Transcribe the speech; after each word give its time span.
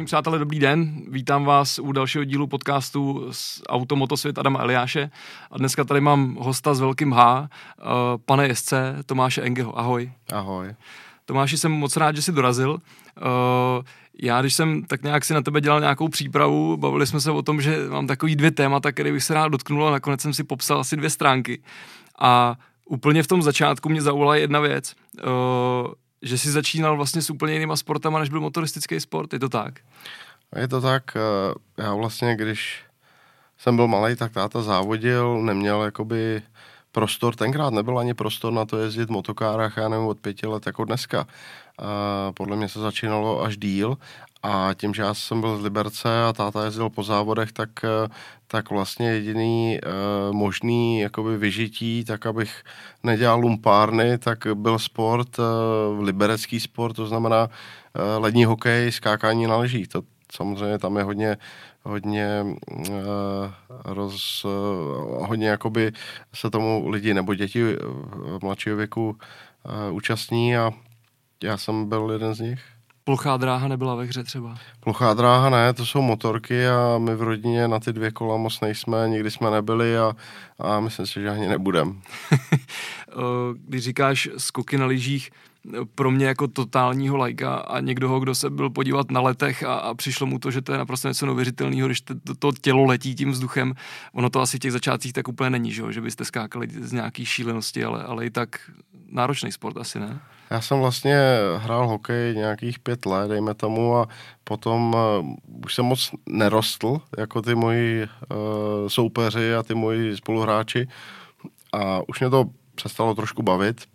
Vážení 0.00 0.06
přátelé, 0.06 0.38
dobrý 0.38 0.58
den. 0.58 1.02
Vítám 1.08 1.44
vás 1.44 1.78
u 1.78 1.92
dalšího 1.92 2.24
dílu 2.24 2.46
podcastu 2.46 3.28
z 3.30 3.62
Automotosvět 3.68 4.38
Adama 4.38 4.60
Eliáše. 4.60 5.10
A 5.50 5.58
dneska 5.58 5.84
tady 5.84 6.00
mám 6.00 6.34
hosta 6.40 6.74
s 6.74 6.80
velkým 6.80 7.12
H, 7.12 7.40
uh, 7.40 7.46
pane 8.24 8.46
jezdce 8.46 8.96
Tomáše 9.06 9.42
Engeho. 9.42 9.78
Ahoj. 9.78 10.12
Ahoj. 10.32 10.74
Tomáši, 11.24 11.58
jsem 11.58 11.72
moc 11.72 11.96
rád, 11.96 12.16
že 12.16 12.22
jsi 12.22 12.32
dorazil. 12.32 12.70
Uh, 12.70 12.78
já, 14.22 14.40
když 14.40 14.54
jsem 14.54 14.82
tak 14.82 15.02
nějak 15.02 15.24
si 15.24 15.34
na 15.34 15.42
tebe 15.42 15.60
dělal 15.60 15.80
nějakou 15.80 16.08
přípravu, 16.08 16.76
bavili 16.76 17.06
jsme 17.06 17.20
se 17.20 17.30
o 17.30 17.42
tom, 17.42 17.60
že 17.60 17.76
mám 17.88 18.06
takový 18.06 18.36
dvě 18.36 18.50
témata, 18.50 18.92
které 18.92 19.12
bych 19.12 19.24
se 19.24 19.34
rád 19.34 19.48
dotknul 19.48 19.88
a 19.88 19.90
nakonec 19.90 20.20
jsem 20.20 20.34
si 20.34 20.44
popsal 20.44 20.80
asi 20.80 20.96
dvě 20.96 21.10
stránky. 21.10 21.62
A 22.18 22.56
úplně 22.84 23.22
v 23.22 23.26
tom 23.26 23.42
začátku 23.42 23.88
mě 23.88 24.02
zaujala 24.02 24.36
jedna 24.36 24.60
věc. 24.60 24.94
Že 26.22 26.38
jsi 26.38 26.50
začínal 26.50 26.96
vlastně 26.96 27.22
s 27.22 27.30
úplně 27.30 27.52
jinýma 27.52 27.76
sportama, 27.76 28.18
než 28.18 28.28
byl 28.28 28.40
motoristický 28.40 29.00
sport, 29.00 29.32
je 29.32 29.38
to 29.38 29.48
tak? 29.48 29.80
Je 30.56 30.68
to 30.68 30.80
tak, 30.80 31.16
eh, 31.16 31.82
já 31.82 31.94
vlastně, 31.94 32.36
když 32.36 32.82
jsem 33.58 33.76
byl 33.76 33.88
malý, 33.88 34.16
tak 34.16 34.32
táta 34.32 34.62
závodil, 34.62 35.42
neměl 35.42 35.82
jakoby 35.82 36.42
prostor, 36.92 37.34
tenkrát 37.34 37.72
nebyl 37.72 37.98
ani 37.98 38.14
prostor 38.14 38.52
na 38.52 38.64
to 38.64 38.78
jezdit 38.78 39.08
v 39.08 39.12
motokárách, 39.12 39.76
já 39.76 39.88
nevím, 39.88 40.06
od 40.06 40.20
pěti 40.20 40.46
let 40.46 40.66
jako 40.66 40.84
dneska. 40.84 41.26
A 41.78 42.32
podle 42.32 42.56
mě 42.56 42.68
se 42.68 42.80
začínalo 42.80 43.42
až 43.42 43.56
díl 43.56 43.98
a 44.42 44.70
tím, 44.74 44.94
že 44.94 45.02
já 45.02 45.14
jsem 45.14 45.40
byl 45.40 45.58
z 45.58 45.62
Liberce 45.62 46.24
a 46.24 46.32
táta 46.32 46.64
jezdil 46.64 46.90
po 46.90 47.02
závodech, 47.02 47.52
tak, 47.52 47.70
eh, 47.84 48.08
tak 48.50 48.70
vlastně 48.70 49.08
jediný 49.10 49.78
uh, 49.80 50.36
možný 50.36 51.00
jakoby 51.00 51.36
vyžití, 51.36 52.04
tak 52.04 52.26
abych 52.26 52.64
nedělal 53.02 53.40
lumpárny, 53.40 54.18
tak 54.18 54.38
byl 54.54 54.78
sport, 54.78 55.38
uh, 55.38 55.44
liberecký 56.02 56.60
sport, 56.60 56.96
to 56.96 57.06
znamená 57.06 57.46
uh, 57.46 58.22
lední 58.22 58.44
hokej, 58.44 58.92
skákání 58.92 59.46
na 59.46 59.56
leží. 59.56 59.86
To 59.86 60.02
samozřejmě 60.32 60.78
tam 60.78 60.96
je 60.96 61.02
hodně 61.02 61.36
hodně 61.82 62.44
uh, 62.44 62.94
roz, 63.84 64.44
uh, 64.44 65.26
hodně 65.28 65.48
jakoby 65.48 65.92
se 66.34 66.50
tomu 66.50 66.88
lidi 66.88 67.14
nebo 67.14 67.34
děti 67.34 67.76
mladšího 68.42 68.76
věku 68.76 69.10
uh, 69.10 69.96
účastní 69.96 70.56
a 70.56 70.70
já 71.42 71.56
jsem 71.56 71.88
byl 71.88 72.10
jeden 72.12 72.34
z 72.34 72.40
nich. 72.40 72.79
Plochá 73.04 73.36
dráha 73.36 73.68
nebyla 73.68 73.94
ve 73.94 74.04
hře 74.04 74.24
třeba? 74.24 74.54
Plochá 74.80 75.14
dráha 75.14 75.50
ne, 75.50 75.72
to 75.72 75.86
jsou 75.86 76.02
motorky 76.02 76.68
a 76.68 76.98
my 76.98 77.14
v 77.14 77.22
rodině 77.22 77.68
na 77.68 77.80
ty 77.80 77.92
dvě 77.92 78.10
kola 78.10 78.36
moc 78.36 78.60
nejsme, 78.60 79.08
nikdy 79.08 79.30
jsme 79.30 79.50
nebyli 79.50 79.98
a, 79.98 80.16
a 80.58 80.80
myslím 80.80 81.06
si, 81.06 81.20
že 81.20 81.30
ani 81.30 81.48
nebudem. 81.48 82.00
Když 83.68 83.84
říkáš 83.84 84.28
skoky 84.36 84.78
na 84.78 84.86
lyžích, 84.86 85.30
pro 85.94 86.10
mě 86.10 86.26
jako 86.26 86.48
totálního 86.48 87.16
lajka 87.16 87.54
a 87.54 87.80
někdo, 87.80 88.20
kdo 88.20 88.34
se 88.34 88.50
byl 88.50 88.70
podívat 88.70 89.10
na 89.10 89.20
letech 89.20 89.62
a, 89.62 89.74
a 89.74 89.94
přišlo 89.94 90.26
mu 90.26 90.38
to, 90.38 90.50
že 90.50 90.62
to 90.62 90.72
je 90.72 90.78
naprosto 90.78 91.08
něco 91.08 91.26
neuvěřitelného, 91.26 91.88
když 91.88 92.00
to, 92.00 92.14
to 92.38 92.52
tělo 92.52 92.84
letí 92.84 93.14
tím 93.14 93.30
vzduchem. 93.30 93.74
Ono 94.12 94.30
to 94.30 94.40
asi 94.40 94.56
v 94.56 94.60
těch 94.60 94.72
začátcích 94.72 95.12
tak 95.12 95.28
úplně 95.28 95.50
není, 95.50 95.72
že, 95.72 95.82
že 95.90 96.00
byste 96.00 96.24
skákali 96.24 96.68
z 96.70 96.92
nějaký 96.92 97.26
šílenosti, 97.26 97.84
ale, 97.84 98.02
ale 98.02 98.26
i 98.26 98.30
tak 98.30 98.48
náročný 99.10 99.52
sport 99.52 99.76
asi, 99.76 100.00
ne? 100.00 100.20
Já 100.50 100.60
jsem 100.60 100.78
vlastně 100.78 101.18
hrál 101.56 101.88
hokej 101.88 102.34
nějakých 102.34 102.78
pět 102.78 103.06
let, 103.06 103.28
dejme 103.28 103.54
tomu, 103.54 103.96
a 103.96 104.08
potom 104.44 104.94
uh, 104.94 105.34
už 105.64 105.74
jsem 105.74 105.84
moc 105.84 106.10
nerostl, 106.28 107.00
jako 107.18 107.42
ty 107.42 107.54
moji 107.54 108.02
uh, 108.02 108.08
soupeři 108.88 109.54
a 109.54 109.62
ty 109.62 109.74
moji 109.74 110.16
spoluhráči. 110.16 110.88
A 111.72 112.00
už 112.08 112.20
mě 112.20 112.30
to 112.30 112.44
přestalo 112.74 113.14
trošku 113.14 113.42
bavit. 113.42 113.86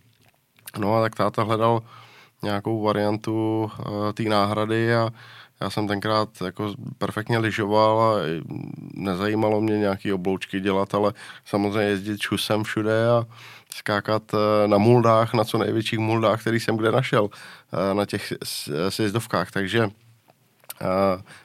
No 0.78 0.96
a 0.96 1.02
tak 1.02 1.16
táta 1.16 1.44
hledal 1.44 1.82
nějakou 2.44 2.84
variantu 2.84 3.64
uh, 3.64 4.12
té 4.14 4.24
náhrady 4.24 4.96
a 4.96 5.10
já 5.62 5.70
jsem 5.70 5.88
tenkrát 5.88 6.30
jako 6.46 6.74
perfektně 6.98 7.38
lyžoval 7.38 8.00
a 8.02 8.16
nezajímalo 8.94 9.62
mě 9.62 9.78
nějaký 9.78 10.14
obloučky 10.14 10.60
dělat, 10.60 10.96
ale 10.96 11.14
samozřejmě 11.46 11.90
jezdit 11.90 12.22
šusem 12.22 12.64
všude 12.64 13.10
a 13.10 13.26
skákat 13.76 14.24
eh, 14.34 14.68
na 14.68 14.78
muldách, 14.78 15.34
na 15.34 15.44
co 15.44 15.58
největších 15.58 16.00
muldách, 16.00 16.42
který 16.42 16.60
jsem 16.60 16.78
kde 16.78 16.92
našel 16.92 17.30
eh, 17.32 17.94
na 17.94 18.06
těch 18.06 18.34
sjezdovkách. 18.90 19.52
Takže 19.52 19.90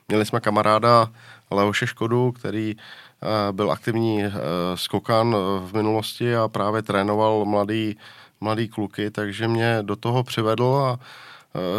měli 0.09 0.27
jsme 0.27 0.41
kamaráda 0.41 1.09
Leoše 1.51 1.87
Škodu, 1.87 2.33
který 2.33 2.77
byl 3.53 3.73
aktivní 3.73 4.25
skokan 4.75 5.37
v 5.65 5.71
minulosti 5.75 6.37
a 6.37 6.49
právě 6.49 6.83
trénoval 6.83 7.45
mladý, 7.45 7.97
mladý 8.41 8.69
kluky, 8.69 9.11
takže 9.11 9.49
mě 9.49 9.79
do 9.83 9.97
toho 9.97 10.23
přivedl 10.23 10.65
a 10.65 10.99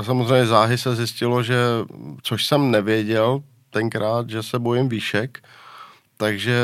samozřejmě 0.04 0.46
záhy 0.46 0.78
se 0.78 0.96
zjistilo, 0.96 1.44
že 1.44 1.56
což 2.22 2.46
jsem 2.46 2.72
nevěděl 2.72 3.42
tenkrát, 3.70 4.30
že 4.30 4.44
se 4.44 4.60
bojím 4.60 4.90
výšek, 4.90 5.44
takže 6.18 6.56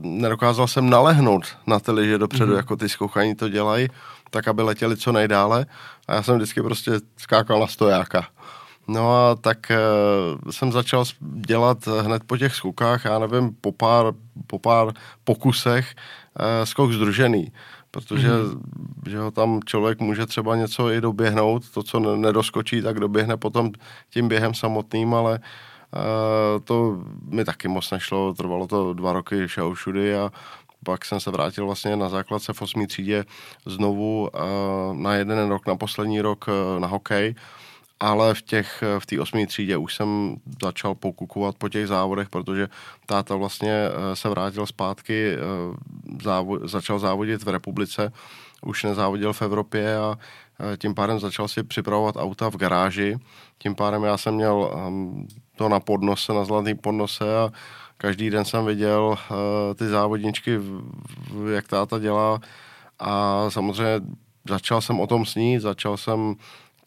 nedokázal 0.00 0.66
jsem 0.66 0.90
nalehnout 0.90 1.56
na 1.66 1.80
ty 1.80 1.92
liže 1.92 2.18
dopředu, 2.18 2.52
mm. 2.52 2.56
jako 2.56 2.76
ty 2.76 2.88
zkouchaní 2.88 3.34
to 3.34 3.48
dělají, 3.48 3.88
tak 4.30 4.48
aby 4.48 4.62
letěli 4.62 4.96
co 4.96 5.12
nejdále 5.12 5.66
a 6.08 6.14
já 6.14 6.22
jsem 6.22 6.36
vždycky 6.36 6.62
prostě 6.62 6.92
skákal 7.16 7.60
na 7.60 7.66
stojáka. 7.66 8.26
No 8.88 9.16
a 9.16 9.34
tak 9.34 9.58
uh, 9.70 10.50
jsem 10.50 10.72
začal 10.72 11.04
dělat 11.20 11.86
hned 11.86 12.24
po 12.26 12.36
těch 12.36 12.54
skokách, 12.54 13.04
já 13.04 13.18
nevím, 13.18 13.56
po 13.60 13.72
pár, 13.72 14.12
po 14.46 14.58
pár 14.58 14.92
pokusech 15.24 15.94
uh, 15.94 16.64
skok 16.64 16.92
združený, 16.92 17.52
protože 17.90 18.28
mm. 18.28 18.62
že 19.06 19.18
ho 19.18 19.30
tam 19.30 19.60
člověk 19.66 20.00
může 20.00 20.26
třeba 20.26 20.56
něco 20.56 20.90
i 20.90 21.00
doběhnout, 21.00 21.70
to, 21.70 21.82
co 21.82 22.16
nedoskočí, 22.16 22.82
tak 22.82 23.00
doběhne 23.00 23.36
potom 23.36 23.70
tím 24.10 24.28
během 24.28 24.54
samotným, 24.54 25.14
ale 25.14 25.38
uh, 25.38 26.60
to 26.64 27.02
mi 27.30 27.44
taky 27.44 27.68
moc 27.68 27.90
nešlo, 27.90 28.34
trvalo 28.34 28.66
to 28.66 28.94
dva 28.94 29.12
roky 29.12 29.46
všeho 29.46 29.74
všudy 29.74 30.16
a 30.16 30.32
pak 30.84 31.04
jsem 31.04 31.20
se 31.20 31.30
vrátil 31.30 31.66
vlastně 31.66 31.96
na 31.96 32.08
základce 32.08 32.52
v 32.52 32.62
8. 32.62 32.86
třídě 32.86 33.24
znovu 33.66 34.30
na 34.92 35.14
jeden 35.14 35.48
rok, 35.48 35.66
na 35.66 35.76
poslední 35.76 36.20
rok 36.20 36.46
e, 36.48 36.80
na 36.80 36.86
hokej, 36.86 37.34
ale 38.00 38.34
v 38.34 38.42
těch, 38.42 38.84
v 38.98 39.06
té 39.06 39.20
osmé 39.20 39.46
třídě 39.46 39.76
už 39.76 39.94
jsem 39.94 40.36
začal 40.62 40.94
pokukovat 40.94 41.54
po 41.58 41.68
těch 41.68 41.86
závodech, 41.86 42.28
protože 42.28 42.68
táta 43.06 43.36
vlastně 43.36 43.72
e, 43.72 44.16
se 44.16 44.28
vrátil 44.28 44.66
zpátky, 44.66 45.32
e, 45.32 45.38
závo, 46.22 46.68
začal 46.68 46.98
závodit 46.98 47.42
v 47.42 47.48
republice, 47.48 48.12
už 48.62 48.84
nezávodil 48.84 49.32
v 49.32 49.42
Evropě 49.42 49.96
a 49.96 50.18
tím 50.78 50.94
pádem 50.94 51.20
začal 51.20 51.48
si 51.48 51.62
připravovat 51.62 52.16
auta 52.16 52.50
v 52.50 52.56
garáži. 52.56 53.16
Tím 53.58 53.74
pádem 53.74 54.02
já 54.02 54.16
jsem 54.16 54.34
měl 54.34 54.70
to 55.56 55.68
na 55.68 55.80
podnose, 55.80 56.32
na 56.32 56.44
zlatý 56.44 56.74
podnose 56.74 57.38
a 57.38 57.50
každý 57.96 58.30
den 58.30 58.44
jsem 58.44 58.66
viděl 58.66 59.16
ty 59.74 59.88
závodničky, 59.88 60.58
jak 61.54 61.68
táta 61.68 61.98
dělá 61.98 62.40
a 62.98 63.44
samozřejmě 63.50 64.00
začal 64.48 64.80
jsem 64.80 65.00
o 65.00 65.06
tom 65.06 65.26
snít, 65.26 65.60
začal 65.60 65.96
jsem 65.96 66.34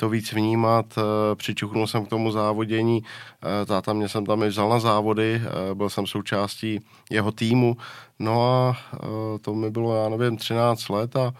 to 0.01 0.09
víc 0.09 0.33
vnímat, 0.33 0.97
uh, 0.97 1.03
přičuchnul 1.35 1.87
jsem 1.87 2.05
k 2.05 2.09
tomu 2.09 2.31
závodění, 2.31 3.01
uh, 3.01 3.65
táta 3.65 3.93
mě 3.93 4.09
jsem 4.09 4.25
tam 4.25 4.43
i 4.43 4.47
vzal 4.47 4.69
na 4.69 4.79
závody, 4.79 5.41
byl 5.73 5.89
jsem 5.89 6.07
součástí 6.07 6.79
jeho 7.09 7.31
týmu, 7.31 7.77
no 8.19 8.43
a 8.43 8.77
to 9.41 9.53
mi 9.53 9.69
bylo, 9.69 9.95
já 9.95 10.09
nevím, 10.09 10.37
13 10.37 10.89
let 10.89 11.15
a 11.15 11.33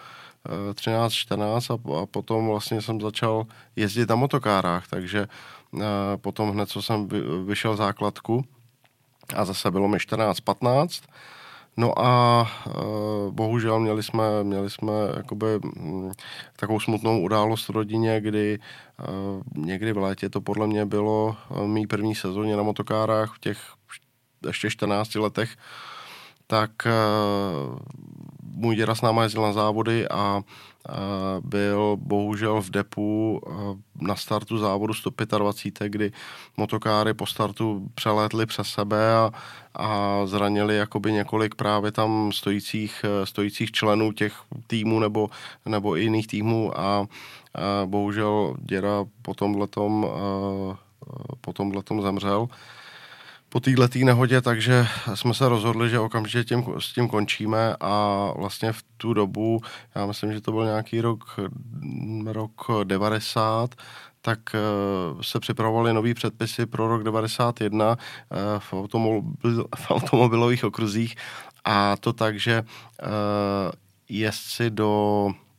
13, 0.74 1.14
14 1.14 1.72
a, 1.72 1.74
a 1.74 2.06
potom 2.06 2.48
vlastně 2.48 2.82
jsem 2.82 3.02
začal 3.02 3.46
jezdit 3.76 4.10
na 4.10 4.16
motokárách, 4.16 4.88
takže 4.88 5.28
potom 6.22 6.52
hned, 6.52 6.70
co 6.70 6.82
jsem 6.82 7.08
vyšel 7.46 7.76
základku 7.76 8.46
a 9.36 9.46
zase 9.46 9.72
bylo 9.72 9.88
mi 9.88 9.98
14-15, 9.98 11.04
No 11.78 12.00
a 12.00 12.42
uh, 12.68 13.32
bohužel 13.34 13.80
měli 13.80 14.04
jsme, 14.04 14.44
měli 14.44 14.70
jsme 14.70 14.94
jakoby, 15.18 15.48
m, 15.78 16.12
takovou 16.56 16.80
smutnou 16.80 17.22
událost 17.22 17.68
v 17.68 17.72
rodině, 17.72 18.22
kdy 18.22 18.60
uh, 19.00 19.66
někdy 19.66 19.94
v 19.94 19.98
létě 19.98 20.30
to 20.30 20.42
podle 20.42 20.68
mě 20.68 20.86
bylo 20.86 21.36
uh, 21.50 21.68
mý 21.68 21.88
první 21.88 22.16
sezóně 22.16 22.56
na 22.56 22.64
motokárách 22.64 23.36
v 23.36 23.40
těch 23.40 23.58
ještě 24.48 24.70
14 24.70 25.16
letech, 25.16 25.58
tak 26.48 26.72
můj 28.44 28.76
děda 28.76 28.96
s 28.96 29.02
náma 29.02 29.24
jezdil 29.24 29.42
na 29.42 29.54
závody 29.54 30.08
a 30.10 30.42
byl 31.40 31.98
bohužel 32.02 32.62
v 32.62 32.70
depu 32.70 33.42
na 34.02 34.16
startu 34.16 34.58
závodu 34.58 34.94
125, 34.94 35.90
kdy 35.90 36.12
motokáry 36.58 37.14
po 37.14 37.26
startu 37.26 37.90
přelétly 37.96 38.46
přes 38.46 38.68
sebe 38.68 39.16
a, 39.16 39.32
a 39.76 40.22
zranili 40.26 40.78
jakoby 40.78 41.12
několik 41.12 41.56
právě 41.56 41.92
tam 41.92 42.32
stojících, 42.32 43.06
stojících 43.24 43.72
členů 43.72 44.12
těch 44.12 44.34
týmů 44.68 45.00
nebo, 45.00 45.30
nebo 45.66 45.96
jiných 45.96 46.28
týmů 46.28 46.80
a, 46.80 47.00
a 47.00 47.06
bohužel 47.86 48.56
děda 48.60 49.06
po 49.22 49.34
tomhletom, 49.34 50.08
po 51.42 51.54
tomhletom 51.54 52.02
zemřel. 52.02 52.48
Po 53.52 53.60
této 53.60 53.84
nehodě, 54.04 54.42
takže 54.42 54.88
jsme 55.14 55.34
se 55.34 55.50
rozhodli, 55.50 55.90
že 55.90 56.00
okamžitě 56.00 56.44
tím, 56.44 56.64
s 56.80 56.94
tím 56.94 57.08
končíme 57.08 57.76
a 57.80 58.28
vlastně 58.38 58.72
v 58.72 58.84
tu 58.98 59.14
dobu, 59.14 59.62
já 59.96 60.06
myslím, 60.06 60.34
že 60.34 60.42
to 60.42 60.52
byl 60.52 60.66
nějaký 60.66 61.02
rok, 61.02 61.40
rok 62.26 62.68
90, 62.84 63.76
tak 64.22 64.40
uh, 64.54 65.22
se 65.22 65.40
připravovaly 65.40 65.94
nové 65.94 66.14
předpisy 66.14 66.66
pro 66.66 66.88
rok 66.88 67.04
91 67.04 67.90
uh, 67.90 67.96
v, 68.60 68.74
automobil, 68.74 69.66
v 69.76 69.92
automobilových 69.92 70.64
okruzích 70.64 71.16
a 71.66 71.98
to 71.98 72.14
tak, 72.14 72.40
že 72.40 72.62
uh, 72.62 73.08
jezdci 74.10 74.70
do 74.70 75.32
Eh, 75.32 75.51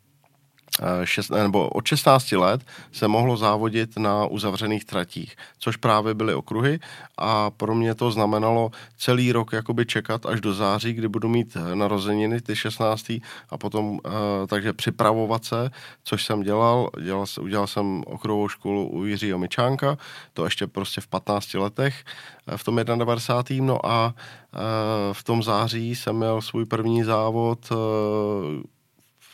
šest, 1.05 1.31
nebo 1.31 1.69
od 1.69 1.87
16 1.87 2.33
let 2.33 2.61
se 2.93 3.09
mohlo 3.09 3.37
závodit 3.37 3.99
na 3.99 4.27
uzavřených 4.27 4.85
tratích, 4.85 5.37
což 5.59 5.77
právě 5.77 6.15
byly 6.15 6.35
okruhy 6.35 6.79
a 7.19 7.51
pro 7.51 7.75
mě 7.75 7.95
to 7.95 8.11
znamenalo 8.11 8.71
celý 8.97 9.33
rok 9.33 9.53
jakoby 9.53 9.87
čekat 9.87 10.27
až 10.27 10.41
do 10.41 10.55
září, 10.55 10.93
kdy 10.93 11.09
budu 11.09 11.29
mít 11.29 11.57
eh, 11.57 11.77
narozeniny, 11.77 12.41
ty 12.41 12.57
16. 12.57 13.11
a 13.51 13.59
potom, 13.59 14.01
takže 14.47 14.73
připravovat 14.73 15.45
se, 15.45 15.71
což 16.05 16.25
jsem 16.25 16.43
dělal, 16.43 16.91
dělal, 17.03 17.25
udělal 17.41 17.67
jsem 17.67 18.03
okruhovou 18.07 18.49
školu 18.49 18.89
u 18.89 19.05
Jiřího 19.05 19.39
Mičánka, 19.39 19.99
to 20.33 20.45
ještě 20.45 20.67
prostě 20.67 21.01
v 21.01 21.07
15 21.07 21.55
letech, 21.55 22.05
v 22.57 22.65
tom 22.65 22.81
91. 22.97 23.67
No 23.67 23.87
a 23.87 24.15
v 25.13 25.23
tom 25.25 25.43
září 25.43 25.95
jsem 25.95 26.17
měl 26.17 26.41
svůj 26.41 26.65
první 26.65 27.03
závod 27.03 27.73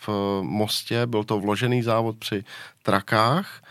uh, 0.09 0.15
Mostě, 0.43 1.07
byl 1.07 1.25
to 1.25 1.41
vložený 1.41 1.83
závod 1.83 2.17
při 2.19 2.45
trakách 2.83 3.63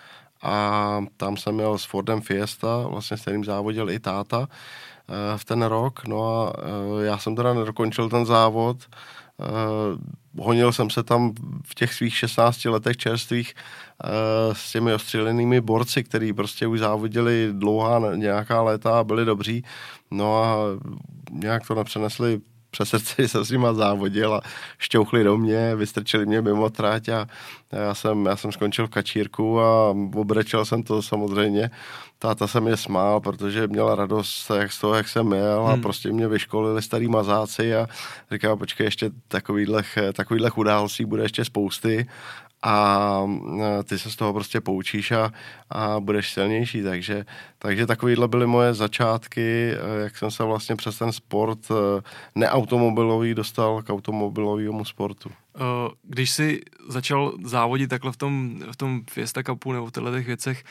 a 0.42 1.06
tam 1.18 1.38
jsem 1.38 1.56
měl 1.56 1.78
s 1.78 1.86
Fordem 1.86 2.22
Fiesta, 2.22 2.88
vlastně 2.88 3.18
s 3.18 3.22
kterým 3.22 3.46
závodil 3.46 3.90
i 3.90 4.00
táta 4.00 4.48
eh, 4.50 5.38
v 5.38 5.46
ten 5.46 5.62
rok, 5.62 6.08
no 6.08 6.32
a 6.32 6.54
eh, 6.58 7.06
já 7.06 7.18
jsem 7.18 7.36
teda 7.36 7.54
nedokončil 7.54 8.10
ten 8.10 8.26
závod, 8.26 8.78
eh, 9.40 9.44
honil 10.40 10.74
jsem 10.74 10.90
se 10.90 11.04
tam 11.04 11.34
v 11.64 11.76
těch 11.76 11.94
svých 11.94 12.18
16 12.18 12.66
letech 12.66 12.98
čerstvých 12.98 13.54
s 14.54 14.72
těmi 14.72 14.94
ostřílenými 14.94 15.62
borci, 15.62 16.04
který 16.04 16.34
prostě 16.34 16.68
už 16.68 16.80
závodili 16.80 17.50
dlouhá 17.52 18.16
nějaká 18.16 18.62
léta 18.62 19.00
a 19.00 19.04
byli 19.04 19.26
dobří, 19.26 19.64
no 20.12 20.44
a 20.44 20.58
nějak 21.32 21.68
to 21.68 21.76
nepřenesli 21.76 22.42
přes 22.72 22.90
srdce 22.90 23.16
jsem 23.28 23.46
s 23.46 23.52
nima 23.52 23.74
závodil 23.74 24.34
a 24.34 24.42
šťouchli 24.78 25.24
do 25.24 25.38
mě, 25.38 25.76
vystrčili 25.76 26.26
mě 26.26 26.42
mimo 26.42 26.70
tráť 26.70 27.10
a 27.10 27.28
já 27.72 27.94
jsem, 27.94 28.26
já 28.26 28.36
jsem 28.36 28.52
skončil 28.52 28.88
v 28.88 28.90
kačírku 28.90 29.62
a 29.62 29.96
obrečel 30.16 30.66
jsem 30.66 30.84
to 30.84 31.02
samozřejmě. 31.02 31.72
Táta 32.20 32.48
se 32.48 32.62
mě 32.62 32.78
smál, 32.78 33.20
protože 33.20 33.68
měla 33.68 33.96
radost 33.96 34.52
jak 34.58 34.72
z 34.72 34.80
toho, 34.80 34.94
jak 34.94 35.08
jsem 35.08 35.26
měl 35.26 35.68
a 35.68 35.72
hmm. 35.72 35.82
prostě 35.82 36.12
mě 36.12 36.28
vyškolili 36.28 36.82
starý 36.82 37.08
mazáci 37.08 37.76
a 37.76 37.88
říkal, 38.32 38.58
počkej, 38.58 38.86
ještě 38.86 39.10
takovýhlech, 39.28 39.98
takovýhlech 40.14 40.58
událostí 40.58 41.06
bude 41.06 41.24
ještě 41.24 41.46
spousty 41.46 42.08
a 42.62 43.22
e, 43.80 43.84
ty 43.84 44.00
se 44.00 44.12
z 44.12 44.16
toho 44.16 44.34
prostě 44.34 44.62
poučíš 44.62 45.12
a, 45.12 45.32
a 45.70 46.00
budeš 46.00 46.34
silnější, 46.34 46.84
takže, 46.84 47.26
takže 47.58 47.88
takovýhle 47.88 48.28
byly 48.28 48.48
moje 48.48 48.74
začátky, 48.74 49.72
e, 49.72 50.04
jak 50.04 50.18
jsem 50.18 50.32
se 50.32 50.44
vlastně 50.44 50.76
přes 50.76 50.98
ten 50.98 51.12
sport 51.12 51.60
e, 51.72 52.02
neautomobilový 52.36 53.34
dostal 53.34 53.82
k 53.82 53.90
automobilovému 53.90 54.86
sportu. 54.86 55.30
Když 56.04 56.30
jsi 56.32 56.62
začal 56.88 57.34
závodit 57.44 57.90
takhle 57.90 58.12
v 58.12 58.18
tom, 58.18 58.60
v 58.72 58.76
tom 58.76 59.02
Fiesta 59.10 59.44
Cupu 59.44 59.72
nebo 59.72 59.86
v 59.86 59.92
těchto 59.92 60.12
těch 60.12 60.28
věcech, 60.28 60.64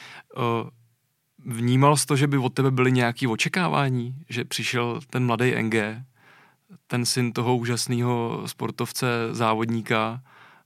vnímal 1.47 1.97
jsi 1.97 2.07
to, 2.07 2.17
že 2.17 2.27
by 2.27 2.39
od 2.39 2.55
tebe 2.55 2.71
byly 2.71 2.93
nějaké 2.93 3.29
očekávání, 3.29 4.15
že 4.29 4.45
přišel 4.45 5.01
ten 5.11 5.27
mladý 5.27 5.63
NG, 5.63 5.75
ten 6.87 7.07
syn 7.07 7.33
toho 7.33 7.57
úžasného 7.57 8.43
sportovce, 8.47 9.07
závodníka, 9.31 10.23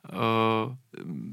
Uh, 0.09 0.75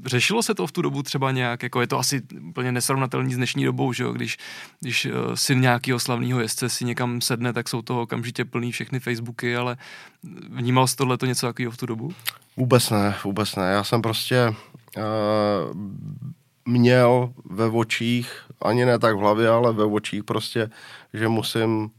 řešilo 0.06 0.42
se 0.42 0.54
to 0.54 0.66
v 0.66 0.72
tu 0.72 0.82
dobu 0.82 1.02
třeba 1.02 1.30
nějak, 1.30 1.62
jako 1.62 1.80
je 1.80 1.86
to 1.86 1.98
asi 1.98 2.22
úplně 2.48 2.72
nesrovnatelný 2.72 3.32
s 3.34 3.36
dnešní 3.36 3.64
dobou, 3.64 3.92
že 3.92 4.04
jo? 4.04 4.12
Když, 4.12 4.36
když 4.80 5.06
uh, 5.06 5.12
syn 5.34 5.60
nějakého 5.60 5.98
slavného 5.98 6.40
jezdce 6.40 6.68
si 6.68 6.84
někam 6.84 7.20
sedne, 7.20 7.52
tak 7.52 7.68
jsou 7.68 7.82
toho 7.82 8.02
okamžitě 8.02 8.44
plný 8.44 8.72
všechny 8.72 9.00
Facebooky, 9.00 9.56
ale 9.56 9.76
vnímal 10.50 10.86
jsi 10.86 10.96
tohle 10.96 11.18
to 11.18 11.26
něco 11.26 11.46
takového 11.46 11.72
v 11.72 11.76
tu 11.76 11.86
dobu? 11.86 12.12
Vůbec 12.56 12.90
ne, 12.90 13.14
vůbec 13.24 13.56
ne. 13.56 13.70
Já 13.70 13.84
jsem 13.84 14.02
prostě 14.02 14.54
uh, 14.96 15.02
měl 16.64 17.32
ve 17.44 17.66
očích, 17.66 18.42
ani 18.62 18.84
ne 18.84 18.98
tak 18.98 19.16
v 19.16 19.18
hlavě, 19.18 19.48
ale 19.48 19.72
ve 19.72 19.84
očích 19.84 20.24
prostě, 20.24 20.70
že 21.14 21.28
musím 21.28 21.90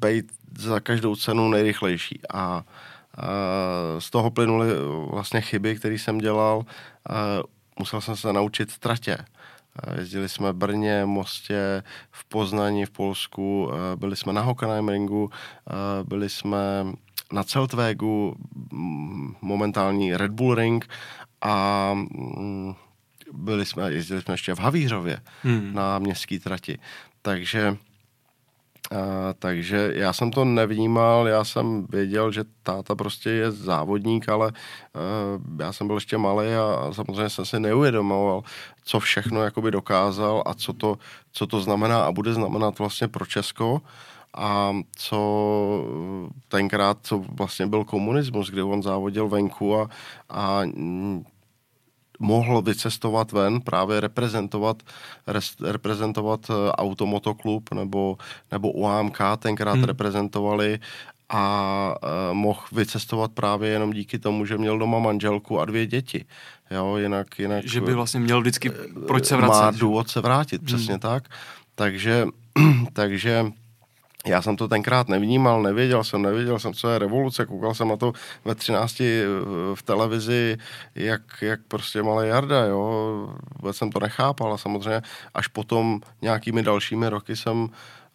být 0.00 0.32
za 0.58 0.80
každou 0.80 1.16
cenu 1.16 1.48
nejrychlejší 1.48 2.20
a 2.30 2.56
uh, 2.56 2.62
z 3.98 4.10
toho 4.10 4.30
plynuly 4.30 4.68
vlastně 5.10 5.40
chyby, 5.40 5.76
které 5.76 5.94
jsem 5.94 6.18
dělal. 6.18 6.66
Musel 7.78 8.00
jsem 8.00 8.16
se 8.16 8.32
naučit 8.32 8.78
tratě. 8.78 9.18
Jezdili 9.98 10.28
jsme 10.28 10.52
v 10.52 10.56
Brně, 10.56 11.06
Mostě, 11.06 11.82
v 12.10 12.24
Poznani, 12.24 12.86
v 12.86 12.90
Polsku, 12.90 13.70
byli 13.96 14.16
jsme 14.16 14.32
na 14.32 14.40
Hockenheimringu, 14.40 15.30
byli 16.04 16.28
jsme 16.28 16.58
na 17.32 17.44
Celtvégu, 17.44 18.36
momentální 19.40 20.16
Red 20.16 20.30
Bull 20.30 20.54
Ring 20.54 20.88
a 21.40 21.90
mm, 21.94 22.74
byli 23.32 23.66
jsme, 23.66 23.92
jezdili 23.92 24.22
jsme 24.22 24.34
ještě 24.34 24.54
v 24.54 24.58
Havířově 24.58 25.20
hmm. 25.42 25.74
na 25.74 25.98
městské 25.98 26.38
trati. 26.38 26.78
Takže 27.22 27.76
a, 28.90 29.32
takže 29.38 29.92
já 29.94 30.12
jsem 30.12 30.30
to 30.30 30.44
nevnímal, 30.44 31.28
já 31.28 31.44
jsem 31.44 31.86
věděl, 31.90 32.32
že 32.32 32.44
táta 32.62 32.94
prostě 32.94 33.30
je 33.30 33.52
závodník, 33.52 34.28
ale 34.28 34.52
uh, 34.52 35.60
já 35.60 35.72
jsem 35.72 35.86
byl 35.86 35.96
ještě 35.96 36.18
malý 36.18 36.46
a, 36.48 36.92
samozřejmě 36.92 37.30
jsem 37.30 37.44
si 37.44 37.60
neuvědomoval, 37.60 38.42
co 38.84 39.00
všechno 39.00 39.42
jakoby 39.42 39.70
dokázal 39.70 40.42
a 40.46 40.54
co 40.54 40.72
to, 40.72 40.98
co 41.32 41.46
to 41.46 41.60
znamená 41.60 42.04
a 42.04 42.12
bude 42.12 42.34
znamenat 42.34 42.78
vlastně 42.78 43.08
pro 43.08 43.26
Česko 43.26 43.82
a 44.36 44.72
co 44.96 45.20
tenkrát, 46.48 46.98
co 47.02 47.18
vlastně 47.18 47.66
byl 47.66 47.84
komunismus, 47.84 48.50
kdy 48.50 48.62
on 48.62 48.82
závodil 48.82 49.28
venku 49.28 49.76
a, 49.76 49.88
a 50.30 50.62
mohl 52.18 52.62
vycestovat 52.62 53.32
ven, 53.32 53.60
právě 53.60 54.00
reprezentovat, 54.00 54.82
res, 55.26 55.56
reprezentovat 55.64 56.40
eh, 56.50 56.72
automotoklub 56.72 57.74
nebo, 57.74 58.18
nebo 58.52 58.72
UAMK, 58.72 59.18
tenkrát 59.38 59.74
hmm. 59.74 59.84
reprezentovali 59.84 60.78
a 61.28 61.94
uh, 62.02 62.34
mohl 62.34 62.60
vycestovat 62.72 63.32
právě 63.32 63.70
jenom 63.70 63.92
díky 63.92 64.18
tomu, 64.18 64.46
že 64.46 64.58
měl 64.58 64.78
doma 64.78 64.98
manželku 64.98 65.60
a 65.60 65.64
dvě 65.64 65.86
děti. 65.86 66.24
Jo, 66.70 66.96
jinak, 66.96 67.38
jinak... 67.38 67.66
Že 67.66 67.80
by 67.80 67.94
vlastně 67.94 68.20
měl 68.20 68.40
vždycky, 68.40 68.70
proč 69.06 69.26
se 69.26 69.36
vracet? 69.36 69.60
Má 69.60 69.70
důvod 69.70 70.08
se 70.08 70.20
vrátit, 70.20 70.60
hmm. 70.60 70.66
přesně 70.66 70.98
tak. 70.98 71.28
Takže, 71.74 72.26
takže 72.92 73.46
já 74.26 74.42
jsem 74.42 74.56
to 74.56 74.68
tenkrát 74.68 75.08
nevnímal, 75.08 75.62
nevěděl 75.62 76.04
jsem, 76.04 76.22
nevěděl 76.22 76.58
jsem, 76.58 76.74
co 76.74 76.88
je 76.88 76.98
revoluce, 76.98 77.46
koukal 77.46 77.74
jsem 77.74 77.88
na 77.88 77.96
to 77.96 78.12
ve 78.44 78.54
13 78.54 79.00
eh, 79.00 79.24
v 79.74 79.82
televizi, 79.82 80.58
jak, 80.94 81.22
jak 81.42 81.60
prostě 81.68 82.02
malý 82.02 82.28
Jarda, 82.28 82.64
jo, 82.64 83.28
vůbec 83.58 83.76
jsem 83.76 83.90
to 83.90 84.00
nechápal 84.00 84.54
a 84.54 84.58
samozřejmě 84.58 85.02
až 85.34 85.48
potom 85.48 86.00
nějakými 86.22 86.62
dalšími 86.62 87.08
roky 87.08 87.36
jsem 87.36 87.68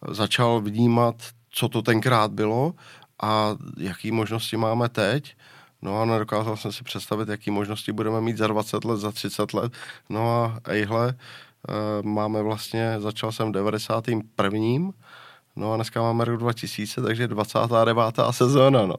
začal 0.08 0.60
vnímat, 0.60 1.14
co 1.50 1.68
to 1.68 1.82
tenkrát 1.82 2.30
bylo 2.30 2.74
a 3.22 3.56
jaký 3.76 4.12
možnosti 4.12 4.56
máme 4.56 4.88
teď. 4.88 5.36
No 5.82 6.00
a 6.00 6.04
nedokázal 6.04 6.56
jsem 6.56 6.72
si 6.72 6.84
představit, 6.84 7.28
jaký 7.28 7.50
možnosti 7.50 7.92
budeme 7.92 8.20
mít 8.20 8.36
za 8.36 8.46
20 8.46 8.84
let, 8.84 8.96
za 8.96 9.12
30 9.12 9.54
let. 9.54 9.72
No 10.08 10.34
a 10.34 10.60
ejhle, 10.64 11.14
eh, 11.14 12.02
máme 12.02 12.42
vlastně, 12.42 12.94
začal 12.98 13.32
jsem 13.32 13.48
v 13.48 13.52
91. 13.52 14.92
No 15.56 15.72
a 15.72 15.76
dneska 15.76 16.02
máme 16.02 16.24
rok 16.24 16.40
2000, 16.40 17.02
takže 17.02 17.28
29. 17.28 18.14
sezóna, 18.30 18.86
no. 18.86 18.96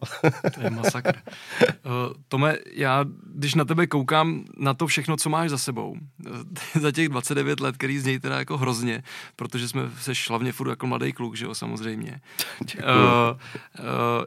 to 0.53 0.61
je 0.61 0.69
masakr. 0.69 1.15
Uh, 1.15 2.13
Tome, 2.27 2.57
já, 2.73 3.05
když 3.35 3.55
na 3.55 3.65
tebe 3.65 3.87
koukám 3.87 4.45
na 4.57 4.73
to 4.73 4.87
všechno, 4.87 5.17
co 5.17 5.29
máš 5.29 5.49
za 5.49 5.57
sebou, 5.57 5.95
za 6.81 6.91
těch 6.91 7.09
29 7.09 7.59
let, 7.59 7.77
který 7.77 7.99
znějí 7.99 8.19
teda 8.19 8.39
jako 8.39 8.57
hrozně, 8.57 9.03
protože 9.35 9.67
jsme 9.67 9.81
se 10.01 10.11
hlavně 10.29 10.51
furt 10.51 10.69
jako 10.69 10.87
mladý 10.87 11.13
kluk, 11.13 11.35
že 11.35 11.45
jo, 11.45 11.55
samozřejmě. 11.55 12.21
Uh, 12.73 13.37
uh, 13.79 14.25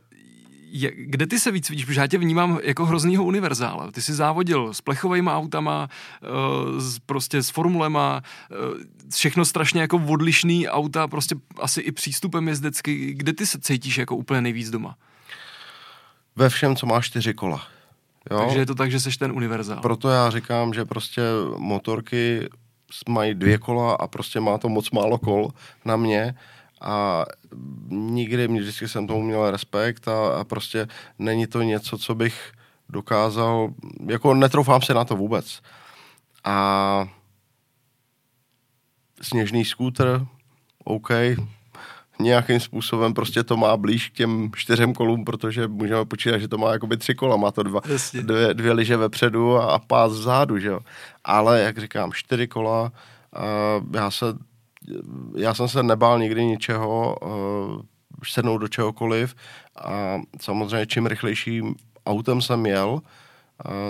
je, 0.71 0.93
kde 0.97 1.27
ty 1.27 1.41
se 1.41 1.51
víc 1.51 1.71
vidíš? 1.71 1.85
Protože 1.85 2.01
já 2.01 2.07
tě 2.07 2.19
vnímám 2.19 2.59
jako 2.63 2.87
hroznýho 2.87 3.25
univerzála. 3.25 3.91
Ty 3.91 4.03
jsi 4.03 4.15
závodil 4.15 4.75
s 4.75 4.81
plechovými 4.81 5.31
autama, 5.31 5.89
uh, 6.23 6.81
s, 6.81 6.99
prostě 6.99 7.43
s 7.43 7.51
formulema, 7.51 8.23
uh, 8.51 8.79
všechno 9.15 9.45
strašně 9.45 9.81
jako 9.81 10.03
odlišný 10.09 10.69
auta, 10.69 11.09
prostě 11.09 11.35
asi 11.61 11.81
i 11.81 11.93
přístupem 11.93 12.49
jezdecky. 12.49 13.15
Kde 13.15 13.33
ty 13.33 13.47
se 13.47 13.61
cítíš 13.61 13.99
jako 13.99 14.17
úplně 14.17 14.41
nejvíc 14.41 14.71
doma? 14.71 14.97
Ve 16.37 16.49
všem, 16.49 16.77
co 16.77 16.87
má 16.87 17.01
čtyři 17.01 17.35
kola. 17.35 17.63
Jo? 18.31 18.39
Takže 18.39 18.59
je 18.59 18.67
to 18.67 18.75
tak, 18.75 18.91
že 18.91 19.01
jsi 19.01 19.19
ten 19.19 19.33
univerzál. 19.33 19.81
Proto 19.81 20.09
já 20.09 20.31
říkám, 20.31 20.75
že 20.75 20.85
prostě 20.85 21.23
motorky 21.57 22.49
mají 23.09 23.35
dvě 23.35 23.59
kola 23.59 23.95
a 23.95 24.07
prostě 24.07 24.41
má 24.41 24.59
to 24.59 24.69
moc 24.69 24.91
málo 24.91 25.19
kol 25.19 25.49
na 25.85 25.97
mě 25.97 26.35
a 26.81 27.25
nikdy, 27.89 28.49
vždycky 28.49 28.89
jsem 28.89 29.07
tomu 29.07 29.23
měl 29.23 29.51
respekt 29.51 30.09
a, 30.09 30.41
a 30.41 30.45
prostě 30.45 30.89
není 31.19 31.47
to 31.47 31.63
něco, 31.63 31.99
co 31.99 32.15
bych 32.15 32.53
dokázal, 32.89 33.69
jako 34.07 34.35
netroufám 34.35 34.83
se 34.83 34.95
na 34.95 35.05
to 35.05 35.17
vůbec. 35.17 35.61
A 36.45 37.09
sněžný 39.23 39.65
skútr, 39.65 40.27
OK, 40.85 41.11
nějakým 42.19 42.61
způsobem 42.61 43.15
prostě 43.15 43.45
to 43.45 43.57
má 43.57 43.77
blíž 43.77 44.09
k 44.09 44.13
těm 44.13 44.51
čtyřem 44.57 44.95
kolům, 44.95 45.25
protože 45.25 45.69
můžeme 45.69 46.05
počítat, 46.05 46.39
že 46.39 46.49
to 46.49 46.59
má 46.59 46.73
jakoby 46.73 46.97
tři 46.97 47.15
kola, 47.15 47.37
má 47.37 47.51
to 47.51 47.63
dva, 47.63 47.81
dvě, 48.23 48.55
dvě 48.55 48.73
liže 48.73 48.97
vepředu 48.97 49.57
a, 49.57 49.65
a 49.65 49.79
pás 49.79 50.13
vzadu, 50.13 50.59
že 50.59 50.69
jo. 50.69 50.81
Ale, 51.25 51.61
jak 51.61 51.79
říkám, 51.79 52.13
čtyři 52.13 52.49
kola, 52.49 52.83
uh, 52.83 53.97
já 53.97 54.11
se, 54.11 54.27
já 55.37 55.55
jsem 55.55 55.69
se 55.69 55.83
nebál 55.83 56.19
nikdy 56.19 56.45
ničeho, 56.45 57.17
uh, 57.23 57.83
sednout 58.25 58.59
do 58.59 58.69
čehokoliv 58.69 59.35
a 59.77 60.21
samozřejmě 60.41 60.87
čím 60.87 61.07
rychlejším 61.07 61.75
autem 62.07 62.43
jsem 62.43 62.67
jel, 62.67 62.91
uh, 62.93 63.01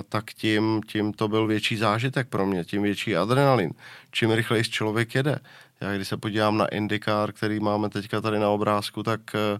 tak 0.08 0.24
tím, 0.24 0.80
tím 0.88 1.12
to 1.12 1.28
byl 1.28 1.46
větší 1.46 1.76
zážitek 1.76 2.28
pro 2.28 2.46
mě, 2.46 2.64
tím 2.64 2.82
větší 2.82 3.16
adrenalin. 3.16 3.70
Čím 4.10 4.30
rychleji 4.30 4.64
člověk 4.64 5.14
jede, 5.14 5.38
já 5.80 5.94
když 5.96 6.08
se 6.08 6.16
podívám 6.16 6.58
na 6.58 6.66
IndyCar, 6.66 7.32
který 7.32 7.60
máme 7.60 7.88
teďka 7.88 8.20
tady 8.20 8.38
na 8.38 8.50
obrázku, 8.50 9.02
tak 9.02 9.20
eh, 9.34 9.58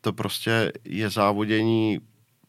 to 0.00 0.12
prostě 0.12 0.72
je 0.84 1.10
závodění 1.10 2.00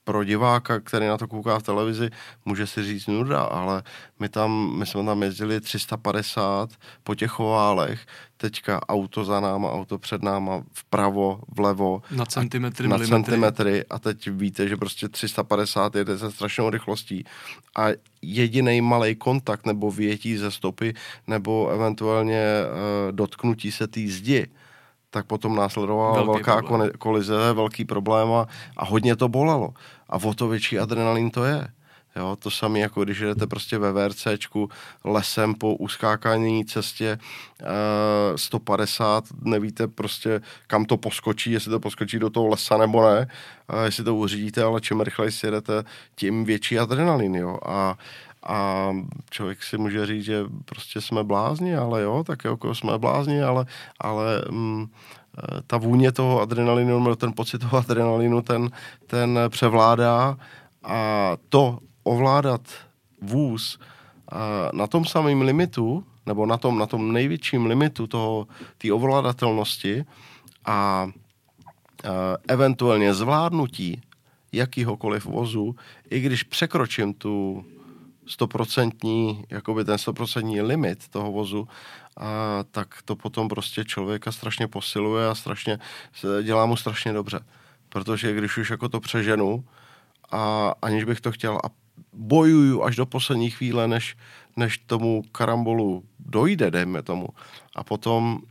pro 0.07 0.23
diváka, 0.23 0.79
který 0.79 1.07
na 1.07 1.17
to 1.17 1.27
kouká 1.27 1.59
v 1.59 1.63
televizi, 1.63 2.09
může 2.45 2.67
si 2.67 2.83
říct 2.83 3.07
nuda, 3.07 3.41
ale 3.41 3.83
my 4.19 4.29
tam, 4.29 4.79
my 4.79 4.85
jsme 4.85 5.03
tam 5.05 5.23
jezdili 5.23 5.61
350 5.61 6.69
po 7.03 7.15
těch 7.15 7.39
oválech, 7.39 7.99
teďka 8.37 8.89
auto 8.89 9.23
za 9.23 9.39
náma, 9.39 9.71
auto 9.71 9.97
před 9.97 10.23
náma, 10.23 10.63
vpravo, 10.73 11.39
vlevo. 11.55 12.01
Na 12.11 12.25
centimetry, 12.25 12.87
Na 12.87 12.97
milimetry. 12.97 13.23
centimetry 13.23 13.85
a 13.89 13.99
teď 13.99 14.27
víte, 14.27 14.67
že 14.67 14.77
prostě 14.77 15.09
350 15.09 15.95
jede 15.95 16.17
se 16.17 16.31
strašnou 16.31 16.69
rychlostí 16.69 17.23
a 17.75 17.87
jediný 18.21 18.81
malý 18.81 19.15
kontakt 19.15 19.65
nebo 19.65 19.91
větí 19.91 20.37
ze 20.37 20.51
stopy 20.51 20.93
nebo 21.27 21.69
eventuálně 21.69 22.43
uh, 22.63 23.11
dotknutí 23.11 23.71
se 23.71 23.87
té 23.87 24.07
zdi, 24.07 24.47
tak 25.17 25.25
potom 25.25 25.55
následovala 25.55 26.13
velký 26.13 26.31
velká 26.31 26.61
problém. 26.61 26.91
kolize, 26.97 27.53
velký 27.53 27.85
problém 27.85 28.31
a, 28.31 28.47
a 28.77 28.85
hodně 28.85 29.15
to 29.15 29.27
bolelo. 29.27 29.73
A 30.09 30.15
o 30.15 30.33
to 30.33 30.47
větší 30.47 30.79
adrenalin 30.79 31.31
to 31.31 31.43
je. 31.43 31.67
Jo, 32.15 32.35
to 32.39 32.51
samé, 32.51 32.79
jako 32.79 33.03
když 33.03 33.19
jdete 33.19 33.47
prostě 33.47 33.77
ve 33.77 33.91
VRCčku 33.91 34.69
lesem 35.05 35.55
po 35.55 35.75
uskákání 35.75 36.65
cestě 36.65 37.19
uh, 37.61 37.67
150, 38.35 39.23
nevíte 39.41 39.87
prostě, 39.87 40.41
kam 40.67 40.85
to 40.85 40.97
poskočí, 40.97 41.51
jestli 41.51 41.71
to 41.71 41.79
poskočí 41.79 42.19
do 42.19 42.29
toho 42.29 42.47
lesa 42.47 42.77
nebo 42.77 43.09
ne, 43.09 43.27
uh, 43.73 43.83
jestli 43.83 44.03
to 44.03 44.15
uřídíte, 44.15 44.63
ale 44.63 44.81
čím 44.81 45.01
rychleji 45.01 45.31
si 45.31 45.47
jedete, 45.47 45.83
tím 46.15 46.45
větší 46.45 46.79
adrenalin, 46.79 47.35
jo. 47.35 47.59
A, 47.65 47.97
a 48.47 48.89
člověk 49.29 49.63
si 49.63 49.77
může 49.77 50.05
říct, 50.05 50.23
že 50.23 50.43
prostě 50.65 51.01
jsme 51.01 51.23
blázni, 51.23 51.75
ale 51.75 52.01
jo, 52.01 52.23
tak 52.23 52.43
jako 52.43 52.75
jsme 52.75 52.97
blázni, 52.97 53.43
ale, 53.43 53.65
ale 53.99 54.41
mm, 54.51 54.87
ta 55.67 55.77
vůně 55.77 56.11
toho 56.11 56.41
adrenalinu, 56.41 57.15
ten 57.15 57.33
pocit 57.33 57.57
toho 57.57 57.77
adrenalinu, 57.77 58.41
ten, 58.41 58.69
ten 59.07 59.39
převládá. 59.49 60.37
A 60.83 61.31
to 61.49 61.79
ovládat 62.03 62.61
vůz 63.21 63.79
na 64.73 64.87
tom 64.87 65.05
samém 65.05 65.41
limitu, 65.41 66.03
nebo 66.25 66.45
na 66.45 66.57
tom, 66.57 66.79
na 66.79 66.85
tom 66.85 67.13
největším 67.13 67.65
limitu 67.65 68.07
toho, 68.07 68.47
té 68.77 68.91
a, 70.65 70.71
a 70.71 71.09
eventuálně 72.47 73.13
zvládnutí 73.13 74.01
jakýhokoliv 74.51 75.25
vozu, 75.25 75.75
i 76.09 76.19
když 76.19 76.43
překročím 76.43 77.13
tu 77.13 77.65
stoprocentní, 78.27 79.43
jakoby 79.49 79.85
ten 79.85 79.97
stoprocentní 79.97 80.61
limit 80.61 81.07
toho 81.07 81.31
vozu, 81.31 81.67
a 82.17 82.63
tak 82.71 83.01
to 83.05 83.15
potom 83.15 83.47
prostě 83.47 83.85
člověka 83.85 84.31
strašně 84.31 84.67
posiluje 84.67 85.27
a 85.27 85.35
strašně, 85.35 85.79
dělá 86.43 86.65
mu 86.65 86.75
strašně 86.75 87.13
dobře. 87.13 87.39
Protože 87.89 88.33
když 88.33 88.57
už 88.57 88.69
jako 88.69 88.89
to 88.89 88.99
přeženu 88.99 89.65
a 90.31 90.73
aniž 90.81 91.03
bych 91.03 91.21
to 91.21 91.31
chtěl 91.31 91.59
a 91.63 91.69
bojuju 92.13 92.83
až 92.83 92.95
do 92.95 93.05
poslední 93.05 93.49
chvíle, 93.49 93.87
než, 93.87 94.17
než 94.55 94.77
tomu 94.77 95.23
karambolu 95.31 96.03
dojde, 96.19 96.71
dejme 96.71 97.03
tomu, 97.03 97.27
a 97.75 97.83
potom 97.83 98.33
uh, 98.33 98.41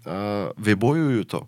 vybojuju 0.59 1.25
to. 1.25 1.40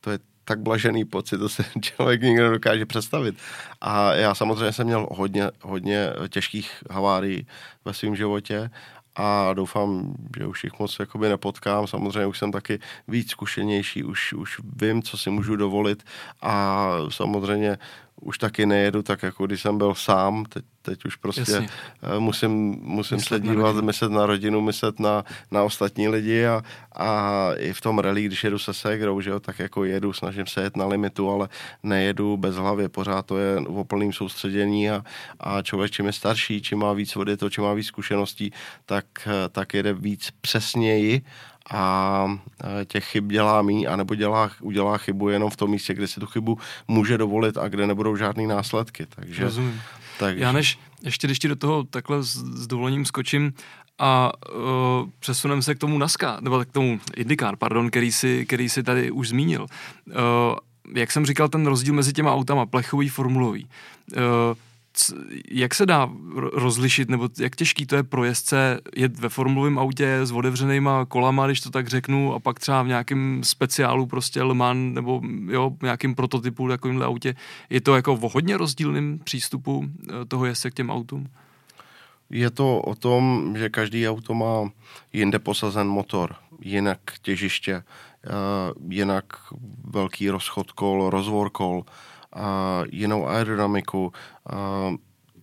To 0.00 0.10
je 0.10 0.18
tak 0.48 0.60
blažený 0.60 1.04
pocit, 1.04 1.38
to 1.38 1.48
se 1.48 1.64
člověk 1.80 2.22
nikdy 2.22 2.42
nedokáže 2.42 2.86
představit. 2.86 3.36
A 3.80 4.12
já 4.12 4.34
samozřejmě 4.34 4.72
jsem 4.72 4.86
měl 4.86 5.08
hodně, 5.10 5.50
hodně 5.62 6.08
těžkých 6.28 6.82
havárií 6.90 7.46
ve 7.84 7.94
svém 7.94 8.16
životě 8.16 8.70
a 9.16 9.52
doufám, 9.54 10.14
že 10.38 10.46
už 10.46 10.64
jich 10.64 10.78
moc 10.78 10.96
jakoby 11.00 11.28
nepotkám. 11.28 11.86
Samozřejmě 11.86 12.26
už 12.26 12.38
jsem 12.38 12.52
taky 12.52 12.78
víc 13.08 13.30
zkušenější, 13.30 14.04
už, 14.04 14.32
už 14.32 14.60
vím, 14.76 15.02
co 15.02 15.18
si 15.18 15.30
můžu 15.30 15.56
dovolit 15.56 16.02
a 16.42 16.88
samozřejmě 17.08 17.78
už 18.20 18.38
taky 18.38 18.66
nejedu 18.66 19.02
tak, 19.02 19.22
jako 19.22 19.46
když 19.46 19.62
jsem 19.62 19.78
byl 19.78 19.94
sám. 19.94 20.44
Teď, 20.44 20.64
teď 20.86 21.04
už 21.04 21.16
prostě 21.16 21.40
Jasně. 21.40 21.68
Eh, 22.02 22.18
musím, 22.18 22.78
musím 22.82 23.20
se 23.20 23.40
dívat, 23.40 23.76
na 23.76 23.82
myslet 23.82 24.12
na 24.12 24.26
rodinu, 24.26 24.60
myslet 24.60 25.00
na, 25.00 25.24
na 25.50 25.62
ostatní 25.62 26.08
lidi 26.08 26.46
a, 26.46 26.62
a 26.96 27.50
i 27.58 27.72
v 27.72 27.80
tom 27.80 27.98
rally, 27.98 28.24
když 28.24 28.44
jedu 28.44 28.58
se 28.58 28.74
ségrou, 28.74 29.20
že 29.20 29.30
jo, 29.30 29.40
tak 29.40 29.58
jako 29.58 29.84
jedu, 29.84 30.12
snažím 30.12 30.46
se 30.46 30.62
jet 30.62 30.76
na 30.76 30.86
limitu, 30.86 31.30
ale 31.30 31.48
nejedu 31.82 32.36
bez 32.36 32.56
hlavy, 32.56 32.88
pořád 32.88 33.26
to 33.26 33.38
je 33.38 33.60
v 33.60 33.84
plném 33.84 34.12
soustředění 34.12 34.90
a, 34.90 35.04
a 35.40 35.62
člověk, 35.62 35.90
čím 35.90 36.06
je 36.06 36.12
starší, 36.12 36.62
čím 36.62 36.78
má 36.78 36.92
víc 36.92 37.14
vody, 37.14 37.36
to, 37.36 37.50
čím 37.50 37.64
má 37.64 37.74
víc 37.74 37.86
zkušeností, 37.86 38.52
tak, 38.86 39.04
eh, 39.26 39.48
tak 39.48 39.74
jede 39.74 39.92
víc 39.92 40.30
přesněji 40.40 41.22
a 41.70 42.38
e, 42.64 42.84
těch 42.84 43.04
chyb 43.04 43.32
dělá 43.32 43.62
mí, 43.62 43.86
anebo 43.86 44.14
dělá, 44.14 44.50
udělá 44.60 44.98
chybu 44.98 45.28
jenom 45.28 45.50
v 45.50 45.56
tom 45.56 45.70
místě, 45.70 45.94
kde 45.94 46.06
si 46.06 46.20
tu 46.20 46.26
chybu 46.26 46.58
může 46.88 47.18
dovolit 47.18 47.58
a 47.58 47.68
kde 47.68 47.86
nebudou 47.86 48.16
žádné 48.16 48.46
následky. 48.46 49.06
Takže, 49.06 49.44
Rozumím. 49.44 49.82
Takže... 50.18 50.44
Já 50.44 50.52
než, 50.52 50.78
ještě 51.02 51.26
když 51.26 51.38
ti 51.38 51.48
do 51.48 51.56
toho 51.56 51.84
takhle 51.84 52.22
s, 52.22 52.36
s 52.36 52.66
dovolením 52.66 53.04
skočím 53.04 53.52
a 53.98 54.32
uh, 54.54 55.08
přesuneme 55.18 55.62
se 55.62 55.74
k 55.74 55.78
tomu 55.78 55.98
NASCAR, 55.98 56.42
nebo 56.42 56.64
k 56.64 56.72
tomu 56.72 57.00
IndyCar, 57.16 57.56
pardon, 57.56 57.90
který 57.90 58.12
si, 58.12 58.46
který 58.46 58.68
si 58.68 58.82
tady 58.82 59.10
už 59.10 59.28
zmínil. 59.28 59.66
Uh, 60.06 60.14
jak 60.94 61.12
jsem 61.12 61.26
říkal, 61.26 61.48
ten 61.48 61.66
rozdíl 61.66 61.94
mezi 61.94 62.12
těma 62.12 62.34
autama, 62.34 62.66
plechový, 62.66 63.08
formulový. 63.08 63.66
Uh, 64.16 64.22
jak 65.50 65.74
se 65.74 65.86
dá 65.86 66.10
rozlišit, 66.52 67.10
nebo 67.10 67.28
jak 67.38 67.56
těžký 67.56 67.86
to 67.86 67.96
je 67.96 68.02
pro 68.02 68.24
jezdce 68.24 68.80
jet 68.96 69.18
ve 69.18 69.28
formulovém 69.28 69.78
autě 69.78 70.20
s 70.22 70.32
otevřenýma 70.32 71.04
kolama, 71.04 71.46
když 71.46 71.60
to 71.60 71.70
tak 71.70 71.88
řeknu, 71.88 72.34
a 72.34 72.38
pak 72.38 72.60
třeba 72.60 72.82
v 72.82 72.88
nějakém 72.88 73.40
speciálu 73.44 74.06
prostě 74.06 74.42
Le 74.42 74.54
Mans, 74.54 74.94
nebo 74.94 75.22
jo, 75.46 75.72
nějakým 75.82 76.14
prototypu 76.14 76.68
takovýmhle 76.68 77.06
autě. 77.06 77.34
Je 77.70 77.80
to 77.80 77.96
jako 77.96 78.14
o 78.14 78.28
hodně 78.28 78.56
rozdílným 78.56 79.18
přístupu 79.24 79.84
eh, 79.84 80.24
toho 80.24 80.46
jezdce 80.46 80.70
k 80.70 80.74
těm 80.74 80.90
autům? 80.90 81.28
Je 82.30 82.50
to 82.50 82.80
o 82.80 82.94
tom, 82.94 83.54
že 83.58 83.68
každý 83.68 84.08
auto 84.08 84.34
má 84.34 84.70
jinde 85.12 85.38
posazen 85.38 85.86
motor, 85.86 86.34
jinak 86.60 86.98
těžiště, 87.22 87.74
eh, 87.74 88.30
jinak 88.88 89.24
velký 89.84 90.30
rozchod 90.30 90.72
kol, 90.72 91.10
rozvor 91.10 91.50
kol, 91.50 91.84
jinou 92.90 93.26
aerodynamiku. 93.26 94.12
A 94.50 94.90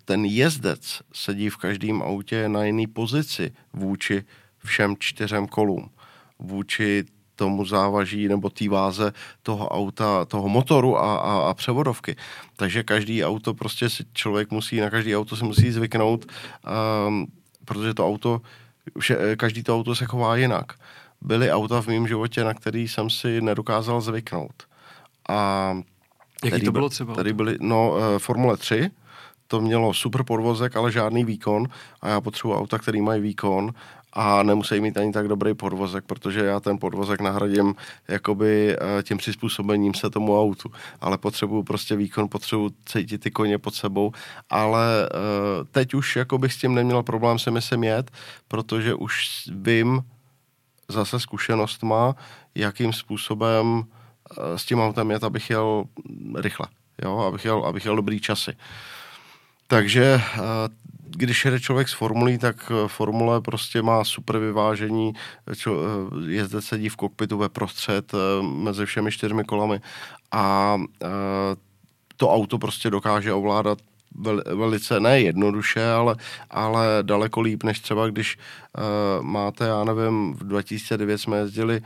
ten 0.06 0.25
jezdec 0.25 1.02
sedí 1.13 1.50
v 1.50 1.58
každém 1.58 2.02
autě 2.02 2.50
na 2.50 2.63
jiný 2.63 2.88
pozici 2.88 3.52
vůči 3.74 4.24
všem 4.66 4.96
čtyřem 5.00 5.48
kolům. 5.48 5.90
Vůči 6.40 7.06
tomu 7.36 7.66
závaží 7.66 8.28
nebo 8.28 8.50
té 8.50 8.70
váze 8.70 9.13
toho 9.44 9.70
auta, 9.70 10.25
toho 10.25 10.50
motoru 10.50 10.98
a, 10.98 11.18
a, 11.18 11.50
a 11.50 11.54
převodovky. 11.54 12.16
Takže 12.56 12.84
každý 12.84 13.24
auto 13.24 13.54
prostě 13.54 13.90
si 13.90 14.04
člověk 14.13 14.52
musí, 14.52 14.80
na 14.80 14.90
každý 14.90 15.16
auto 15.16 15.36
si 15.36 15.44
musí 15.44 15.72
zvyknout, 15.72 16.25
um, 17.08 17.28
protože 17.66 17.94
to 17.94 18.08
auto, 18.08 18.42
vše, 19.00 19.36
každý 19.36 19.63
to 19.63 19.75
auto 19.75 19.96
se 19.96 20.06
chová 20.06 20.36
jinak. 20.36 20.74
Byly 21.22 21.52
auta 21.52 21.82
v 21.82 21.88
mém 21.88 22.08
životě, 22.08 22.44
na 22.44 22.54
který 22.54 22.88
jsem 22.88 23.10
si 23.10 23.42
nedokázal 23.42 24.02
zvyknout. 24.02 24.63
A 25.30 25.74
Jaký 26.44 26.66
to 26.66 26.72
bylo 26.72 26.90
třeba? 26.90 27.14
Tady 27.14 27.34
byly, 27.34 27.58
no, 27.60 27.92
uh, 27.92 27.98
Formule 28.18 28.58
3, 28.58 28.92
to 29.48 29.62
mělo 29.62 29.94
super 29.94 30.24
podvozek, 30.24 30.76
ale 30.76 30.92
žádný 30.92 31.26
výkon. 31.26 31.68
A 32.02 32.10
já 32.10 32.22
potřebuji 32.22 32.54
auta, 32.54 32.78
který 32.78 33.02
mají 33.02 33.22
výkon 33.22 33.74
a 34.14 34.44
nemusí 34.44 34.82
mít 34.82 34.98
ani 34.98 35.12
tak 35.12 35.28
dobrý 35.28 35.54
podvozek, 35.54 36.04
protože 36.06 36.46
já 36.46 36.60
ten 36.60 36.78
podvozek 36.78 37.22
nahradím 37.22 37.76
jakoby 38.08 38.76
eh, 38.76 39.04
tím 39.04 39.18
přizpůsobením 39.18 39.94
se 39.94 40.10
tomu 40.10 40.42
autu, 40.42 40.72
ale 41.02 41.18
potřebuju 41.18 41.64
prostě 41.64 41.96
výkon, 41.96 42.30
potřebuju 42.30 42.72
cítit 42.86 43.18
ty 43.18 43.32
koně 43.32 43.58
pod 43.58 43.76
sebou, 43.76 44.12
ale 44.50 45.10
uh, 45.10 45.68
teď 45.72 45.94
už 45.94 46.16
jako 46.16 46.38
bych 46.38 46.54
s 46.54 46.58
tím 46.58 46.76
neměl 46.76 47.04
problém 47.04 47.40
se 47.40 47.52
mi 47.52 47.62
sem 47.62 47.84
jet, 47.84 48.12
protože 48.48 48.94
už 48.94 49.44
vím 49.52 50.02
zase 50.90 51.20
zkušenost 51.20 51.84
má, 51.84 52.16
jakým 52.56 52.94
způsobem 52.94 53.84
s 54.56 54.66
tím 54.66 54.80
autem 54.80 55.12
jet, 55.12 55.24
abych 55.24 55.50
jel 55.50 55.84
rychle, 56.36 56.68
jo, 57.04 57.18
abych 57.18 57.46
jel, 57.46 57.66
abych 57.66 57.86
jel 57.86 57.96
dobrý 57.96 58.20
časy. 58.20 58.58
Takže 59.68 60.22
když 61.10 61.46
jede 61.46 61.60
člověk 61.60 61.90
s 61.90 61.94
formulí, 61.94 62.38
tak 62.38 62.72
formule 62.88 63.42
prostě 63.42 63.82
má 63.82 64.04
super 64.04 64.38
vyvážení, 64.38 65.13
jezdec 66.28 66.66
sedí 66.66 66.90
v 66.90 66.96
kokpitu 66.96 67.38
ve 67.38 67.50
prostřed 67.50 68.12
mezi 68.42 68.86
všemi 68.86 69.12
čtyřmi 69.12 69.44
kolami 69.44 69.82
a 70.32 70.78
to 72.18 72.30
auto 72.30 72.58
prostě 72.58 72.90
dokáže 72.90 73.34
ovládat 73.34 73.78
vel, 74.16 74.44
velice, 74.56 75.00
ne 75.00 75.22
jednoduše, 75.22 75.92
ale, 75.92 76.16
ale 76.50 76.88
daleko 77.02 77.42
líp, 77.42 77.63
než 77.63 77.80
třeba 77.80 78.08
když 78.08 78.38
máte, 79.22 79.66
já 79.66 79.84
nevím, 79.84 80.34
v 80.34 80.44
2009 80.44 81.18
jsme 81.18 81.38
jezdili 81.38 81.80
uh, 81.80 81.86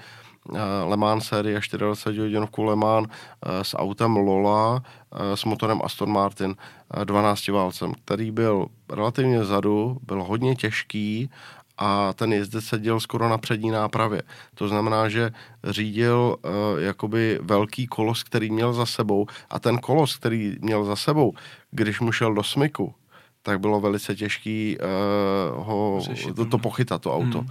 Le 0.85 0.97
Mans 0.97 1.19
série 1.19 1.59
24 1.59 2.19
hodinovku 2.19 2.63
Le 2.63 2.75
Mans 2.75 3.05
uh, 3.07 3.61
s 3.61 3.77
autem 3.77 4.15
Lola 4.15 4.75
uh, 4.75 5.35
s 5.35 5.45
motorem 5.45 5.81
Aston 5.83 6.11
Martin 6.11 6.55
uh, 6.97 7.05
12 7.05 7.47
válcem, 7.47 7.93
který 8.05 8.31
byl 8.31 8.67
relativně 8.89 9.39
vzadu, 9.39 9.97
byl 10.01 10.23
hodně 10.23 10.55
těžký 10.55 11.29
a 11.77 12.13
ten 12.13 12.33
jezdec 12.33 12.65
seděl 12.65 12.99
skoro 12.99 13.29
na 13.29 13.37
přední 13.37 13.71
nápravě. 13.71 14.21
To 14.55 14.67
znamená, 14.67 15.09
že 15.09 15.31
řídil 15.63 16.35
uh, 16.41 16.51
jakoby 16.79 17.39
velký 17.41 17.87
kolos, 17.87 18.23
který 18.23 18.51
měl 18.51 18.73
za 18.73 18.85
sebou 18.85 19.25
a 19.49 19.59
ten 19.59 19.77
kolos, 19.77 20.17
který 20.17 20.55
měl 20.61 20.83
za 20.83 20.95
sebou, 20.95 21.33
když 21.71 21.99
mu 21.99 22.11
šel 22.11 22.33
do 22.33 22.43
smyku, 22.43 22.93
tak 23.41 23.59
bylo 23.59 23.81
velice 23.81 24.15
těžký 24.15 24.77
uh, 24.77 25.65
ho, 25.65 26.01
to, 26.35 26.45
to 26.45 26.57
pochytat, 26.57 27.01
to 27.01 27.15
auto. 27.15 27.39
Hmm. 27.39 27.47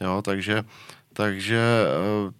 Jo, 0.00 0.22
takže 0.22 0.64
takže 1.12 1.60
uh, 2.26 2.32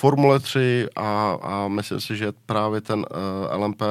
Formule 0.00 0.40
3 0.40 0.86
a, 0.96 1.38
a 1.42 1.68
myslím 1.68 2.00
si, 2.00 2.16
že 2.16 2.32
právě 2.46 2.80
ten 2.80 2.98
uh, 2.98 3.62
LMP 3.62 3.82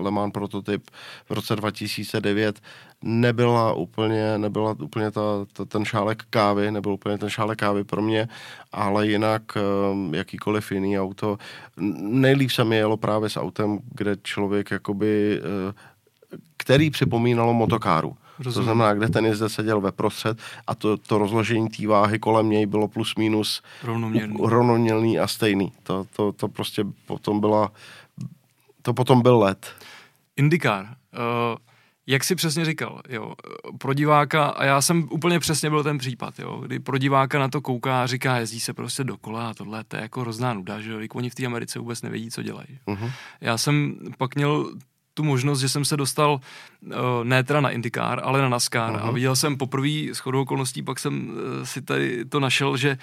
Le 0.00 0.10
Mans 0.10 0.32
prototyp 0.32 0.90
v 1.28 1.32
roce 1.32 1.56
2009 1.56 2.60
nebyla 3.02 3.72
úplně, 3.72 4.38
nebyla 4.38 4.76
úplně 4.80 5.10
ta, 5.10 5.20
ta, 5.52 5.64
ten 5.64 5.84
šálek 5.84 6.22
kávy, 6.30 6.70
nebyl 6.70 6.92
úplně 6.92 7.18
ten 7.18 7.28
šálek 7.28 7.58
kávy 7.58 7.84
pro 7.84 8.02
mě, 8.02 8.28
ale 8.72 9.06
jinak 9.06 9.42
um, 9.92 10.14
jakýkoliv 10.14 10.72
jiný 10.72 11.00
auto. 11.00 11.38
Nejlíp 12.00 12.50
se 12.50 12.64
mi 12.64 12.76
jelo 12.76 12.96
právě 12.96 13.28
s 13.28 13.36
autem, 13.36 13.78
kde 13.94 14.16
člověk 14.22 14.70
jakoby, 14.70 15.40
uh, 15.40 15.72
který 16.56 16.90
připomínalo 16.90 17.54
motokáru. 17.54 18.16
Rozumím. 18.40 18.54
To 18.54 18.62
znamená, 18.62 18.94
kde 18.94 19.08
ten 19.08 19.26
jezdec 19.26 19.52
seděl 19.52 19.80
ve 19.80 19.92
prostřed 19.92 20.38
a 20.66 20.74
to, 20.74 20.96
to 20.96 21.18
rozložení 21.18 21.68
té 21.68 21.86
váhy 21.86 22.18
kolem 22.18 22.50
něj 22.50 22.66
bylo 22.66 22.88
plus 22.88 23.14
minus 23.16 23.62
rovnoměrný, 23.82 24.36
rovnoměrný 24.40 25.18
a 25.18 25.26
stejný. 25.26 25.72
To, 25.82 26.06
to, 26.16 26.32
to 26.32 26.48
prostě 26.48 26.84
potom 27.06 27.40
byla, 27.40 27.72
to 28.82 28.94
potom 28.94 29.22
byl 29.22 29.38
let. 29.38 29.72
IndyCar. 30.36 30.84
Uh, 30.84 31.56
jak 32.06 32.24
jsi 32.24 32.34
přesně 32.34 32.64
říkal, 32.64 33.00
jo, 33.08 33.34
pro 33.78 33.94
diváka, 33.94 34.46
a 34.46 34.64
já 34.64 34.82
jsem 34.82 35.08
úplně 35.10 35.40
přesně 35.40 35.70
byl 35.70 35.82
ten 35.82 35.98
případ, 35.98 36.38
jo, 36.38 36.60
kdy 36.66 36.78
pro 36.78 36.98
diváka 36.98 37.38
na 37.38 37.48
to 37.48 37.60
kouká 37.60 38.02
a 38.02 38.06
říká, 38.06 38.36
jezdí 38.36 38.60
se 38.60 38.74
prostě 38.74 39.04
dokola 39.04 39.50
a 39.50 39.54
tohle, 39.54 39.84
to 39.84 39.96
je 39.96 40.02
jako 40.02 40.20
hrozná 40.20 40.54
nuda, 40.54 40.80
že 40.80 40.92
jo, 40.92 40.98
oni 41.14 41.30
v 41.30 41.34
té 41.34 41.46
Americe 41.46 41.78
vůbec 41.78 42.02
nevědí, 42.02 42.30
co 42.30 42.42
dělají. 42.42 42.78
Uh-huh. 42.86 43.10
Já 43.40 43.58
jsem 43.58 43.96
pak 44.18 44.34
měl 44.34 44.70
tu 45.20 45.24
možnost, 45.24 45.60
že 45.60 45.68
jsem 45.68 45.84
se 45.84 45.96
dostal 45.96 46.40
uh, 46.40 46.92
ne 47.22 47.44
teda 47.44 47.60
na 47.60 47.70
IndyCar, 47.70 48.20
ale 48.24 48.40
na 48.42 48.48
NASCAR 48.48 48.92
uh-huh. 48.92 49.08
a 49.08 49.10
viděl 49.10 49.36
jsem 49.36 49.56
poprvé 49.56 50.16
s 50.16 50.18
chodou 50.18 50.40
okolností, 50.40 50.82
pak 50.82 50.98
jsem 50.98 51.28
uh, 51.28 51.64
si 51.64 51.82
tady 51.82 52.24
to 52.24 52.40
našel, 52.40 52.76
že 52.76 52.98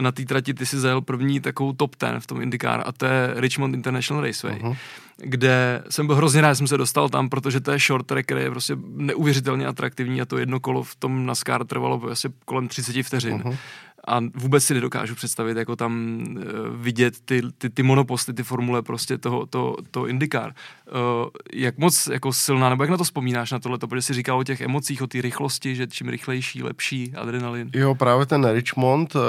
na 0.00 0.12
té 0.12 0.24
trati 0.24 0.54
ty 0.54 0.66
si 0.66 0.80
zajel 0.80 1.00
první 1.00 1.40
takovou 1.40 1.72
top 1.72 1.96
ten 1.96 2.20
v 2.20 2.26
tom 2.26 2.42
IndyCar 2.42 2.82
a 2.86 2.92
to 2.92 3.06
je 3.06 3.34
Richmond 3.36 3.74
International 3.74 4.24
Raceway, 4.24 4.60
uh-huh. 4.60 4.76
kde 5.16 5.84
jsem 5.88 6.06
byl 6.06 6.16
hrozně 6.16 6.40
rád, 6.40 6.54
jsem 6.54 6.66
se 6.66 6.76
dostal 6.76 7.08
tam, 7.08 7.28
protože 7.28 7.60
to 7.60 7.72
je 7.72 7.78
short 7.78 8.06
track, 8.06 8.26
který 8.26 8.42
je 8.42 8.50
prostě 8.50 8.76
neuvěřitelně 8.96 9.66
atraktivní 9.66 10.20
a 10.20 10.24
to 10.24 10.38
jedno 10.38 10.60
kolo 10.60 10.82
v 10.82 10.94
tom 10.96 11.26
NASCAR 11.26 11.64
trvalo 11.64 12.02
asi 12.10 12.28
kolem 12.44 12.68
30 12.68 13.02
vteřin. 13.02 13.40
Uh-huh 13.40 13.56
a 14.06 14.20
vůbec 14.34 14.64
si 14.64 14.74
nedokážu 14.74 15.14
představit, 15.14 15.56
jako 15.56 15.76
tam 15.76 16.24
uh, 16.36 16.42
vidět 16.76 17.14
ty, 17.24 17.42
ty, 17.58 17.70
ty 17.70 17.82
monoposty, 17.82 18.32
ty 18.32 18.42
formule 18.42 18.82
prostě 18.82 19.18
toho, 19.18 19.46
to, 19.46 19.76
to 19.90 20.06
IndyCar. 20.06 20.54
Uh, 20.54 21.28
jak 21.52 21.78
moc 21.78 22.06
jako 22.06 22.32
silná, 22.32 22.68
nebo 22.68 22.82
jak 22.82 22.90
na 22.90 22.96
to 22.96 23.04
vzpomínáš 23.04 23.52
na 23.52 23.58
tohle, 23.58 23.78
protože 23.78 24.02
jsi 24.02 24.14
říkal 24.14 24.38
o 24.38 24.44
těch 24.44 24.60
emocích, 24.60 25.02
o 25.02 25.06
té 25.06 25.20
rychlosti, 25.20 25.74
že 25.74 25.86
čím 25.86 26.08
rychlejší, 26.08 26.62
lepší 26.62 27.12
adrenalin. 27.16 27.70
Jo, 27.74 27.94
právě 27.94 28.26
ten 28.26 28.44
Richmond, 28.44 29.14
uh, 29.14 29.22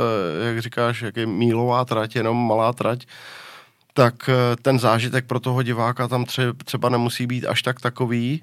jak 0.46 0.62
říkáš, 0.62 1.02
jak 1.02 1.18
je 1.18 1.26
mílová 1.26 1.86
trať, 1.86 2.16
jenom 2.16 2.48
malá 2.48 2.74
trať, 2.74 3.06
tak 3.94 4.30
ten 4.62 4.80
zážitek 4.80 5.26
pro 5.26 5.40
toho 5.40 5.64
diváka 5.64 6.08
tam 6.08 6.26
třeba 6.66 6.90
nemusí 6.90 7.28
být 7.28 7.46
až 7.46 7.62
tak 7.62 7.82
takový, 7.82 8.42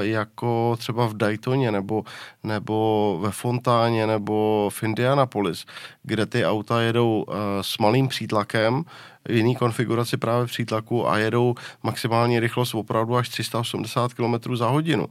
jako 0.00 0.76
třeba 0.78 1.06
v 1.06 1.14
Daytoně 1.14 1.72
nebo, 1.72 2.04
nebo 2.42 3.18
ve 3.22 3.30
Fontáně 3.30 4.06
nebo 4.06 4.70
v 4.72 4.82
Indianapolis, 4.82 5.66
kde 6.02 6.26
ty 6.26 6.46
auta 6.46 6.80
jedou 6.80 7.24
uh, 7.28 7.34
s 7.60 7.78
malým 7.78 8.08
přítlakem, 8.08 8.84
jiný 9.28 9.56
konfiguraci 9.56 10.16
právě 10.16 10.46
přítlaku 10.46 11.08
a 11.08 11.18
jedou 11.18 11.54
maximální 11.82 12.40
rychlost 12.40 12.74
opravdu 12.74 13.16
až 13.16 13.28
380 13.28 14.14
km 14.14 14.56
za 14.56 14.68
hodinu. 14.68 15.06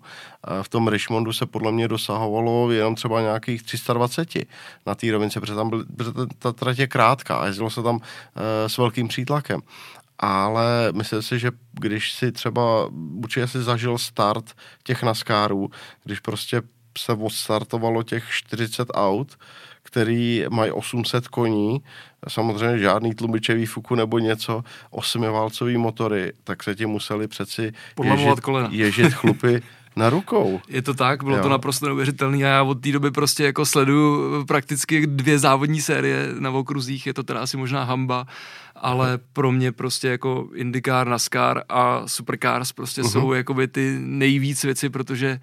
V 0.62 0.70
tom 0.70 0.88
Richmondu 0.88 1.34
se 1.34 1.46
podle 1.46 1.72
mě 1.72 1.88
dosahovalo 1.88 2.72
jenom 2.72 2.96
třeba 2.96 3.22
nějakých 3.22 3.64
320 3.64 4.30
na 4.86 4.96
té 4.96 5.12
rovince, 5.12 5.40
protože 5.40 5.56
tam 5.56 5.70
byl, 5.70 5.86
protože 5.98 6.12
ta 6.40 6.52
trať 6.52 6.80
je 6.80 6.88
krátká 6.88 7.38
a 7.38 7.46
jezdilo 7.46 7.70
se 7.70 7.84
tam 7.84 7.96
uh, 7.96 8.02
s 8.68 8.78
velkým 8.78 9.08
přítlakem 9.08 9.62
ale 10.20 10.92
myslím 10.92 11.22
si, 11.22 11.40
že 11.40 11.52
když 11.72 12.14
si 12.14 12.32
třeba, 12.32 12.90
určitě 13.24 13.48
si 13.48 13.64
zažil 13.64 13.98
start 13.98 14.54
těch 14.84 15.04
naskárů, 15.04 15.70
když 16.04 16.20
prostě 16.20 16.62
se 16.98 17.14
odstartovalo 17.14 18.04
těch 18.04 18.30
40 18.30 18.88
aut, 18.94 19.38
který 19.84 20.46
mají 20.50 20.72
800 20.72 21.28
koní, 21.28 21.82
samozřejmě 22.28 22.80
žádný 22.80 23.16
tlumiče 23.16 23.54
výfuku 23.54 23.96
nebo 23.96 24.20
něco, 24.20 24.64
osmiválcový 24.90 25.78
motory, 25.78 26.34
tak 26.44 26.64
se 26.64 26.76
ti 26.76 26.86
museli 26.86 27.28
přeci 27.28 27.72
ježit, 28.70 28.98
ježit 28.98 29.14
chlupy 29.14 29.62
na 29.96 30.10
rukou. 30.10 30.62
Je 30.68 30.82
to 30.82 30.94
tak, 30.94 31.24
bylo 31.24 31.38
jo. 31.38 31.44
to 31.44 31.50
naprosto 31.50 31.86
neuvěřitelné 31.86 32.38
a 32.38 32.48
já 32.48 32.64
od 32.64 32.82
té 32.82 32.92
doby 32.92 33.12
prostě 33.12 33.44
jako 33.44 33.66
sleduju 33.66 34.46
prakticky 34.46 35.08
dvě 35.08 35.40
závodní 35.40 35.82
série 35.82 36.28
na 36.40 36.52
okruzích, 36.52 37.08
je 37.08 37.14
to 37.14 37.24
teda 37.24 37.40
asi 37.40 37.58
možná 37.58 37.84
hamba, 37.84 38.26
ale 38.76 39.20
pro 39.34 39.52
mě 39.52 39.72
prostě 39.72 40.08
jako 40.08 40.50
IndyCar, 40.54 41.08
NASCAR 41.08 41.64
a 41.70 42.08
Supercars 42.08 42.72
prostě 42.72 43.02
uh-huh. 43.02 43.12
jsou 43.12 43.34
jakoby 43.34 43.68
ty 43.68 43.98
nejvíc 44.00 44.64
věci, 44.64 44.90
protože 44.90 45.40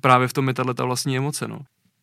právě 0.00 0.28
v 0.28 0.32
tom 0.32 0.48
je 0.48 0.54
tato 0.54 0.86
vlastní 0.86 1.16
emoce, 1.16 1.48
no. 1.48 1.58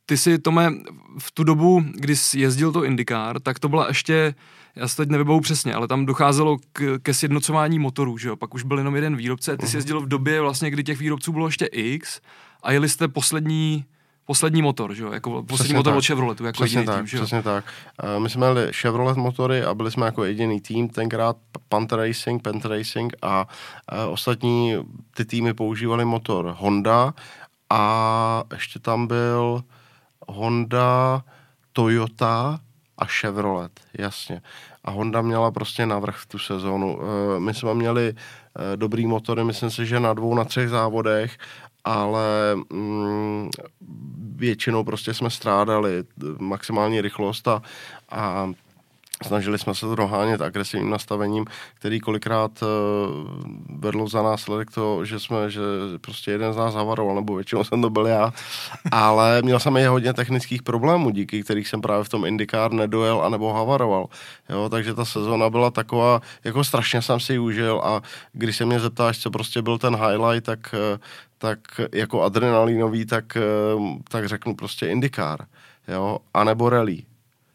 Ty 0.05 0.17
si, 0.17 0.39
Tome, 0.39 0.71
v 1.19 1.31
tu 1.31 1.43
dobu, 1.43 1.83
kdy 1.93 2.15
jsi 2.15 2.39
jezdil 2.39 2.71
to 2.71 2.83
IndyCar, 2.83 3.39
tak 3.39 3.59
to 3.59 3.69
byla 3.69 3.87
ještě 3.87 4.35
já 4.75 4.87
se 4.87 4.95
teď 4.95 5.09
nevybavu 5.09 5.39
přesně, 5.39 5.73
ale 5.73 5.87
tam 5.87 6.05
docházelo 6.05 6.57
k, 6.73 6.99
ke 7.01 7.13
sjednocování 7.13 7.79
motorů, 7.79 8.17
že 8.17 8.29
jo? 8.29 8.35
Pak 8.35 8.53
už 8.53 8.63
byl 8.63 8.77
jenom 8.77 8.95
jeden 8.95 9.15
výrobce, 9.15 9.57
ty 9.57 9.67
jsi 9.67 9.71
mhm. 9.71 9.77
jezdil 9.77 10.01
v 10.01 10.07
době 10.07 10.41
vlastně, 10.41 10.69
kdy 10.69 10.83
těch 10.83 10.99
výrobců 10.99 11.31
bylo 11.31 11.47
ještě 11.47 11.65
X 11.65 12.21
a 12.63 12.71
jeli 12.71 12.89
jste 12.89 13.07
poslední 13.07 13.85
poslední 14.29 14.61
motor, 14.61 14.93
že 14.93 15.03
jo? 15.03 15.11
Jako 15.11 15.29
poslední 15.29 15.55
přesně 15.55 15.73
motor 15.73 15.93
tak. 15.93 15.97
od 15.97 16.05
Chevroletu, 16.05 16.45
jako 16.45 16.63
přesně 16.63 16.79
jediný 16.79 16.85
tak, 16.85 16.97
tým, 16.97 17.07
že 17.07 17.17
jo? 17.17 17.23
Přesně 17.23 17.43
tak. 17.43 17.65
Uh, 18.03 18.23
my 18.23 18.29
jsme 18.29 18.51
měli 18.51 18.73
Chevrolet 18.73 19.17
motory 19.17 19.63
a 19.63 19.73
byli 19.73 19.91
jsme 19.91 20.05
jako 20.05 20.23
jediný 20.23 20.61
tým, 20.61 20.89
tenkrát 20.89 21.37
Panther 21.69 21.99
Racing, 21.99 22.41
Panther 22.41 22.71
Racing 22.71 23.13
a 23.21 23.47
uh, 23.91 24.13
ostatní 24.13 24.75
ty 25.15 25.25
týmy 25.25 25.53
používali 25.53 26.05
motor 26.05 26.55
Honda 26.57 27.13
a 27.69 28.43
ještě 28.53 28.79
tam 28.79 29.07
byl 29.07 29.63
Honda, 30.27 31.23
Toyota 31.73 32.59
a 32.99 33.05
Chevrolet, 33.05 33.71
jasně. 33.93 34.41
A 34.83 34.91
Honda 34.91 35.21
měla 35.21 35.51
prostě 35.51 35.85
navrh 35.85 36.25
tu 36.27 36.39
sezónu. 36.39 36.99
Eh, 37.01 37.39
my 37.39 37.53
jsme 37.53 37.73
měli 37.73 38.13
eh, 38.13 38.77
dobrý 38.77 39.07
motory, 39.07 39.43
myslím 39.43 39.71
si, 39.71 39.85
že 39.85 39.99
na 39.99 40.13
dvou, 40.13 40.35
na 40.35 40.43
třech 40.43 40.69
závodech, 40.69 41.37
ale 41.83 42.55
mm, 42.73 43.49
většinou 44.35 44.83
prostě 44.83 45.13
jsme 45.13 45.29
strádali 45.29 46.03
maximální 46.39 47.01
rychlost 47.01 47.47
a, 47.47 47.61
a 48.09 48.51
Snažili 49.27 49.59
jsme 49.59 49.75
se 49.75 49.85
to 49.85 49.95
dohánět 49.95 50.41
agresivním 50.41 50.89
nastavením, 50.89 51.45
který 51.73 51.99
kolikrát 51.99 52.51
uh, 52.61 52.67
vedlo 53.79 54.07
za 54.07 54.21
následek 54.23 54.71
to, 54.71 55.05
že 55.05 55.19
jsme, 55.19 55.51
že 55.51 55.61
prostě 56.01 56.31
jeden 56.31 56.53
z 56.53 56.57
nás 56.57 56.73
zavaroval, 56.73 57.15
nebo 57.15 57.35
většinou 57.35 57.63
jsem 57.63 57.81
to 57.81 57.89
byl 57.89 58.07
já, 58.07 58.33
ale 58.91 59.41
měl 59.41 59.59
jsem 59.59 59.77
i 59.77 59.85
hodně 59.85 60.13
technických 60.13 60.63
problémů, 60.63 61.09
díky 61.09 61.43
kterých 61.43 61.67
jsem 61.67 61.81
právě 61.81 62.03
v 62.03 62.09
tom 62.09 62.25
IndyCar 62.25 62.71
nedojel 62.71 63.21
a 63.21 63.29
nebo 63.29 63.53
havaroval. 63.53 64.07
Jo, 64.49 64.69
takže 64.69 64.93
ta 64.93 65.05
sezóna 65.05 65.49
byla 65.49 65.71
taková, 65.71 66.21
jako 66.43 66.63
strašně 66.63 67.01
jsem 67.01 67.19
si 67.19 67.33
ji 67.33 67.39
užil 67.39 67.81
a 67.83 68.01
když 68.33 68.57
se 68.57 68.65
mě 68.65 68.79
zeptáš, 68.79 69.19
co 69.19 69.31
prostě 69.31 69.61
byl 69.61 69.77
ten 69.77 69.95
highlight, 69.95 70.45
tak, 70.45 70.59
eh, 70.73 70.99
tak 71.37 71.59
jako 71.93 72.21
adrenalinový, 72.21 73.05
tak, 73.05 73.37
eh, 73.37 73.41
tak 74.09 74.27
řeknu 74.27 74.55
prostě 74.55 74.87
IndyCar, 74.87 75.45
jo, 75.87 76.17
anebo 76.33 76.69
rally 76.69 77.08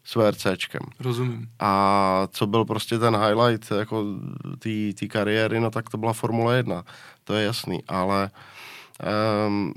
s 0.05 0.15
VRCčkem. 0.15 0.81
Rozumím. 0.99 1.47
A 1.59 2.27
co 2.31 2.47
byl 2.47 2.65
prostě 2.65 2.99
ten 2.99 3.15
highlight 3.15 3.71
jako 3.71 4.05
té 4.95 5.07
kariéry, 5.07 5.59
no 5.59 5.71
tak 5.71 5.89
to 5.89 5.97
byla 5.97 6.13
Formule 6.13 6.57
1, 6.57 6.83
to 7.23 7.33
je 7.33 7.45
jasný, 7.45 7.83
ale 7.87 8.29
um, 9.47 9.73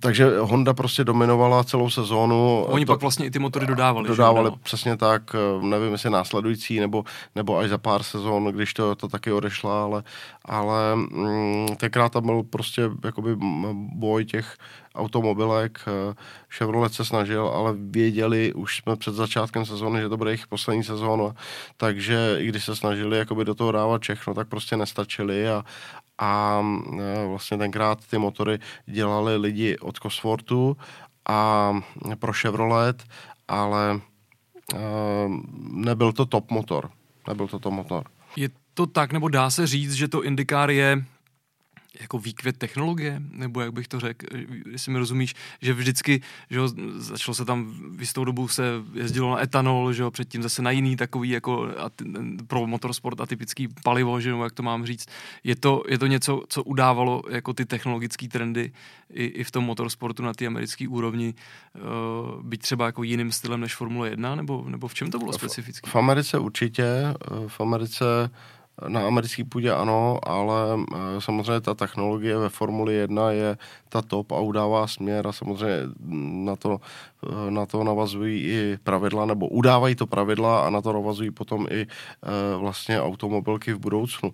takže 0.00 0.38
Honda 0.38 0.74
prostě 0.74 1.04
dominovala 1.04 1.64
celou 1.64 1.90
sezónu. 1.90 2.64
Oni 2.64 2.86
to, 2.86 2.92
pak 2.92 3.00
vlastně 3.00 3.26
i 3.26 3.30
ty 3.30 3.38
motory 3.38 3.66
dodávali. 3.66 4.08
Dodávali 4.08 4.50
že? 4.50 4.56
přesně 4.62 4.96
tak, 4.96 5.22
eh, 5.34 5.66
nevím 5.66 5.92
jestli 5.92 6.10
následující, 6.10 6.80
nebo, 6.80 7.04
nebo 7.34 7.58
až 7.58 7.68
za 7.70 7.78
pár 7.78 8.02
sezón, 8.02 8.44
když 8.44 8.74
to, 8.74 8.94
to 8.94 9.08
taky 9.08 9.32
odešla, 9.32 9.82
ale, 9.82 10.02
ale 10.44 10.96
mm, 10.96 11.66
tenkrát 11.76 12.12
tam 12.12 12.26
byl 12.26 12.42
prostě 12.42 12.82
jakoby 13.04 13.36
boj 13.94 14.24
těch 14.24 14.56
automobilek. 14.96 15.80
Eh, 15.86 16.14
Chevrolet 16.50 16.94
se 16.94 17.04
snažil, 17.04 17.46
ale 17.48 17.74
věděli, 17.76 18.52
už 18.52 18.76
jsme 18.76 18.96
před 18.96 19.14
začátkem 19.14 19.66
sezóny, 19.66 20.00
že 20.00 20.08
to 20.08 20.16
bude 20.16 20.30
jejich 20.30 20.46
poslední 20.46 20.84
sezóna, 20.84 21.34
takže 21.76 22.36
i 22.38 22.46
když 22.46 22.64
se 22.64 22.76
snažili 22.76 23.18
jakoby 23.18 23.44
do 23.44 23.54
toho 23.54 23.72
dávat 23.72 24.02
všechno, 24.02 24.34
tak 24.34 24.48
prostě 24.48 24.76
nestačili 24.76 25.48
a, 25.48 25.64
a 26.18 26.62
e, 27.00 27.26
vlastně 27.26 27.58
tenkrát 27.58 28.06
ty 28.06 28.18
motory 28.18 28.58
dělali 28.86 29.36
lidi 29.36 29.78
od 29.78 29.98
Cosworthu 29.98 30.76
a 31.28 31.72
pro 32.18 32.32
Chevrolet, 32.32 33.04
ale 33.48 34.00
e, 34.74 34.78
nebyl 35.70 36.12
to 36.12 36.26
top 36.26 36.50
motor. 36.50 36.90
Nebyl 37.28 37.48
to 37.48 37.58
top 37.58 37.72
motor. 37.72 38.04
Je 38.36 38.48
to 38.74 38.86
tak, 38.86 39.12
nebo 39.12 39.28
dá 39.28 39.50
se 39.50 39.66
říct, 39.66 39.92
že 39.92 40.08
to 40.08 40.24
Indycar 40.24 40.70
je 40.70 41.04
jako 42.00 42.18
výkvět 42.18 42.56
technologie, 42.56 43.22
nebo 43.30 43.60
jak 43.60 43.72
bych 43.72 43.88
to 43.88 44.00
řekl, 44.00 44.26
jestli 44.70 44.92
mi 44.92 44.98
rozumíš, 44.98 45.34
že 45.62 45.72
vždycky, 45.72 46.20
že 46.50 46.58
jo, 46.58 46.68
začalo 46.96 47.34
se 47.34 47.44
tam, 47.44 47.72
v 47.96 48.00
jistou 48.00 48.24
dobu 48.24 48.48
se 48.48 48.64
jezdilo 48.94 49.30
na 49.30 49.42
etanol, 49.42 49.92
že 49.92 50.02
jo, 50.02 50.10
předtím 50.10 50.42
zase 50.42 50.62
na 50.62 50.70
jiný 50.70 50.96
takový 50.96 51.30
jako 51.30 51.68
pro 52.46 52.66
motorsport 52.66 53.20
atypický 53.20 53.68
palivo, 53.82 54.20
že 54.20 54.30
jo, 54.30 54.42
jak 54.42 54.52
to 54.52 54.62
mám 54.62 54.86
říct. 54.86 55.08
Je 55.44 55.56
to, 55.56 55.82
je 55.88 55.98
to 55.98 56.06
něco, 56.06 56.42
co 56.48 56.62
udávalo 56.62 57.22
jako 57.30 57.52
ty 57.52 57.66
technologické 57.66 58.28
trendy 58.28 58.72
i, 59.10 59.24
i 59.24 59.44
v 59.44 59.50
tom 59.50 59.64
motorsportu 59.64 60.22
na 60.22 60.34
té 60.34 60.46
americké 60.46 60.88
úrovni, 60.88 61.34
uh, 61.74 62.42
byť 62.42 62.60
třeba 62.60 62.86
jako 62.86 63.02
jiným 63.02 63.32
stylem 63.32 63.60
než 63.60 63.74
Formule 63.74 64.10
1, 64.10 64.34
nebo, 64.34 64.64
nebo 64.68 64.88
v 64.88 64.94
čem 64.94 65.10
to 65.10 65.18
bylo 65.18 65.32
specifické? 65.32 65.90
V, 65.90 65.92
v 65.92 65.96
Americe 65.96 66.38
určitě, 66.38 66.84
eh, 66.84 67.14
v 67.48 67.60
Americe 67.60 68.04
na 68.88 69.06
americké 69.06 69.44
půdě 69.44 69.72
ano, 69.72 70.18
ale 70.22 70.78
eh, 70.94 71.20
samozřejmě 71.20 71.60
ta 71.60 71.74
technologie 71.74 72.36
ve 72.38 72.48
Formuli 72.48 72.94
1 72.94 73.30
je 73.30 73.56
ta 73.88 74.02
top 74.02 74.32
a 74.32 74.40
udává 74.40 74.86
směr 74.86 75.26
a 75.26 75.32
samozřejmě 75.32 75.76
na 76.44 76.56
to, 76.56 76.80
eh, 77.26 77.50
na 77.50 77.66
to 77.66 77.84
navazují 77.84 78.42
i 78.42 78.78
pravidla, 78.82 79.26
nebo 79.26 79.48
udávají 79.48 79.94
to 79.94 80.06
pravidla 80.06 80.60
a 80.60 80.70
na 80.70 80.80
to 80.80 80.92
navazují 80.92 81.30
potom 81.30 81.66
i 81.70 81.80
eh, 81.82 81.86
vlastně 82.58 83.00
automobilky 83.00 83.72
v 83.72 83.78
budoucnu 83.78 84.32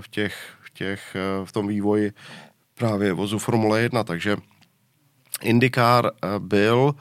v 0.00 0.08
těch, 0.08 0.34
v 0.60 0.70
těch, 0.70 1.16
v 1.44 1.52
tom 1.52 1.66
vývoji 1.66 2.12
právě 2.74 3.12
vozu 3.12 3.38
Formule 3.38 3.80
1, 3.80 4.04
takže 4.04 4.36
IndyCar 5.42 6.10
byl 6.38 6.94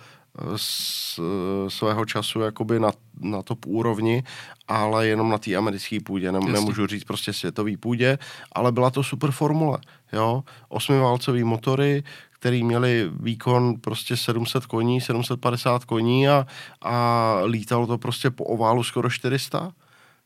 z 0.56 1.20
svého 1.67 2.06
času 2.06 2.39
jakoby 2.39 2.80
na, 2.80 2.91
na 3.20 3.41
top 3.41 3.65
úrovni, 3.65 4.24
ale 4.67 5.08
jenom 5.08 5.30
na 5.30 5.38
té 5.38 5.56
americké 5.56 6.00
půdě, 6.00 6.32
Nem, 6.32 6.52
nemůžu 6.52 6.88
říct 6.88 7.04
prostě 7.04 7.34
světový 7.34 7.78
půdě, 7.78 8.17
ale 8.52 8.72
byla 8.72 8.89
to 8.89 9.04
super 9.04 9.32
formule, 9.32 9.78
jo, 10.13 10.44
osmiválcový 10.70 11.44
motory, 11.44 12.04
který 12.32 12.63
měli 12.63 13.12
výkon 13.20 13.76
prostě 13.82 14.17
700 14.17 14.65
koní, 14.65 15.02
750 15.02 15.86
koní 15.86 16.30
a, 16.30 16.46
a 16.82 17.38
lítalo 17.44 17.88
to 17.88 17.98
prostě 17.98 18.30
po 18.30 18.44
oválu 18.44 18.84
skoro 18.84 19.10
400. 19.10 19.72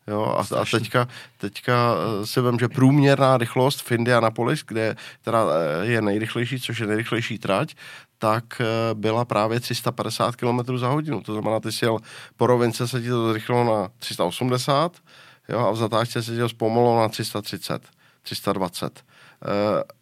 Jo, 0.08 0.38
a, 0.38 0.62
a 0.62 0.66
teďka, 0.72 1.08
teďka 1.38 1.96
eh, 1.96 2.26
si 2.26 2.42
vím, 2.42 2.60
že 2.60 2.68
průměrná 2.68 3.38
rychlost 3.38 3.82
v 3.82 3.92
Indianapolis, 3.92 4.64
kde 4.68 4.96
teda 5.22 5.46
eh, 5.46 5.86
je 5.86 6.02
nejrychlejší, 6.02 6.60
což 6.60 6.80
je 6.80 6.88
nejrychlejší 6.88 7.40
trať, 7.40 7.76
tak 8.26 8.62
eh, 8.62 8.66
byla 8.94 9.26
právě 9.26 9.60
350 9.60 10.36
km 10.36 10.78
za 10.78 10.88
hodinu. 10.88 11.22
To 11.22 11.34
znamená, 11.34 11.60
ty 11.60 11.72
si 11.72 11.86
jel 11.86 11.98
po 12.38 12.48
rovince, 12.48 12.88
se 12.88 13.02
ti 13.02 13.10
to 13.10 13.30
zrychlilo 13.30 13.64
na 13.64 13.90
380 14.00 14.98
jo, 15.50 15.60
a 15.60 15.72
v 15.72 15.78
zatáčce 15.78 16.24
se 16.24 16.32
ti 16.32 16.38
to 16.38 16.50
zpomalilo 16.50 17.02
na 17.02 17.10
330, 17.10 17.82
320. 18.22 19.04
Uh, 19.46 19.52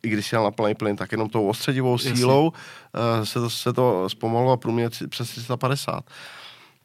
I 0.04 0.10
když 0.10 0.28
jsi 0.28 0.36
jel 0.36 0.44
na 0.44 0.52
plný 0.52 0.76
plyn, 0.76 0.96
tak 0.96 1.12
jenom 1.12 1.30
tou 1.30 1.48
ostředivou 1.48 1.98
sílou 1.98 2.48
uh, 2.48 3.24
se 3.24 3.40
to, 3.40 3.50
se 3.50 3.74
to 3.74 4.10
zpomalilo 4.10 4.58
průměr 4.58 4.92
přes 5.10 5.30
350. 5.30 6.04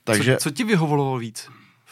Takže... 0.04 0.36
Co, 0.36 0.42
co 0.42 0.50
ti 0.50 0.64
vyhovovalo 0.64 1.18
víc? 1.18 1.48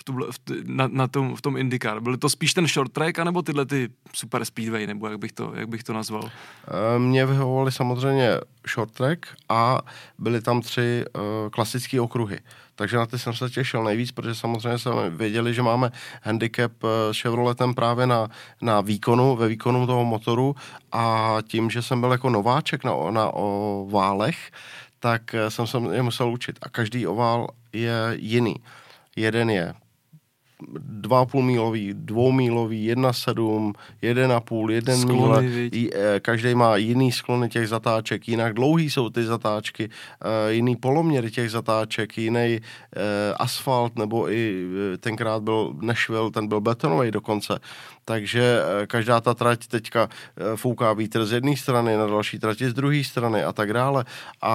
Tuhle, 0.07 0.27
v, 0.33 0.38
na, 0.64 0.88
na 0.92 1.09
tom, 1.09 1.37
v 1.37 1.42
tom 1.42 1.57
IndyCar? 1.57 2.01
Byl 2.01 2.16
to 2.16 2.29
spíš 2.29 2.55
ten 2.55 2.66
short 2.66 2.92
track, 2.92 3.19
anebo 3.19 3.42
tyhle 3.42 3.66
ty 3.66 3.88
super 4.14 4.45
speedway, 4.45 4.87
nebo 4.87 5.09
jak 5.09 5.19
bych 5.19 5.33
to, 5.33 5.53
jak 5.55 5.69
bych 5.69 5.83
to 5.83 5.92
nazval? 5.92 6.23
Eh, 6.25 6.99
mě 6.99 7.27
vyhovovali 7.27 7.73
samozřejmě 7.73 8.31
short 8.75 8.92
track 8.92 9.27
a 9.49 9.81
byly 10.19 10.40
tam 10.40 10.61
tři 10.61 11.05
uh, 11.14 11.23
klasické 11.51 12.01
okruhy. 12.01 12.38
Takže 12.75 12.97
na 12.97 13.07
ty 13.07 13.19
jsem 13.19 13.35
se 13.35 13.51
těšil 13.51 13.85
nejvíc, 13.85 14.12
protože 14.12 14.35
samozřejmě 14.35 14.79
jsme 14.79 15.11
věděli, 15.11 15.55
že 15.55 15.62
máme 15.62 15.90
handicap 16.23 16.73
eh, 16.85 17.14
s 17.14 17.21
Chevroletem 17.21 17.75
právě 17.75 18.07
na, 18.07 18.29
na 18.62 18.81
výkonu, 18.81 19.37
ve 19.37 19.49
výkonu 19.49 19.87
toho 19.87 20.05
motoru 20.05 20.55
a 20.92 21.37
tím, 21.49 21.71
že 21.71 21.83
jsem 21.83 22.01
byl 22.01 22.12
jako 22.12 22.31
nováček 22.31 22.85
na, 22.85 22.92
na 23.11 23.31
oválech, 23.35 24.37
tak 24.99 25.35
jsem 25.49 25.66
se 25.66 25.79
je 25.92 26.03
musel 26.03 26.29
učit. 26.29 26.59
A 26.62 26.69
každý 26.69 27.07
ovál 27.07 27.49
je 27.73 27.95
jiný. 28.14 28.55
Jeden 29.16 29.51
je 29.51 29.75
2,5 30.62 31.42
mílový, 31.42 31.95
2 31.95 32.33
mílový, 32.33 32.95
1,7, 32.95 33.73
1,5, 34.03 34.71
1 34.71 34.97
míle. 34.97 35.45
Eh, 35.95 36.21
každý 36.21 36.55
má 36.55 36.77
jiný 36.77 37.12
sklony 37.12 37.49
těch 37.49 37.69
zatáček, 37.69 38.29
jinak 38.29 38.55
dlouhý 38.55 38.90
jsou 38.90 39.11
ty 39.11 39.25
zatáčky, 39.25 39.88
eh, 39.88 40.53
jiný 40.53 40.77
poloměry 40.77 41.31
těch 41.31 41.51
zatáček, 41.51 42.19
jiný 42.19 42.61
eh, 42.61 42.61
asfalt, 43.37 43.97
nebo 43.97 44.31
i 44.33 44.66
tenkrát 45.01 45.42
byl 45.42 45.75
Nashville, 45.81 46.31
ten 46.31 46.49
byl 46.49 46.61
betonový 46.61 47.11
dokonce. 47.11 47.59
Takže 48.07 48.62
každá 48.87 49.21
ta 49.21 49.35
trať 49.35 49.66
teďka 49.66 50.09
fouká 50.57 50.92
vítr 50.92 51.27
z 51.27 51.33
jedné 51.42 51.57
strany, 51.59 51.97
na 51.97 52.07
další 52.07 52.38
trati 52.38 52.71
z 52.71 52.75
druhé 52.75 53.05
strany 53.05 53.42
a 53.42 53.53
tak 53.53 53.73
dále. 53.73 54.05
A 54.42 54.53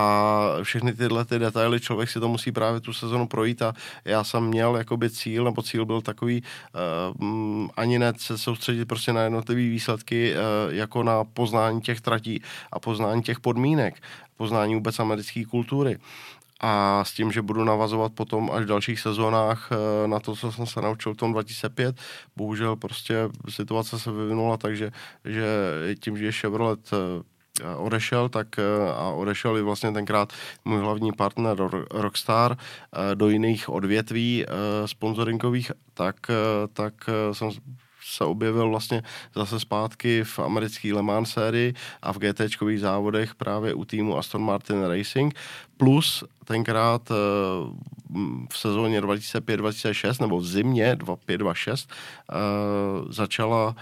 všechny 0.63 0.93
tyhle 0.93 1.25
ty 1.25 1.39
detaily 1.39 1.79
člověk 1.79 2.09
si 2.09 2.19
to 2.19 2.27
musí 2.27 2.51
právě 2.51 2.79
tu 2.79 2.93
sezonu 2.93 3.27
projít 3.27 3.61
a 3.61 3.73
já 4.05 4.23
jsem 4.23 4.43
měl 4.43 4.75
jakoby 4.75 5.09
cíl, 5.09 5.43
nebo 5.43 5.61
cíl 5.61 5.85
byl 5.85 6.01
takový 6.01 6.43
uh, 7.11 7.67
ani 7.75 7.99
ne 7.99 8.13
se 8.17 8.37
soustředit 8.37 8.85
prostě 8.85 9.13
na 9.13 9.21
jednotlivé 9.23 9.61
výsledky 9.61 10.33
uh, 10.33 10.73
jako 10.73 11.03
na 11.03 11.23
poznání 11.23 11.81
těch 11.81 12.01
tratí 12.01 12.41
a 12.71 12.79
poznání 12.79 13.21
těch 13.21 13.39
podmínek, 13.39 13.99
poznání 14.37 14.75
vůbec 14.75 14.99
americké 14.99 15.45
kultury 15.45 15.99
a 16.61 17.03
s 17.03 17.13
tím, 17.13 17.31
že 17.31 17.41
budu 17.41 17.63
navazovat 17.63 18.13
potom 18.13 18.51
až 18.53 18.63
v 18.63 18.67
dalších 18.67 18.99
sezónách 18.99 19.69
eh, 19.71 20.07
na 20.07 20.19
to, 20.19 20.35
co 20.35 20.51
jsem 20.51 20.65
se 20.65 20.81
naučil 20.81 21.13
v 21.13 21.17
tom 21.17 21.33
2005. 21.33 21.95
Bohužel 22.35 22.75
prostě 22.75 23.29
situace 23.49 23.99
se 23.99 24.11
vyvinula 24.11 24.57
takže 24.57 24.91
že 25.25 25.45
tím, 25.99 26.17
že 26.17 26.31
Chevrolet 26.31 26.91
Eh, 27.59 27.75
odešel, 27.75 28.29
tak 28.29 28.59
eh, 28.59 28.91
a 28.95 29.09
odešel 29.09 29.57
i 29.57 29.61
vlastně 29.61 29.91
tenkrát 29.91 30.33
můj 30.65 30.79
hlavní 30.79 31.11
partner 31.11 31.57
Rockstar 31.91 32.57
do 33.13 33.29
jiných 33.29 33.69
odvětví 33.69 34.45
sponsoringových, 34.85 35.71
tak, 35.93 36.15
tak 36.73 36.93
jsem 37.31 37.49
se 38.05 38.23
objevil 38.23 38.69
vlastně 38.69 39.03
zase 39.35 39.59
zpátky 39.59 40.23
v 40.23 40.39
americké 40.39 40.93
Le 40.93 41.01
Mans 41.01 41.29
sérii 41.29 41.73
a 42.01 42.13
v 42.13 42.17
GTčkových 42.17 42.79
závodech 42.79 43.35
právě 43.35 43.73
u 43.73 43.85
týmu 43.85 44.17
Aston 44.17 44.41
Martin 44.41 44.83
Racing, 44.83 45.39
plus 45.77 46.23
tenkrát 46.51 47.09
v 48.49 48.57
sezóně 48.57 49.01
2005-2006 49.01 50.21
nebo 50.21 50.37
v 50.37 50.45
zimě 50.45 50.95
2005-2006 50.95 51.87
začala 53.09 53.75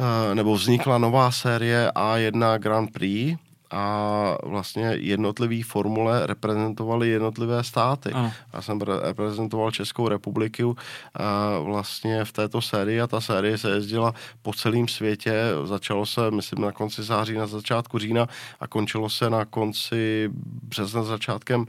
Eh, 0.00 0.34
nebo 0.34 0.54
vznikla 0.54 0.98
nová 0.98 1.30
série 1.30 1.90
A1 1.94 2.58
Grand 2.58 2.92
Prix 2.92 3.36
a 3.70 4.36
vlastně 4.44 4.96
jednotlivý 4.98 5.62
formule 5.62 6.26
reprezentovali 6.26 7.08
jednotlivé 7.08 7.64
státy. 7.64 8.12
Ano. 8.12 8.32
Já 8.52 8.62
jsem 8.62 8.80
reprezentoval 8.80 9.70
Českou 9.70 10.08
republiku 10.08 10.76
a 11.14 11.50
eh, 11.56 11.62
vlastně 11.64 12.24
v 12.24 12.32
této 12.32 12.62
sérii 12.62 13.00
a 13.00 13.06
ta 13.06 13.20
série 13.20 13.58
se 13.58 13.70
jezdila 13.70 14.14
po 14.42 14.52
celém 14.52 14.88
světě. 14.88 15.32
Začalo 15.64 16.06
se, 16.06 16.30
myslím, 16.30 16.64
na 16.64 16.72
konci 16.72 17.02
září, 17.02 17.34
na 17.34 17.46
začátku 17.46 17.98
října 17.98 18.26
a 18.60 18.66
končilo 18.66 19.10
se 19.10 19.30
na 19.30 19.44
konci 19.44 20.30
března, 20.62 21.02
začátkem 21.02 21.60
uh, 21.60 21.66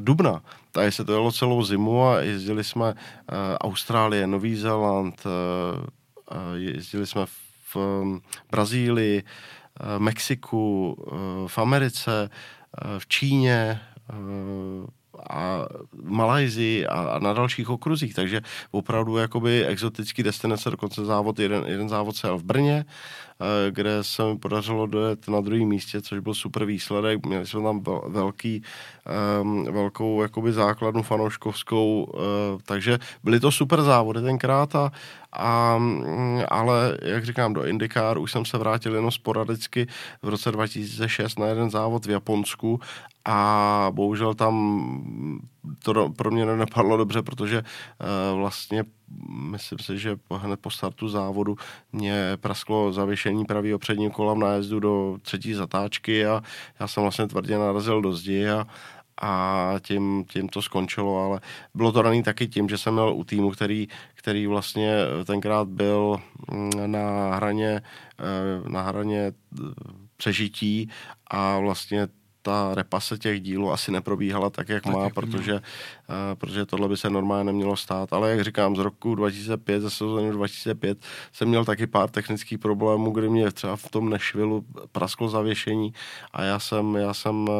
dubna. 0.00 0.42
Tady 0.72 0.92
se 0.92 1.04
to 1.04 1.12
jelo 1.12 1.32
celou 1.32 1.64
zimu 1.64 2.04
a 2.04 2.20
jezdili 2.20 2.64
jsme 2.64 2.92
uh, 2.92 2.94
Austrálie, 3.60 4.26
Nový 4.26 4.56
Zéland, 4.56 5.24
jezdili 6.54 7.06
jsme 7.06 7.26
v 7.74 7.76
Brazílii, 8.50 9.22
Mexiku, 9.98 10.92
uh, 10.92 11.48
v 11.48 11.58
Americe, 11.58 12.30
uh, 12.30 12.98
v 12.98 13.06
Číně 13.06 13.80
a 15.30 15.66
Malajzii 16.02 16.86
a, 16.86 16.94
a 16.94 17.18
na 17.18 17.32
dalších 17.32 17.70
okruzích, 17.70 18.14
takže 18.14 18.40
opravdu 18.70 19.16
jakoby 19.16 19.66
exotický 19.66 20.22
destinace, 20.22 20.70
dokonce 20.70 21.04
závod, 21.04 21.38
jeden, 21.38 21.64
jeden 21.66 21.88
závod 21.88 22.16
se 22.16 22.30
v 22.30 22.42
Brně, 22.42 22.84
Eh, 23.40 23.70
kde 23.70 24.04
se 24.04 24.24
mi 24.24 24.38
podařilo 24.38 24.86
dojet 24.86 25.28
na 25.28 25.40
druhém 25.40 25.68
místě, 25.68 26.02
což 26.02 26.18
byl 26.18 26.34
super 26.34 26.64
výsledek. 26.64 27.26
Měli 27.26 27.46
jsme 27.46 27.62
tam 27.62 27.84
velký, 28.06 28.62
um, 29.42 29.64
velkou 29.64 30.22
jakoby 30.22 30.52
základnu 30.52 31.02
fanouškovskou, 31.02 32.04
uh, 32.04 32.20
takže 32.64 32.98
byly 33.24 33.40
to 33.40 33.52
super 33.52 33.82
závody 33.82 34.22
tenkrát, 34.22 34.74
a, 34.74 34.92
a, 35.32 35.78
mm, 35.78 36.42
ale 36.48 36.98
jak 37.02 37.24
říkám, 37.24 37.52
do 37.52 37.64
IndyCar 37.64 38.18
už 38.18 38.32
jsem 38.32 38.44
se 38.44 38.58
vrátil 38.58 38.94
jenom 38.94 39.10
sporadicky 39.10 39.86
v 40.22 40.28
roce 40.28 40.52
2006 40.52 41.38
na 41.38 41.46
jeden 41.46 41.70
závod 41.70 42.06
v 42.06 42.10
Japonsku 42.10 42.80
a 43.24 43.88
bohužel 43.94 44.34
tam 44.34 44.54
to 45.82 46.08
pro 46.08 46.30
mě 46.30 46.46
nenapadlo 46.46 46.96
dobře, 46.96 47.22
protože 47.22 47.62
uh, 47.62 48.38
vlastně 48.38 48.84
myslím 49.30 49.78
si, 49.78 49.98
že 49.98 50.16
hned 50.30 50.60
po 50.60 50.70
startu 50.70 51.08
závodu 51.08 51.56
mě 51.92 52.36
prasklo 52.36 52.92
zavěšení 52.92 53.44
pravého 53.44 53.78
předního 53.78 54.10
kola 54.10 54.34
v 54.34 54.38
nájezdu 54.38 54.80
do 54.80 55.18
třetí 55.22 55.54
zatáčky 55.54 56.26
a 56.26 56.42
já 56.80 56.88
jsem 56.88 57.02
vlastně 57.02 57.26
tvrdě 57.26 57.58
narazil 57.58 58.02
do 58.02 58.12
zdi 58.12 58.48
a, 58.48 58.66
a 59.20 59.74
tím, 59.80 60.24
tím 60.24 60.48
to 60.48 60.62
skončilo, 60.62 61.24
ale 61.24 61.40
bylo 61.74 61.92
to 61.92 62.02
daný 62.02 62.22
taky 62.22 62.48
tím, 62.48 62.68
že 62.68 62.78
jsem 62.78 62.94
měl 62.94 63.14
u 63.14 63.24
týmu, 63.24 63.50
který, 63.50 63.88
který 64.14 64.46
vlastně 64.46 64.96
tenkrát 65.24 65.68
byl 65.68 66.16
mm, 66.52 66.70
na 66.86 67.34
hraně, 67.34 67.82
eh, 68.18 68.68
na 68.68 68.82
hraně 68.82 69.20
eh, 69.20 69.62
přežití 70.16 70.90
a 71.30 71.58
vlastně 71.58 72.08
ta 72.44 72.74
repase 72.74 73.18
těch 73.18 73.40
dílů 73.40 73.72
asi 73.72 73.92
neprobíhala 73.92 74.50
tak, 74.50 74.68
jak 74.68 74.82
tak 74.82 74.92
má, 74.92 75.04
jak 75.04 75.14
protože, 75.14 75.54
uh, 75.54 75.60
protože 76.34 76.66
tohle 76.66 76.88
by 76.88 76.96
se 76.96 77.10
normálně 77.10 77.44
nemělo 77.44 77.76
stát. 77.76 78.12
Ale 78.12 78.30
jak 78.30 78.44
říkám, 78.44 78.76
z 78.76 78.78
roku 78.78 79.14
2005, 79.14 79.80
ze 79.80 79.90
sezóny 79.90 80.30
2005 80.30 80.98
jsem 81.32 81.48
měl 81.48 81.64
taky 81.64 81.86
pár 81.86 82.10
technických 82.10 82.58
problémů, 82.58 83.10
kdy 83.10 83.28
mě 83.28 83.50
třeba 83.50 83.76
v 83.76 83.88
tom 83.88 84.10
Nešvilu 84.10 84.64
prasklo 84.92 85.28
zavěšení 85.28 85.92
a 86.32 86.42
já 86.42 86.58
jsem, 86.58 86.94
já 86.94 87.14
jsem 87.14 87.48
uh, 87.48 87.54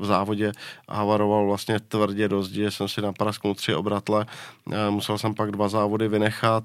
v 0.00 0.04
závodě 0.04 0.52
havaroval 0.88 1.46
vlastně 1.46 1.80
tvrdě 1.80 2.28
dost, 2.28 2.50
že 2.50 2.70
jsem 2.70 2.88
si 2.88 3.02
naprasknul 3.02 3.54
tři 3.54 3.74
obratle, 3.74 4.26
uh, 4.66 4.74
musel 4.90 5.18
jsem 5.18 5.34
pak 5.34 5.50
dva 5.50 5.68
závody 5.68 6.08
vynechat 6.08 6.64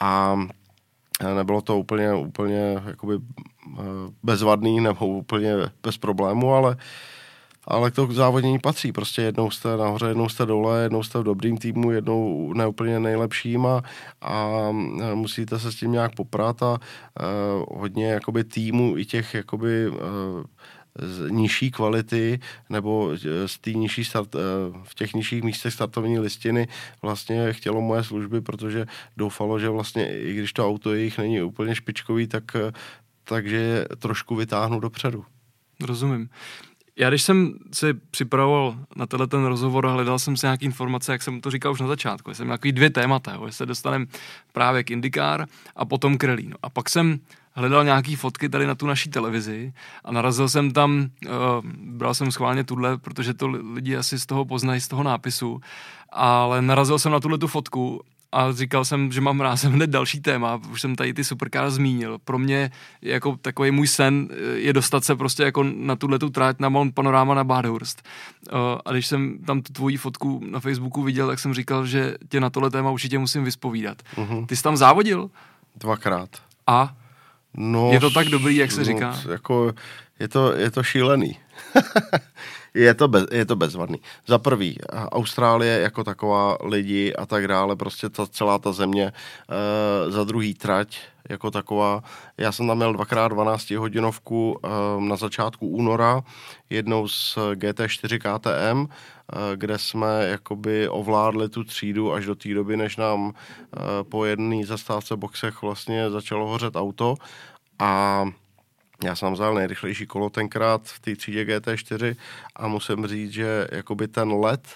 a 0.00 0.38
nebylo 1.34 1.60
to 1.60 1.78
úplně, 1.78 2.14
úplně 2.14 2.82
jakoby 2.86 3.14
eh, 3.14 3.82
bezvadný 4.22 4.80
nebo 4.80 5.06
úplně 5.06 5.54
bez 5.82 5.98
problému, 5.98 6.54
ale 6.54 6.76
ale 7.70 7.90
k 7.90 7.94
tomu 7.94 8.12
závodění 8.12 8.58
patří. 8.58 8.92
Prostě 8.92 9.22
jednou 9.22 9.50
jste 9.50 9.76
nahoře, 9.76 10.06
jednou 10.06 10.28
jste 10.28 10.46
dole, 10.46 10.82
jednou 10.82 11.02
jste 11.02 11.18
v 11.18 11.22
dobrým 11.22 11.58
týmu, 11.58 11.90
jednou 11.90 12.52
neúplně 12.52 13.00
nejlepším 13.00 13.66
a, 13.66 13.82
a 14.22 14.70
musíte 15.14 15.58
se 15.58 15.72
s 15.72 15.76
tím 15.76 15.92
nějak 15.92 16.14
poprat 16.14 16.62
a 16.62 16.70
uh, 16.70 17.80
hodně 17.80 18.06
jakoby 18.06 18.44
týmu 18.44 18.98
i 18.98 19.04
těch 19.04 19.34
jakoby 19.34 19.88
uh, 19.88 19.96
z 20.98 21.30
nižší 21.30 21.70
kvality 21.70 22.40
nebo 22.70 23.10
z 23.46 23.58
té 23.58 23.72
nižší 23.72 24.04
start, 24.04 24.34
eh, 24.34 24.38
v 24.82 24.94
těch 24.94 25.14
nižších 25.14 25.42
místech 25.42 25.72
startovní 25.72 26.18
listiny 26.18 26.68
vlastně 27.02 27.52
chtělo 27.52 27.80
moje 27.80 28.04
služby, 28.04 28.40
protože 28.40 28.86
doufalo, 29.16 29.58
že 29.58 29.68
vlastně 29.68 30.18
i 30.18 30.34
když 30.34 30.52
to 30.52 30.68
auto 30.68 30.94
jejich 30.94 31.18
není 31.18 31.42
úplně 31.42 31.74
špičkový, 31.74 32.26
tak 32.26 32.56
eh, 32.56 32.72
takže 33.24 33.84
trošku 33.98 34.36
vytáhnu 34.36 34.80
dopředu. 34.80 35.24
Rozumím. 35.80 36.28
Já 36.96 37.08
když 37.08 37.22
jsem 37.22 37.54
si 37.72 37.94
připravoval 37.94 38.76
na 38.96 39.06
tenhle 39.06 39.26
ten 39.26 39.44
rozhovor 39.44 39.86
a 39.86 39.92
hledal 39.92 40.18
jsem 40.18 40.36
si 40.36 40.46
nějaké 40.46 40.64
informace, 40.64 41.12
jak 41.12 41.22
jsem 41.22 41.40
to 41.40 41.50
říkal 41.50 41.72
už 41.72 41.80
na 41.80 41.86
začátku, 41.86 42.34
jsem 42.34 42.46
nějaký 42.46 42.72
dvě 42.72 42.90
témata, 42.90 43.32
jo, 43.34 43.46
že 43.46 43.52
se 43.52 43.66
dostaneme 43.66 44.06
právě 44.52 44.84
k 44.84 44.90
IndyCar 44.90 45.46
a 45.76 45.84
potom 45.84 46.18
k 46.18 46.24
rally. 46.24 46.46
No. 46.46 46.56
A 46.62 46.70
pak 46.70 46.88
jsem 46.88 47.20
hledal 47.52 47.84
nějaký 47.84 48.16
fotky 48.16 48.48
tady 48.48 48.66
na 48.66 48.74
tu 48.74 48.86
naší 48.86 49.10
televizi 49.10 49.72
a 50.04 50.12
narazil 50.12 50.48
jsem 50.48 50.70
tam, 50.70 51.06
uh, 51.26 51.30
bral 51.74 52.14
jsem 52.14 52.32
schválně 52.32 52.64
tuhle, 52.64 52.98
protože 52.98 53.34
to 53.34 53.48
lidi 53.48 53.96
asi 53.96 54.18
z 54.18 54.26
toho 54.26 54.44
poznají, 54.44 54.80
z 54.80 54.88
toho 54.88 55.02
nápisu, 55.02 55.60
ale 56.12 56.62
narazil 56.62 56.98
jsem 56.98 57.12
na 57.12 57.20
tuhle 57.20 57.38
tu 57.38 57.46
fotku 57.46 58.00
a 58.32 58.52
říkal 58.52 58.84
jsem, 58.84 59.12
že 59.12 59.20
mám 59.20 59.40
rázem 59.40 59.72
hned 59.76 59.90
další 59.90 60.20
téma, 60.20 60.60
už 60.70 60.80
jsem 60.80 60.96
tady 60.96 61.14
ty 61.14 61.24
supercar 61.24 61.70
zmínil. 61.70 62.18
Pro 62.24 62.38
mě 62.38 62.70
jako 63.02 63.36
takový 63.36 63.70
můj 63.70 63.86
sen 63.86 64.28
eh, 64.30 64.58
je 64.58 64.72
dostat 64.72 65.04
se 65.04 65.16
prostě 65.16 65.42
jako 65.42 65.62
na 65.62 65.96
tuhle 65.96 66.18
tu 66.18 66.30
trať 66.30 66.56
na 66.60 66.68
Mount 66.68 66.94
Panorama 66.94 67.34
na 67.34 67.44
Badhurst. 67.44 68.02
Uh, 68.52 68.58
a 68.84 68.92
když 68.92 69.06
jsem 69.06 69.38
tam 69.38 69.62
tu 69.62 69.72
tvoji 69.72 69.96
fotku 69.96 70.40
na 70.50 70.60
Facebooku 70.60 71.02
viděl, 71.02 71.26
tak 71.26 71.38
jsem 71.38 71.54
říkal, 71.54 71.86
že 71.86 72.14
tě 72.28 72.40
na 72.40 72.50
tohle 72.50 72.70
téma 72.70 72.90
určitě 72.90 73.18
musím 73.18 73.44
vyspovídat. 73.44 74.02
Uh-huh. 74.16 74.46
Ty 74.46 74.56
jsi 74.56 74.62
tam 74.62 74.76
závodil? 74.76 75.30
Dvakrát. 75.76 76.28
A? 76.66 76.94
No, 77.56 77.92
je 77.92 78.00
to 78.00 78.10
tak 78.10 78.28
dobrý, 78.28 78.56
jak 78.56 78.70
se 78.70 78.80
no, 78.80 78.84
říká? 78.84 79.20
Jako, 79.30 79.72
je, 80.20 80.28
to, 80.28 80.52
je 80.56 80.70
to 80.70 80.82
šílený. 80.82 81.38
je, 82.74 82.94
to 82.94 83.08
bez, 83.08 83.24
je 83.32 83.44
to 83.44 83.56
bezvadný. 83.56 84.00
Za 84.26 84.38
prvý, 84.38 84.78
Austrálie 84.92 85.80
jako 85.80 86.04
taková 86.04 86.56
lidi 86.64 87.14
a 87.14 87.26
tak 87.26 87.48
dále, 87.48 87.76
prostě 87.76 88.08
ta, 88.08 88.26
celá 88.26 88.58
ta 88.58 88.72
země. 88.72 89.12
E, 89.12 90.10
za 90.10 90.24
druhý, 90.24 90.54
trať 90.54 90.98
jako 91.28 91.50
taková. 91.50 92.02
Já 92.38 92.52
jsem 92.52 92.66
tam 92.66 92.76
měl 92.76 92.92
dvakrát 92.92 93.28
12 93.28 93.70
hodinovku 93.70 94.60
e, 94.64 94.68
na 95.00 95.16
začátku 95.16 95.68
února, 95.68 96.22
jednou 96.70 97.08
z 97.08 97.38
GT4 97.54 98.18
KTM, 98.18 98.92
kde 99.56 99.78
jsme 99.78 100.26
jakoby 100.28 100.88
ovládli 100.88 101.48
tu 101.48 101.64
třídu 101.64 102.12
až 102.12 102.26
do 102.26 102.34
té 102.34 102.54
doby, 102.54 102.76
než 102.76 102.96
nám 102.96 103.32
e, 103.32 104.04
po 104.04 104.24
jedné 104.24 104.66
zastávce 104.66 105.16
boxech 105.16 105.62
vlastně 105.62 106.10
začalo 106.10 106.48
hořet 106.48 106.76
auto. 106.76 107.14
A 107.78 108.24
já 109.04 109.16
jsem 109.16 109.32
vzal 109.32 109.54
nejrychlejší 109.54 110.06
kolo 110.06 110.30
tenkrát 110.30 110.82
v 110.84 111.00
té 111.00 111.16
třídě 111.16 111.44
GT4 111.44 112.16
a 112.56 112.68
musím 112.68 113.06
říct, 113.06 113.32
že 113.32 113.68
jakoby 113.72 114.08
ten 114.08 114.32
let, 114.32 114.68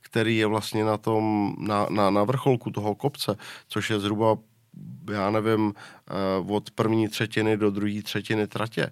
který 0.00 0.36
je 0.36 0.46
vlastně 0.46 0.84
na 0.84 0.96
tom, 0.96 1.54
na, 1.58 1.86
na, 1.90 2.10
na 2.10 2.24
vrcholku 2.24 2.70
toho 2.70 2.94
kopce, 2.94 3.36
což 3.68 3.90
je 3.90 4.00
zhruba, 4.00 4.36
já 5.12 5.30
nevím, 5.30 5.74
eh, 5.74 6.12
od 6.52 6.70
první 6.70 7.08
třetiny 7.08 7.56
do 7.56 7.70
druhé 7.70 8.02
třetiny 8.02 8.46
tratě, 8.46 8.90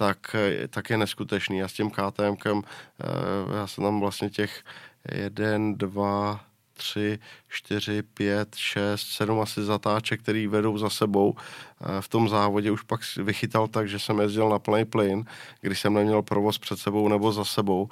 tak, 0.00 0.34
eh, 0.34 0.68
tak 0.68 0.90
je 0.90 0.96
neskutečný. 0.96 1.58
Já 1.58 1.68
s 1.68 1.72
tím 1.72 1.90
KTMkem, 1.90 2.62
eh, 2.64 3.56
já 3.56 3.66
jsem 3.66 3.84
tam 3.84 4.00
vlastně 4.00 4.30
těch 4.30 4.64
jeden, 5.12 5.76
dva, 5.76 6.40
tři, 6.72 7.18
čtyři, 7.48 8.02
pět, 8.02 8.54
šest, 8.56 9.08
sedm 9.12 9.40
asi 9.40 9.62
zatáček, 9.62 10.22
který 10.22 10.46
vedou 10.46 10.78
za 10.78 10.90
sebou. 10.90 11.34
Eh, 11.36 12.00
v 12.00 12.08
tom 12.08 12.28
závodě 12.28 12.70
už 12.70 12.82
pak 12.82 13.00
vychytal 13.16 13.68
tak, 13.68 13.88
že 13.88 13.98
jsem 13.98 14.20
jezdil 14.20 14.48
na 14.48 14.58
plný 14.58 14.84
plyn, 14.84 15.24
když 15.60 15.80
jsem 15.80 15.94
neměl 15.94 16.22
provoz 16.22 16.58
před 16.58 16.78
sebou 16.78 17.08
nebo 17.08 17.32
za 17.32 17.44
sebou 17.44 17.88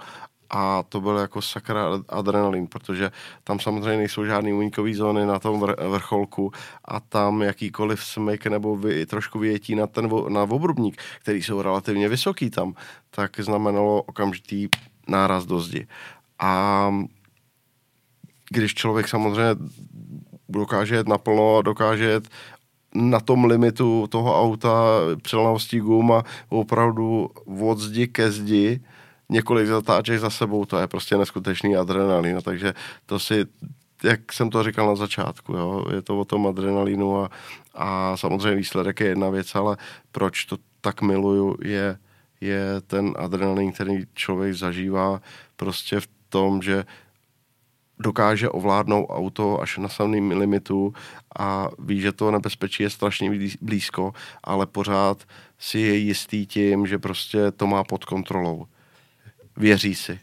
a 0.51 0.83
to 0.83 1.01
byl 1.01 1.17
jako 1.17 1.43
sakra 1.43 1.85
adrenalin, 2.09 2.67
protože 2.67 3.11
tam 3.45 3.61
samozřejmě 3.61 3.97
nejsou 3.97 4.25
žádné 4.25 4.55
únikové 4.55 4.95
zóny 4.95 5.27
na 5.27 5.39
tom 5.39 5.61
vr- 5.61 5.91
vrcholku 5.91 6.53
a 6.85 7.01
tam 7.01 7.43
jakýkoliv 7.43 8.05
smyk 8.05 8.47
nebo 8.47 8.77
vy, 8.77 9.07
trošku 9.07 9.39
vyjetí 9.39 9.75
na 9.75 9.87
ten 9.87 10.11
na 10.29 10.43
obrubník, 10.43 11.03
který 11.21 11.43
jsou 11.43 11.63
relativně 11.63 12.09
vysoký 12.09 12.51
tam, 12.51 12.75
tak 13.11 13.41
znamenalo 13.41 14.03
okamžitý 14.03 14.69
náraz 15.09 15.47
do 15.47 15.61
zdi. 15.61 15.87
A 16.39 16.91
když 18.51 18.75
člověk 18.75 19.09
samozřejmě 19.09 19.57
dokáže 20.49 20.95
jet 20.95 21.09
naplno, 21.09 21.63
dokáže 21.63 22.05
jet 22.05 22.29
na 22.95 23.21
tom 23.21 23.45
limitu 23.45 24.07
toho 24.07 24.43
auta 24.43 24.73
přelnavosti 25.23 25.81
gum 25.81 26.13
a 26.13 26.25
opravdu 26.49 27.31
od 27.61 27.79
zdi 27.79 28.07
ke 28.07 28.31
zdi 28.31 28.81
několik 29.29 29.67
zatáček 29.67 30.21
za 30.21 30.31
sebou, 30.31 30.65
to 30.65 30.79
je 30.79 30.87
prostě 30.87 31.17
neskutečný 31.17 31.77
adrenalin, 31.77 32.41
takže 32.43 32.75
to 33.07 33.19
si 33.19 33.47
jak 34.05 34.33
jsem 34.33 34.51
to 34.51 34.63
říkal 34.63 34.87
na 34.87 34.95
začátku, 34.95 35.53
jo, 35.53 35.85
je 35.95 36.03
to 36.03 36.19
o 36.19 36.25
tom 36.25 36.47
adrenalinu 36.47 37.23
a, 37.23 37.31
a 37.75 38.17
samozřejmě 38.17 38.55
výsledek 38.55 39.01
je 39.01 39.07
jedna 39.07 39.31
věc, 39.31 39.55
ale 39.55 39.77
proč 40.13 40.45
to 40.45 40.57
tak 40.81 41.03
miluju, 41.03 41.57
je, 41.63 41.99
je 42.41 42.81
ten 42.87 43.15
adrenalin, 43.19 43.73
který 43.73 44.05
člověk 44.15 44.55
zažívá 44.55 45.21
prostě 45.57 46.01
v 46.01 46.09
tom, 46.29 46.63
že 46.63 46.85
dokáže 47.99 48.49
ovládnout 48.49 49.07
auto 49.11 49.61
až 49.61 49.79
na 49.79 49.89
samém 49.89 50.31
limitu 50.31 50.95
a 51.39 51.69
ví, 51.79 52.01
že 52.01 52.13
to 52.13 52.31
nebezpečí 52.31 52.83
je 52.83 52.91
strašně 52.91 53.31
blízko, 53.61 54.13
ale 54.45 54.67
pořád 54.67 55.25
si 55.59 55.79
je 55.79 55.97
jistý 55.97 56.47
tím, 56.47 56.87
že 56.87 56.99
prostě 56.99 57.51
to 57.51 57.67
má 57.67 57.85
pod 57.85 58.05
kontrolou. 58.05 58.67
Věří 59.59 59.95
si. 59.95 60.21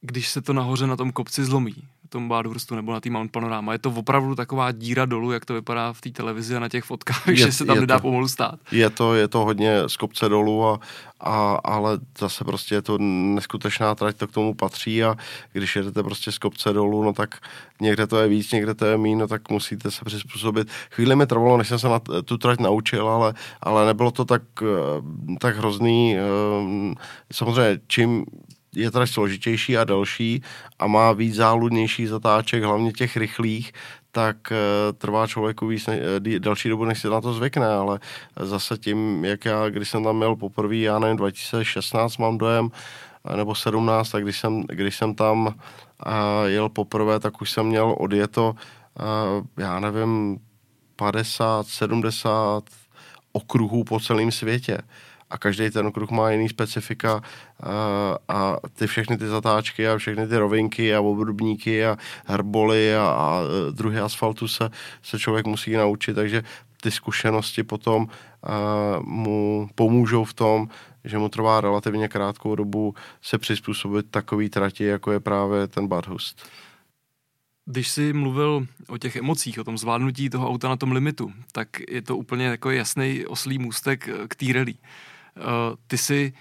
Když 0.00 0.28
se 0.28 0.42
to 0.42 0.52
nahoře 0.52 0.86
na 0.86 0.96
tom 0.96 1.12
kopci 1.12 1.44
zlomí, 1.44 1.74
tom 2.08 2.28
Bádhurstu 2.28 2.74
nebo 2.74 2.92
na 2.92 3.00
té 3.00 3.10
Mount 3.10 3.32
Panorama. 3.32 3.72
Je 3.72 3.78
to 3.78 3.90
opravdu 3.90 4.34
taková 4.34 4.72
díra 4.72 5.06
dolů, 5.06 5.32
jak 5.32 5.44
to 5.44 5.54
vypadá 5.54 5.92
v 5.92 6.00
té 6.00 6.10
televizi 6.10 6.56
a 6.56 6.60
na 6.60 6.68
těch 6.68 6.84
fotkách, 6.84 7.28
je, 7.28 7.36
že 7.36 7.52
se 7.52 7.64
tam 7.64 7.80
nedá 7.80 7.96
to, 7.96 8.02
pomalu 8.02 8.28
stát. 8.28 8.60
Je 8.72 8.90
to, 8.90 9.14
je 9.14 9.28
to 9.28 9.38
hodně 9.44 9.82
z 9.86 9.96
kopce 9.96 10.28
dolů, 10.28 10.66
a, 10.66 10.80
a, 11.20 11.60
ale 11.64 11.98
zase 12.18 12.44
prostě 12.44 12.74
je 12.74 12.82
to 12.82 12.98
neskutečná 12.98 13.94
trať, 13.94 14.16
to 14.16 14.26
k 14.26 14.32
tomu 14.32 14.54
patří 14.54 15.04
a 15.04 15.16
když 15.52 15.76
jedete 15.76 16.02
prostě 16.02 16.32
z 16.32 16.38
kopce 16.38 16.72
dolů, 16.72 17.02
no 17.02 17.12
tak 17.12 17.36
někde 17.80 18.06
to 18.06 18.16
je 18.16 18.28
víc, 18.28 18.52
někde 18.52 18.74
to 18.74 18.86
je 18.86 18.98
méně, 18.98 19.16
no 19.16 19.26
tak 19.26 19.50
musíte 19.50 19.90
se 19.90 20.04
přizpůsobit. 20.04 20.68
Chvíli 20.90 21.16
mi 21.16 21.26
trvalo, 21.26 21.56
než 21.56 21.68
jsem 21.68 21.78
se 21.78 21.88
na 21.88 22.00
tu 22.24 22.38
trať 22.38 22.60
naučil, 22.60 23.08
ale, 23.08 23.34
ale 23.60 23.86
nebylo 23.86 24.10
to 24.10 24.24
tak, 24.24 24.42
eh, 24.62 25.36
tak 25.38 25.56
hrozný. 25.56 26.16
Eh, 26.16 26.94
samozřejmě, 27.32 27.80
čím 27.86 28.24
je 28.74 28.90
teda 28.90 29.06
složitější 29.06 29.78
a 29.78 29.84
delší 29.84 30.42
a 30.78 30.86
má 30.86 31.12
víc 31.12 31.34
záludnější 31.34 32.06
zatáček, 32.06 32.62
hlavně 32.62 32.92
těch 32.92 33.16
rychlých, 33.16 33.72
tak 34.10 34.36
uh, 34.50 34.98
trvá 34.98 35.26
člověku 35.26 35.66
víc 35.66 35.86
ne, 35.86 35.98
uh, 35.98 36.38
další 36.38 36.68
dobu, 36.68 36.84
než 36.84 37.00
si 37.00 37.08
na 37.08 37.20
to 37.20 37.32
zvykne, 37.32 37.66
ale 37.66 38.00
zase 38.40 38.78
tím, 38.78 39.24
jak 39.24 39.44
já, 39.44 39.68
když 39.68 39.88
jsem 39.88 40.04
tam 40.04 40.16
měl 40.16 40.36
poprvé, 40.36 40.76
já 40.76 40.98
nevím, 40.98 41.16
2016 41.16 42.16
mám 42.16 42.38
dojem, 42.38 42.70
nebo 43.36 43.54
17, 43.54 44.10
tak 44.10 44.22
když 44.22 44.40
jsem, 44.40 44.62
když 44.62 44.96
jsem 44.96 45.14
tam 45.14 45.46
uh, 45.46 45.52
jel 46.46 46.68
poprvé, 46.68 47.20
tak 47.20 47.40
už 47.42 47.50
jsem 47.50 47.66
měl 47.66 47.94
odjeto, 47.98 48.50
uh, 48.50 49.46
já 49.58 49.80
nevím, 49.80 50.38
50, 50.96 51.66
70 51.66 52.64
okruhů 53.32 53.84
po 53.84 54.00
celém 54.00 54.32
světě 54.32 54.78
a 55.30 55.38
každý 55.38 55.70
ten 55.70 55.86
okruh 55.86 56.10
má 56.10 56.30
jiný 56.30 56.48
specifika 56.48 57.22
a, 57.62 58.16
a 58.28 58.56
ty 58.74 58.86
všechny 58.86 59.18
ty 59.18 59.26
zatáčky 59.26 59.88
a 59.88 59.98
všechny 59.98 60.28
ty 60.28 60.36
rovinky 60.36 60.94
a 60.94 61.00
obrubníky 61.00 61.86
a 61.86 61.96
herboly 62.26 62.96
a, 62.96 63.02
a 63.02 63.40
druhy 63.70 64.00
asfaltu 64.00 64.48
se, 64.48 64.70
se 65.02 65.18
člověk 65.18 65.46
musí 65.46 65.72
naučit, 65.72 66.14
takže 66.14 66.42
ty 66.82 66.90
zkušenosti 66.90 67.62
potom 67.62 68.06
a, 68.42 68.52
mu 69.04 69.68
pomůžou 69.74 70.24
v 70.24 70.34
tom, 70.34 70.68
že 71.04 71.18
mu 71.18 71.28
trvá 71.28 71.60
relativně 71.60 72.08
krátkou 72.08 72.54
dobu 72.54 72.94
se 73.22 73.38
přizpůsobit 73.38 74.06
takový 74.10 74.48
trati, 74.48 74.84
jako 74.84 75.12
je 75.12 75.20
právě 75.20 75.66
ten 75.66 75.88
Badhust. 75.88 76.48
Když 77.70 77.88
jsi 77.88 78.12
mluvil 78.12 78.66
o 78.88 78.98
těch 78.98 79.16
emocích, 79.16 79.58
o 79.58 79.64
tom 79.64 79.78
zvládnutí 79.78 80.30
toho 80.30 80.48
auta 80.48 80.68
na 80.68 80.76
tom 80.76 80.92
limitu, 80.92 81.32
tak 81.52 81.68
je 81.88 82.02
to 82.02 82.16
úplně 82.16 82.46
jako 82.46 82.70
jasný 82.70 83.26
oslý 83.26 83.58
můstek 83.58 84.08
k 84.28 84.36
té 84.36 84.52
rally. 84.52 84.74
Eh, 85.38 85.76
ty 85.86 85.98
si 85.98 86.32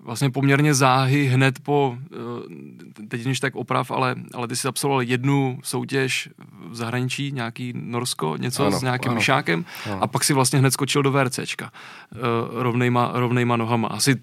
vlastně 0.00 0.30
poměrně 0.30 0.74
záhy 0.74 1.24
hned 1.24 1.58
po, 1.60 1.98
eh, 2.12 3.06
teď 3.08 3.26
než 3.26 3.40
tak 3.40 3.56
oprav, 3.56 3.90
ale, 3.90 4.14
ale 4.34 4.48
ty 4.48 4.56
si 4.56 4.68
absolvoval 4.68 5.02
jednu 5.02 5.58
soutěž 5.62 6.28
v 6.68 6.74
zahraničí, 6.74 7.32
nějaký 7.32 7.72
Norsko, 7.76 8.36
něco 8.36 8.66
ano, 8.66 8.78
s 8.78 8.82
nějakým 8.82 9.10
ano. 9.10 9.18
myšákem 9.18 9.64
ano. 9.86 10.02
a 10.02 10.06
pak 10.06 10.24
si 10.24 10.32
vlastně 10.32 10.58
hned 10.58 10.70
skočil 10.70 11.02
do 11.02 11.12
VRCčka 11.12 11.70
eh, 12.12 12.18
rovnejma, 12.50 13.10
rovnejma 13.14 13.56
nohama. 13.56 13.88
Asi 13.88 14.16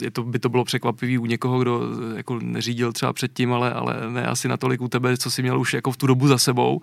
je 0.00 0.10
to, 0.10 0.22
by 0.22 0.38
to 0.38 0.48
bylo 0.48 0.64
překvapivý 0.64 1.18
u 1.18 1.26
někoho, 1.26 1.58
kdo 1.58 1.82
jako 2.16 2.38
neřídil 2.42 2.92
třeba 2.92 3.12
předtím, 3.12 3.52
ale, 3.52 3.72
ale 3.72 3.96
ne 4.10 4.26
asi 4.26 4.48
natolik 4.48 4.80
u 4.80 4.88
tebe, 4.88 5.16
co 5.16 5.30
si 5.30 5.42
měl 5.42 5.60
už 5.60 5.74
jako 5.74 5.92
v 5.92 5.96
tu 5.96 6.06
dobu 6.06 6.28
za 6.28 6.38
sebou. 6.38 6.80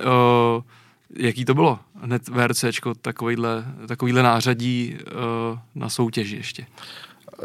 Uh, 0.00 0.62
Jaký 1.16 1.44
to 1.44 1.54
bylo? 1.54 1.78
Hned 2.02 2.28
VRCčko, 2.28 2.94
takovýhle, 2.94 3.64
takovýhle 3.88 4.22
nářadí 4.22 4.96
uh, 4.98 5.58
na 5.74 5.88
soutěži 5.88 6.36
ještě. 6.36 6.66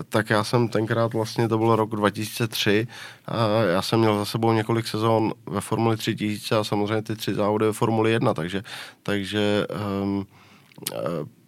Tak 0.10 0.30
já 0.30 0.44
jsem 0.44 0.68
tenkrát 0.68 1.14
vlastně, 1.14 1.48
to 1.48 1.58
byl 1.58 1.76
rok 1.76 1.96
2003, 1.96 2.88
a 3.26 3.62
já 3.62 3.82
jsem 3.82 4.00
měl 4.00 4.18
za 4.18 4.26
sebou 4.26 4.54
několik 4.54 4.88
sezón 4.88 5.34
ve 5.46 5.62
Formuli 5.62 5.98
3000 5.98 6.56
a 6.58 6.64
samozřejmě 6.64 7.02
ty 7.02 7.16
tři 7.16 7.34
závody 7.34 7.66
ve 7.66 7.74
Formuli 7.74 8.12
1, 8.12 8.34
takže, 8.34 8.64
takže 9.04 9.66
um, 10.04 10.26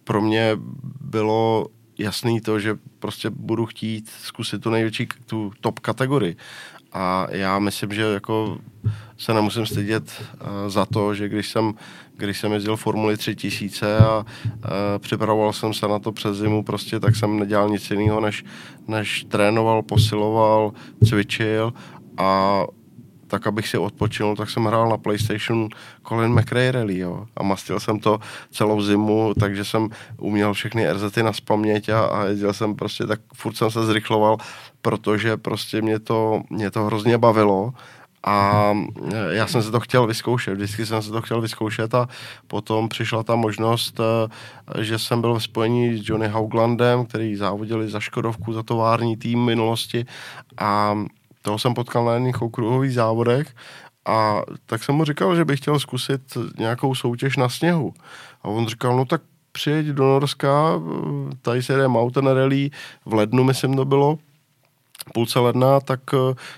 pro 0.04 0.20
mě 0.20 0.52
bylo 1.00 1.66
jasný 1.98 2.40
to, 2.40 2.60
že 2.60 2.78
prostě 2.98 3.30
budu 3.30 3.66
chtít 3.66 4.10
zkusit 4.22 4.62
tu 4.62 4.70
největší, 4.70 5.08
tu 5.26 5.52
top 5.60 5.80
kategorii. 5.80 6.36
A 6.98 7.26
já 7.30 7.58
myslím, 7.58 7.92
že 7.92 8.02
jako 8.02 8.58
se 9.18 9.34
nemusím 9.34 9.66
stydět 9.66 10.22
uh, 10.40 10.48
za 10.68 10.86
to, 10.86 11.14
že 11.14 11.28
když 11.28 11.48
jsem, 11.48 11.74
když 12.16 12.40
jsem 12.40 12.52
jezdil 12.52 12.76
Formuli 12.76 13.16
3000 13.16 13.98
a 13.98 14.18
uh, 14.18 14.24
připravoval 14.98 15.52
jsem 15.52 15.74
se 15.74 15.88
na 15.88 15.98
to 15.98 16.12
přes 16.12 16.36
zimu, 16.36 16.64
prostě 16.64 17.00
tak 17.00 17.16
jsem 17.16 17.38
nedělal 17.38 17.68
nic 17.68 17.90
jiného, 17.90 18.20
než, 18.20 18.44
než 18.88 19.24
trénoval, 19.24 19.82
posiloval, 19.82 20.72
cvičil 21.08 21.72
a 22.16 22.62
tak 23.28 23.46
abych 23.46 23.68
si 23.68 23.78
odpočinul, 23.78 24.36
tak 24.36 24.50
jsem 24.50 24.64
hrál 24.64 24.88
na 24.88 24.96
PlayStation 24.96 25.68
Colin 26.08 26.34
McRae 26.34 26.72
Rally, 26.72 26.98
jo. 26.98 27.26
A 27.36 27.42
mastil 27.42 27.80
jsem 27.80 28.00
to 28.00 28.18
celou 28.50 28.82
zimu, 28.82 29.34
takže 29.40 29.64
jsem 29.64 29.88
uměl 30.18 30.52
všechny 30.52 30.92
RZty 30.92 31.22
na 31.22 31.32
spaměť 31.32 31.88
a, 31.88 32.00
a 32.00 32.24
jezdil 32.24 32.52
jsem 32.52 32.74
prostě, 32.74 33.06
tak 33.06 33.20
furt 33.34 33.54
jsem 33.54 33.70
se 33.70 33.86
zrychloval, 33.86 34.36
protože 34.82 35.36
prostě 35.36 35.82
mě 35.82 35.98
to, 35.98 36.42
mě 36.50 36.70
to 36.70 36.84
hrozně 36.84 37.18
bavilo 37.18 37.72
a 38.24 38.74
e, 39.12 39.34
já 39.34 39.46
jsem 39.46 39.62
se 39.62 39.70
to 39.70 39.80
chtěl 39.80 40.06
vyzkoušet, 40.06 40.54
vždycky 40.54 40.86
jsem 40.86 41.02
se 41.02 41.10
to 41.10 41.22
chtěl 41.22 41.40
vyzkoušet 41.40 41.94
a 41.94 42.08
potom 42.46 42.88
přišla 42.88 43.22
ta 43.22 43.36
možnost, 43.36 44.00
e, 44.00 44.84
že 44.84 44.98
jsem 44.98 45.20
byl 45.20 45.34
v 45.34 45.42
spojení 45.42 45.96
s 45.96 46.08
Johnny 46.08 46.28
Hauglandem, 46.28 47.06
který 47.06 47.36
závodili 47.36 47.88
za 47.88 48.00
Škodovku, 48.00 48.52
za 48.52 48.62
tovární 48.62 49.16
tým 49.16 49.44
minulosti 49.44 50.06
a 50.58 50.94
toho 51.48 51.58
jsem 51.58 51.74
potkal 51.74 52.04
na 52.04 52.14
jedných 52.14 52.42
okruhových 52.42 52.94
závodech 52.94 53.54
a 54.06 54.42
tak 54.66 54.84
jsem 54.84 54.94
mu 54.94 55.04
říkal, 55.04 55.36
že 55.36 55.44
bych 55.44 55.60
chtěl 55.60 55.78
zkusit 55.78 56.20
nějakou 56.58 56.94
soutěž 56.94 57.36
na 57.36 57.48
sněhu. 57.48 57.94
A 58.42 58.48
on 58.48 58.66
říkal, 58.66 58.96
no 58.96 59.04
tak 59.04 59.22
přijeď 59.52 59.86
do 59.86 60.04
Norska, 60.04 60.80
tady 61.42 61.62
se 61.62 61.76
jde 61.76 61.88
Mountain 61.88 62.26
Rally, 62.26 62.70
v 63.04 63.14
lednu 63.14 63.44
myslím 63.44 63.76
to 63.76 63.84
bylo, 63.84 64.18
půlce 65.14 65.38
ledna, 65.38 65.80
tak, 65.80 66.00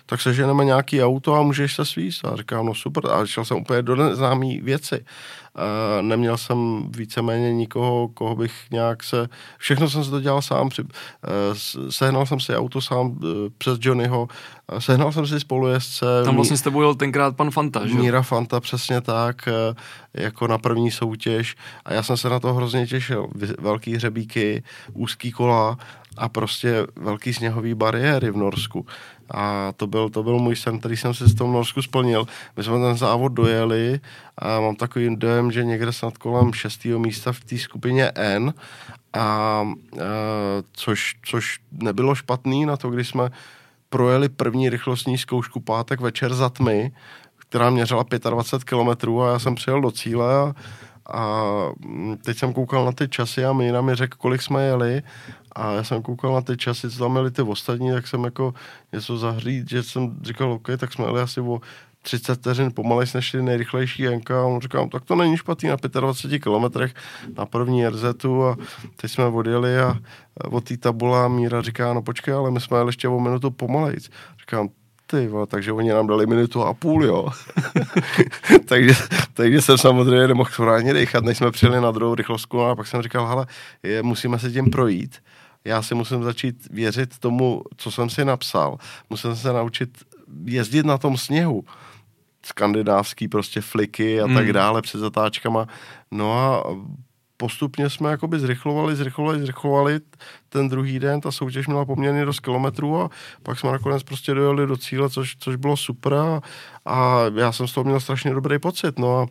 tak 0.06 0.20
seženeme 0.20 0.64
nějaký 0.64 1.02
auto 1.02 1.34
a 1.34 1.42
můžeš 1.42 1.74
se 1.74 1.84
svíst. 1.84 2.24
A 2.24 2.36
říkám, 2.36 2.66
no 2.66 2.74
super, 2.74 3.10
a 3.10 3.26
šel 3.26 3.44
jsem 3.44 3.56
úplně 3.56 3.82
do 3.82 3.96
neznámý 3.96 4.60
věci. 4.60 5.04
Uh, 5.54 6.02
neměl 6.02 6.36
jsem 6.36 6.90
víceméně 6.96 7.52
nikoho, 7.52 8.08
koho 8.08 8.36
bych 8.36 8.52
nějak 8.70 9.02
se... 9.02 9.28
Všechno 9.58 9.90
jsem 9.90 10.04
se 10.04 10.10
to 10.10 10.20
dělal 10.20 10.42
sám. 10.42 10.68
Při, 10.68 10.82
uh, 10.82 10.88
sehnal 11.90 12.26
jsem 12.26 12.40
si 12.40 12.56
auto 12.56 12.80
sám 12.80 13.06
uh, 13.06 13.16
přes 13.58 13.78
Johnnyho, 13.82 14.28
sehnal 14.78 15.12
jsem 15.12 15.26
si 15.26 15.40
spolujezdce. 15.40 16.06
Tam 16.24 16.34
vlastně 16.34 16.56
s 16.56 16.62
tebou 16.62 16.80
jel 16.80 16.94
tenkrát 16.94 17.36
pan 17.36 17.50
Fanta, 17.50 17.86
že? 17.86 17.94
Míra 17.94 18.22
Fanta, 18.22 18.60
přesně 18.60 19.00
tak, 19.00 19.48
jako 20.14 20.46
na 20.46 20.58
první 20.58 20.90
soutěž. 20.90 21.56
A 21.84 21.92
já 21.92 22.02
jsem 22.02 22.16
se 22.16 22.28
na 22.28 22.40
to 22.40 22.54
hrozně 22.54 22.86
těšil. 22.86 23.28
Velký 23.58 23.94
hřebíky, 23.94 24.62
úzký 24.92 25.32
kola 25.32 25.78
a 26.16 26.28
prostě 26.28 26.86
velký 26.96 27.34
sněhový 27.34 27.74
bariéry 27.74 28.30
v 28.30 28.36
Norsku. 28.36 28.86
A 29.30 29.72
to 29.76 29.86
byl, 29.86 30.10
to 30.10 30.22
byl 30.22 30.38
můj 30.38 30.56
sen, 30.56 30.78
který 30.78 30.96
jsem 30.96 31.14
si 31.14 31.24
z 31.24 31.34
tom 31.34 31.52
Norsku 31.52 31.82
splnil. 31.82 32.26
My 32.56 32.62
jsme 32.62 32.78
ten 32.78 32.96
závod 32.96 33.32
dojeli 33.32 34.00
a 34.38 34.60
mám 34.60 34.76
takový 34.76 35.16
dojem, 35.16 35.52
že 35.52 35.64
někde 35.64 35.92
snad 35.92 36.18
kolem 36.18 36.52
šestého 36.52 36.98
místa 36.98 37.32
v 37.32 37.40
té 37.40 37.58
skupině 37.58 38.12
N, 38.14 38.54
a, 39.12 39.20
a, 39.20 39.64
což, 40.72 41.16
což 41.22 41.58
nebylo 41.72 42.14
špatný 42.14 42.66
na 42.66 42.76
to, 42.76 42.90
když 42.90 43.08
jsme 43.08 43.30
projeli 43.88 44.28
první 44.28 44.70
rychlostní 44.70 45.18
zkoušku 45.18 45.60
pátek 45.60 46.00
večer 46.00 46.34
za 46.34 46.48
tmy, 46.48 46.92
která 47.36 47.70
měřila 47.70 48.04
25 48.30 48.64
km 48.64 49.18
a 49.20 49.32
já 49.32 49.38
jsem 49.38 49.54
přijel 49.54 49.80
do 49.80 49.90
cíle 49.90 50.34
a, 50.34 50.54
a 51.12 51.44
teď 52.24 52.38
jsem 52.38 52.52
koukal 52.52 52.84
na 52.84 52.92
ty 52.92 53.08
časy 53.08 53.44
a 53.44 53.52
Míra 53.52 53.80
mi 53.80 53.94
řekl, 53.94 54.18
kolik 54.18 54.42
jsme 54.42 54.64
jeli 54.64 55.02
a 55.52 55.72
já 55.72 55.84
jsem 55.84 56.02
koukal 56.02 56.34
na 56.34 56.40
ty 56.40 56.56
časy, 56.56 56.90
co 56.90 56.98
tam 56.98 57.12
měli 57.12 57.30
ty 57.30 57.42
ostatní, 57.42 57.92
tak 57.92 58.06
jsem 58.06 58.24
jako 58.24 58.54
něco 58.92 59.18
zahřít, 59.18 59.70
že 59.70 59.82
jsem 59.82 60.16
říkal, 60.22 60.52
OK, 60.52 60.68
tak 60.78 60.92
jsme 60.92 61.04
jeli 61.04 61.20
asi 61.20 61.40
o 61.40 61.60
30 62.02 62.34
vteřin 62.34 62.72
pomalej 62.74 63.06
než 63.14 63.30
ty 63.30 63.42
nejrychlejší 63.42 64.02
Jenka 64.02 64.40
a 64.40 64.44
on 64.44 64.60
říkal, 64.60 64.88
tak 64.88 65.04
to 65.04 65.14
není 65.14 65.36
špatný 65.36 65.68
na 65.68 65.76
25 66.00 66.38
kilometrech 66.38 66.94
na 67.36 67.46
první 67.46 67.88
RZ 67.88 68.04
a 68.24 68.56
teď 68.96 69.10
jsme 69.10 69.24
odjeli 69.24 69.78
a 69.78 69.98
od 70.44 70.64
té 70.64 70.76
tabula 70.76 71.28
Míra 71.28 71.62
říká, 71.62 71.92
no 71.92 72.02
počkej, 72.02 72.34
ale 72.34 72.50
my 72.50 72.60
jsme 72.60 72.78
jeli 72.78 72.88
ještě 72.88 73.08
o 73.08 73.20
minutu 73.20 73.50
pomalejc. 73.50 74.10
Říkám, 74.40 74.68
ty 75.10 75.28
vole, 75.28 75.46
takže 75.46 75.72
oni 75.72 75.90
nám 75.90 76.06
dali 76.06 76.26
minutu 76.26 76.62
a 76.62 76.74
půl, 76.74 77.04
jo. 77.04 77.28
takže, 78.64 78.94
takže 79.34 79.62
jsem 79.62 79.78
samozřejmě 79.78 80.28
nemohl 80.28 80.50
správně 80.52 80.92
dechat, 80.92 81.24
než 81.24 81.38
jsme 81.38 81.50
přijeli 81.50 81.80
na 81.80 81.90
druhou 81.90 82.14
rychlostku 82.14 82.62
a 82.62 82.76
pak 82.76 82.86
jsem 82.86 83.02
říkal, 83.02 83.26
hele, 83.26 83.46
je, 83.82 84.02
musíme 84.02 84.38
se 84.38 84.50
tím 84.50 84.70
projít 84.70 85.16
já 85.64 85.82
si 85.82 85.94
musím 85.94 86.22
začít 86.22 86.68
věřit 86.70 87.18
tomu, 87.18 87.62
co 87.76 87.90
jsem 87.90 88.10
si 88.10 88.24
napsal. 88.24 88.78
Musím 89.10 89.36
se 89.36 89.52
naučit 89.52 89.98
jezdit 90.44 90.86
na 90.86 90.98
tom 90.98 91.16
sněhu. 91.16 91.64
Skandinávský 92.46 93.28
prostě 93.28 93.60
fliky 93.60 94.20
a 94.20 94.24
hmm. 94.24 94.34
tak 94.34 94.52
dále 94.52 94.82
před 94.82 94.98
zatáčkama. 94.98 95.66
No 96.10 96.32
a 96.32 96.64
postupně 97.40 97.90
jsme 97.90 98.10
jakoby 98.10 98.38
zrychlovali, 98.38 98.96
zrychlovali, 98.96 99.40
zrychlovali. 99.40 100.00
Ten 100.48 100.68
druhý 100.68 100.98
den, 100.98 101.20
ta 101.20 101.32
soutěž 101.32 101.66
měla 101.66 101.84
poměrně 101.84 102.24
dost 102.24 102.40
kilometrů 102.40 103.00
a 103.00 103.10
pak 103.42 103.58
jsme 103.58 103.72
nakonec 103.72 104.02
prostě 104.02 104.34
dojeli 104.34 104.66
do 104.66 104.76
cíle, 104.76 105.10
což, 105.10 105.36
což 105.38 105.56
bylo 105.56 105.76
super 105.76 106.14
a, 106.14 106.40
a 106.84 107.24
já 107.34 107.52
jsem 107.52 107.68
z 107.68 107.72
toho 107.72 107.84
měl 107.84 108.00
strašně 108.00 108.34
dobrý 108.34 108.58
pocit, 108.58 108.98
no 108.98 109.18
a 109.18 109.26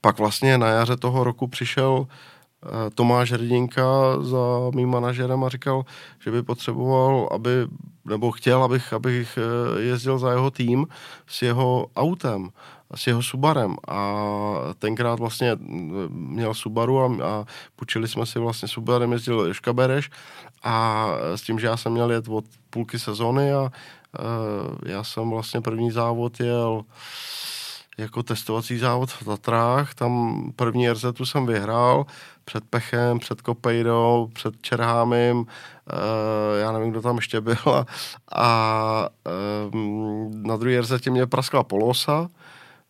pak 0.00 0.18
vlastně 0.18 0.58
na 0.58 0.68
jaře 0.68 0.96
toho 0.96 1.24
roku 1.24 1.46
přišel 1.46 2.06
eh, 2.06 2.90
Tomáš 2.94 3.32
Hrdinka 3.32 3.82
za 4.22 4.70
mým 4.74 4.88
manažerem 4.88 5.44
a 5.44 5.48
říkal, 5.48 5.84
že 6.24 6.30
by 6.30 6.42
potřeboval, 6.42 7.28
aby, 7.34 7.50
nebo 8.04 8.30
chtěl, 8.30 8.62
abych, 8.62 8.92
abych 8.92 9.38
eh, 9.38 9.80
jezdil 9.82 10.18
za 10.18 10.30
jeho 10.30 10.50
tým 10.50 10.86
s 11.26 11.42
jeho 11.42 11.86
autem 11.96 12.50
s 12.94 13.06
jeho 13.06 13.22
Subarem. 13.22 13.76
A 13.88 14.24
tenkrát 14.78 15.18
vlastně 15.18 15.56
měl 16.08 16.54
Subaru 16.54 17.00
a, 17.00 17.06
a 17.06 17.44
půjčili 17.76 18.08
jsme 18.08 18.26
si 18.26 18.38
vlastně 18.38 18.68
Subarem, 18.68 19.12
jezdil 19.12 19.40
Joška 19.40 19.72
Bereš. 19.72 20.10
A 20.62 21.06
s 21.34 21.42
tím, 21.42 21.58
že 21.58 21.66
já 21.66 21.76
jsem 21.76 21.92
měl 21.92 22.10
jet 22.10 22.28
od 22.28 22.44
půlky 22.70 22.98
sezony 22.98 23.52
a 23.52 23.70
e, 24.18 24.90
já 24.90 25.04
jsem 25.04 25.30
vlastně 25.30 25.60
první 25.60 25.90
závod 25.90 26.40
jel 26.40 26.84
jako 27.98 28.22
testovací 28.22 28.78
závod 28.78 29.10
v 29.10 29.24
Tatrách, 29.24 29.94
tam 29.94 30.42
první 30.56 30.90
RZ 30.90 31.04
jsem 31.24 31.46
vyhrál 31.46 32.06
před 32.44 32.64
Pechem, 32.70 33.18
před 33.18 33.42
Kopejdou, 33.42 34.30
před 34.34 34.54
Čerhámem, 34.60 35.44
e, 35.44 36.60
já 36.60 36.72
nevím, 36.72 36.90
kdo 36.90 37.02
tam 37.02 37.16
ještě 37.16 37.40
byl. 37.40 37.56
A, 37.66 37.84
a 38.32 39.08
e, 39.26 39.30
na 40.32 40.56
druhý 40.56 40.78
RZ 40.78 41.06
mě 41.10 41.26
praskla 41.26 41.64
Polosa, 41.64 42.28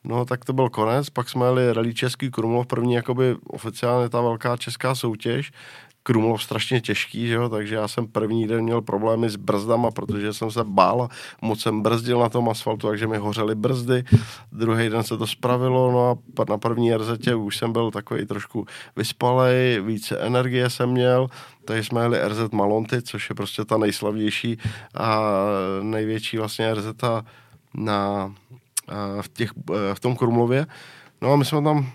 No, 0.05 0.25
tak 0.25 0.45
to 0.45 0.53
byl 0.53 0.69
konec, 0.69 1.11
pak 1.11 1.29
jsme 1.29 1.47
jeli 1.47 1.73
Rally 1.73 1.95
Český 1.95 2.31
Krumlov, 2.31 2.67
první 2.67 2.95
jakoby 2.95 3.37
oficiálně 3.47 4.09
ta 4.09 4.21
velká 4.21 4.57
česká 4.57 4.95
soutěž, 4.95 5.53
Krumlov 6.03 6.43
strašně 6.43 6.81
těžký, 6.81 7.27
že 7.27 7.35
jo? 7.35 7.49
takže 7.49 7.75
já 7.75 7.89
jsem 7.89 8.07
první 8.07 8.47
den 8.47 8.65
měl 8.65 8.81
problémy 8.81 9.31
s 9.31 9.37
brzdama, 9.37 9.91
protože 9.91 10.33
jsem 10.33 10.51
se 10.51 10.65
bál 10.65 11.09
moc 11.43 11.61
jsem 11.61 11.83
brzdil 11.83 12.19
na 12.19 12.29
tom 12.29 12.49
asfaltu, 12.49 12.87
takže 12.87 13.07
mi 13.07 13.19
hořely 13.19 13.55
brzdy. 13.55 14.05
Druhý 14.53 14.89
den 14.89 15.03
se 15.03 15.17
to 15.17 15.27
spravilo, 15.27 15.93
no 15.93 16.19
a 16.43 16.51
na 16.51 16.59
první 16.59 16.97
RZ 16.97 17.29
už 17.37 17.57
jsem 17.57 17.73
byl 17.73 17.91
takový 17.91 18.27
trošku 18.27 18.67
vyspalej, 18.97 19.81
více 19.81 20.19
energie 20.19 20.71
jsem 20.71 20.91
měl, 20.91 21.29
takže 21.65 21.85
jsme 21.85 22.03
jeli 22.03 22.29
RZ 22.29 22.51
Malonty, 22.53 23.03
což 23.03 23.29
je 23.31 23.35
prostě 23.35 23.65
ta 23.65 23.79
nejslavnější 23.79 24.59
a 24.95 25.21
největší 25.83 26.39
vlastně 26.39 26.75
RZ 26.75 26.87
na 27.75 28.35
v, 29.21 29.29
těch, 29.29 29.51
v 29.95 30.01
tom 30.01 30.17
Krumlově. 30.17 30.67
No 31.21 31.33
a 31.33 31.37
my 31.37 31.45
jsme 31.45 31.63
tam 31.63 31.93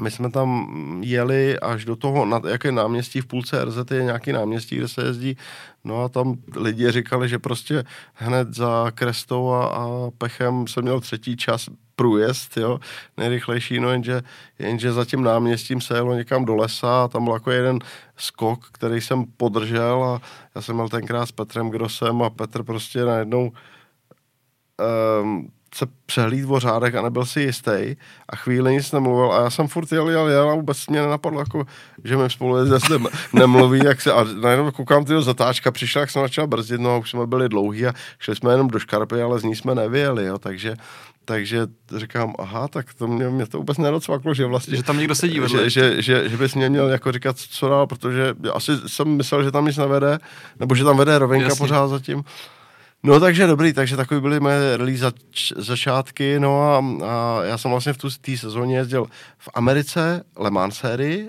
my 0.00 0.10
jsme 0.10 0.30
tam 0.30 0.68
jeli 1.04 1.58
až 1.58 1.84
do 1.84 1.96
toho, 1.96 2.24
na, 2.24 2.40
jaké 2.48 2.72
náměstí 2.72 3.20
v 3.20 3.26
půlce 3.26 3.64
RZ 3.64 3.76
je 3.90 4.02
nějaký 4.02 4.32
náměstí, 4.32 4.76
kde 4.76 4.88
se 4.88 5.02
jezdí, 5.02 5.36
no 5.84 6.04
a 6.04 6.08
tam 6.08 6.36
lidi 6.56 6.90
říkali, 6.90 7.28
že 7.28 7.38
prostě 7.38 7.84
hned 8.14 8.54
za 8.54 8.90
Krestou 8.94 9.50
a, 9.50 9.66
a 9.66 10.10
Pechem 10.18 10.66
jsem 10.66 10.82
měl 10.82 11.00
třetí 11.00 11.36
čas 11.36 11.68
průjezd, 11.96 12.56
jo, 12.56 12.80
nejrychlejší, 13.16 13.80
no 13.80 13.90
jenže, 13.90 14.22
jenže 14.58 14.92
za 14.92 15.04
tím 15.04 15.22
náměstím 15.22 15.80
se 15.80 15.94
jelo 15.94 16.14
někam 16.14 16.44
do 16.44 16.56
lesa 16.56 17.04
a 17.04 17.08
tam 17.08 17.24
byl 17.24 17.34
jako 17.34 17.50
jeden 17.50 17.78
skok, 18.16 18.68
který 18.72 19.00
jsem 19.00 19.24
podržel 19.36 20.04
a 20.04 20.20
já 20.54 20.62
jsem 20.62 20.74
měl 20.74 20.88
tenkrát 20.88 21.26
s 21.26 21.32
Petrem 21.32 21.70
Grosem 21.70 22.22
a 22.22 22.30
Petr 22.30 22.62
prostě 22.62 23.04
najednou 23.04 23.52
um, 25.22 25.50
se 25.74 25.86
přehlíd 26.06 26.46
o 26.48 26.60
řádech 26.60 26.94
a 26.94 27.02
nebyl 27.02 27.24
si 27.24 27.40
jistý 27.40 27.96
a 28.28 28.36
chvíli 28.36 28.74
nic 28.74 28.92
nemluvil 28.92 29.32
a 29.32 29.42
já 29.42 29.50
jsem 29.50 29.68
furt 29.68 29.92
jel, 29.92 30.10
jel, 30.10 30.28
jel 30.28 30.50
a 30.50 30.54
vůbec 30.54 30.86
mě 30.86 31.00
nenapadlo, 31.00 31.40
jako, 31.40 31.66
že 32.04 32.16
mi 32.16 32.30
spolu 32.30 32.66
zase 32.66 32.98
nemluví, 33.32 33.80
jak 33.84 34.00
se, 34.00 34.12
a 34.12 34.24
najednou 34.40 34.70
koukám 34.70 35.04
tyho 35.04 35.22
zatáčka, 35.22 35.70
přišel, 35.70 36.00
jak 36.00 36.10
jsem 36.10 36.22
začal 36.22 36.46
brzdit, 36.46 36.80
no 36.80 36.90
a 36.90 36.96
už 36.96 37.10
jsme 37.10 37.26
byli 37.26 37.48
dlouhý 37.48 37.86
a 37.86 37.92
šli 38.18 38.36
jsme 38.36 38.52
jenom 38.52 38.68
do 38.68 38.78
škarpy, 38.78 39.22
ale 39.22 39.40
z 39.40 39.44
ní 39.44 39.56
jsme 39.56 39.74
nevyjeli, 39.74 40.26
jo, 40.26 40.38
takže 40.38 40.76
takže 41.24 41.66
říkám, 41.96 42.34
aha, 42.38 42.68
tak 42.68 42.94
to 42.94 43.06
mě, 43.06 43.28
mě 43.28 43.46
to 43.46 43.58
vůbec 43.58 43.78
nedocvaklo, 43.78 44.34
že 44.34 44.46
vlastně... 44.46 44.76
Že 44.76 44.82
tam 44.82 44.98
někdo 44.98 45.14
sedí 45.14 45.40
vedle. 45.40 45.70
Že, 45.70 45.70
že, 45.70 46.02
že, 46.02 46.28
že 46.28 46.36
bys 46.36 46.54
mě 46.54 46.68
měl 46.70 46.88
jako 46.88 47.12
říkat, 47.12 47.36
co 47.38 47.68
dál, 47.68 47.86
protože 47.86 48.34
asi 48.52 48.72
jsem 48.86 49.08
myslel, 49.08 49.42
že 49.42 49.50
tam 49.50 49.66
nic 49.66 49.76
nevede, 49.76 50.18
nebo 50.60 50.74
že 50.74 50.84
tam 50.84 50.96
vede 50.96 51.18
rovinka 51.18 51.48
Jasně. 51.48 51.58
pořád 51.58 51.88
zatím. 51.88 52.24
No 53.02 53.20
takže 53.20 53.46
dobrý, 53.46 53.72
takže 53.72 53.96
takový 53.96 54.20
byly 54.20 54.40
moje 54.40 54.76
release 54.76 54.98
zač- 55.02 55.52
začátky, 55.56 56.40
no 56.40 56.62
a, 56.62 56.84
a 57.06 57.44
já 57.44 57.58
jsem 57.58 57.70
vlastně 57.70 57.92
v 57.92 58.18
té 58.20 58.36
sezóně 58.36 58.76
jezdil 58.76 59.06
v 59.38 59.48
Americe 59.54 60.24
Le 60.36 60.50
Mans 60.50 60.76
sérii 60.76 61.22
uh, 61.22 61.28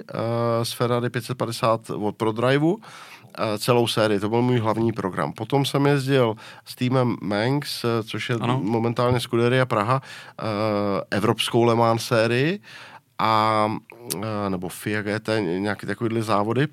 s 0.64 0.72
Ferrari 0.74 1.10
550 1.10 1.90
od 1.90 2.16
ProDriveu, 2.16 2.74
uh, 2.74 2.80
celou 3.58 3.88
sérii, 3.88 4.20
to 4.20 4.30
byl 4.30 4.42
můj 4.42 4.58
hlavní 4.60 4.92
program. 4.92 5.34
Potom 5.34 5.66
jsem 5.66 5.86
jezdil 5.86 6.36
s 6.66 6.76
týmem 6.76 7.16
Manx, 7.22 7.84
uh, 7.84 7.90
což 8.06 8.30
je 8.30 8.36
ano. 8.42 8.60
momentálně 8.64 9.20
Scuderia 9.20 9.66
Praha, 9.66 10.02
uh, 10.44 10.48
evropskou 11.12 11.64
Le 11.64 11.76
Mans 11.76 12.04
sérii, 12.06 12.60
a, 13.20 13.66
uh, 14.16 14.22
nebo 14.50 14.70
FIA 14.70 15.02
GT, 15.02 15.30
nějaké 15.58 15.88
takovéhle 15.88 16.22
závody. 16.22 16.68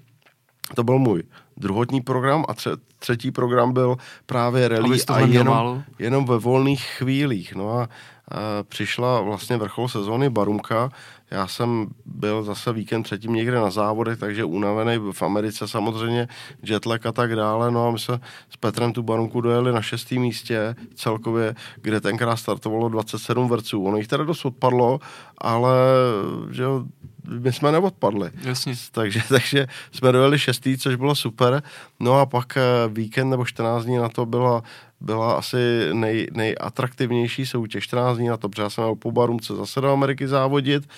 To 0.75 0.85
byl 0.85 0.99
můj 0.99 1.23
druhotní 1.57 2.01
program 2.01 2.45
a 2.49 2.55
tře- 2.55 2.77
třetí 2.99 3.31
program 3.31 3.73
byl 3.73 3.97
právě 4.27 4.69
rally 4.69 4.99
a 5.09 5.21
jenom, 5.21 5.85
jenom 5.99 6.25
ve 6.25 6.39
volných 6.39 6.85
chvílích. 6.85 7.55
No 7.55 7.79
a, 7.79 7.83
a 7.83 7.89
přišla 8.63 9.21
vlastně 9.21 9.57
vrchol 9.57 9.89
sezóny 9.89 10.31
Barumka. 10.31 10.91
Já 11.31 11.47
jsem 11.47 11.87
byl 12.05 12.43
zase 12.43 12.73
víkend 12.73 13.03
předtím 13.03 13.33
někde 13.33 13.57
na 13.57 13.71
závodech, 13.71 14.19
takže 14.19 14.45
unavený 14.45 15.13
v 15.13 15.23
Americe 15.23 15.69
samozřejmě, 15.69 16.29
jetlag 16.63 17.07
a 17.07 17.13
tak 17.13 17.37
dále. 17.37 17.71
No 17.71 17.89
a 17.89 17.91
my 17.91 17.99
jsme 17.99 18.21
s 18.51 18.57
Petrem 18.57 18.93
tu 18.93 19.03
Barumku 19.03 19.41
dojeli 19.41 19.73
na 19.73 19.83
šestém 19.83 20.19
místě 20.19 20.75
celkově, 20.95 21.55
kde 21.77 22.01
tenkrát 22.01 22.37
startovalo 22.37 22.89
27 22.89 23.49
vrců. 23.49 23.85
Ono 23.85 23.97
jich 23.97 24.09
teda 24.09 24.25
dost 24.25 24.45
odpadlo, 24.45 25.01
ale 25.39 25.77
že 26.51 26.63
jo, 26.63 26.85
my 27.29 27.53
jsme 27.53 27.73
neodpadli. 27.73 28.31
Jasně. 28.43 28.75
Takže, 28.93 29.21
takže 29.29 29.67
jsme 29.93 30.13
dojeli 30.13 30.39
šestý, 30.39 30.79
což 30.79 30.95
bylo 30.95 31.15
super. 31.15 31.63
No 32.01 32.21
a 32.21 32.27
pak 32.27 32.57
eh, 32.57 32.63
víkend 32.89 33.31
nebo 33.31 33.45
14 33.45 33.85
dní 33.85 33.97
na 33.97 34.09
to 34.09 34.27
byla, 34.27 34.63
byla 35.01 35.33
asi 35.33 35.57
nej, 35.93 36.29
nejatraktivnější 36.33 37.47
soutěž. 37.47 37.85
14 37.85 38.17
dní 38.17 38.29
na 38.29 38.37
to, 38.37 38.49
protože 38.49 38.63
já 38.63 38.71
jsem 38.71 38.85
měl 38.85 38.95
po 38.95 39.13
Barumce 39.13 39.55
zase 39.55 39.81
do 39.81 39.93
Ameriky 39.93 40.29
závodit. 40.29 40.89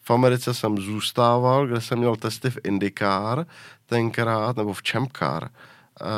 V 0.00 0.10
Americe 0.10 0.54
jsem 0.54 0.78
zůstával, 0.78 1.66
kde 1.66 1.80
jsem 1.80 1.98
měl 1.98 2.16
testy 2.16 2.50
v 2.50 2.58
IndyCar 2.64 3.46
tenkrát, 3.86 4.56
nebo 4.56 4.72
v 4.72 4.82
Champcar. 4.90 5.42
Uh, 6.00 6.08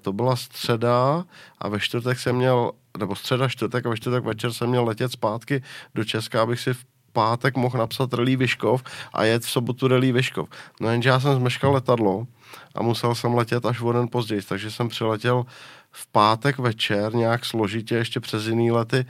to 0.00 0.12
byla 0.12 0.36
středa 0.36 1.24
a 1.58 1.68
ve 1.68 1.80
čtvrtek 1.80 2.18
jsem 2.18 2.36
měl, 2.36 2.72
nebo 2.98 3.16
středa, 3.16 3.48
čtvrtek 3.48 3.86
a 3.86 3.88
ve 3.88 3.96
čtvrtek 3.96 4.24
večer 4.24 4.52
jsem 4.52 4.68
měl 4.68 4.84
letět 4.84 5.12
zpátky 5.12 5.62
do 5.94 6.04
Česka, 6.04 6.42
abych 6.42 6.60
si 6.60 6.74
v 6.74 6.84
pátek 7.12 7.56
mohl 7.56 7.78
napsat 7.78 8.14
Relí 8.14 8.36
Vyškov 8.36 8.82
a 9.12 9.24
jet 9.24 9.44
v 9.44 9.50
sobotu 9.50 9.88
Relí 9.88 10.12
Vyškov. 10.12 10.48
No 10.80 10.90
jenže 10.90 11.08
já 11.08 11.20
jsem 11.20 11.34
zmeškal 11.34 11.72
letadlo 11.72 12.26
a 12.74 12.82
musel 12.82 13.14
jsem 13.14 13.34
letět 13.34 13.66
až 13.66 13.80
o 13.80 13.92
den 13.92 14.08
později, 14.08 14.42
takže 14.42 14.70
jsem 14.70 14.88
přiletěl 14.88 15.46
v 15.90 16.06
pátek 16.06 16.58
večer 16.58 17.14
nějak 17.14 17.44
složitě 17.44 17.94
ještě 17.94 18.20
přes 18.20 18.46
jiný 18.46 18.70
lety, 18.70 19.06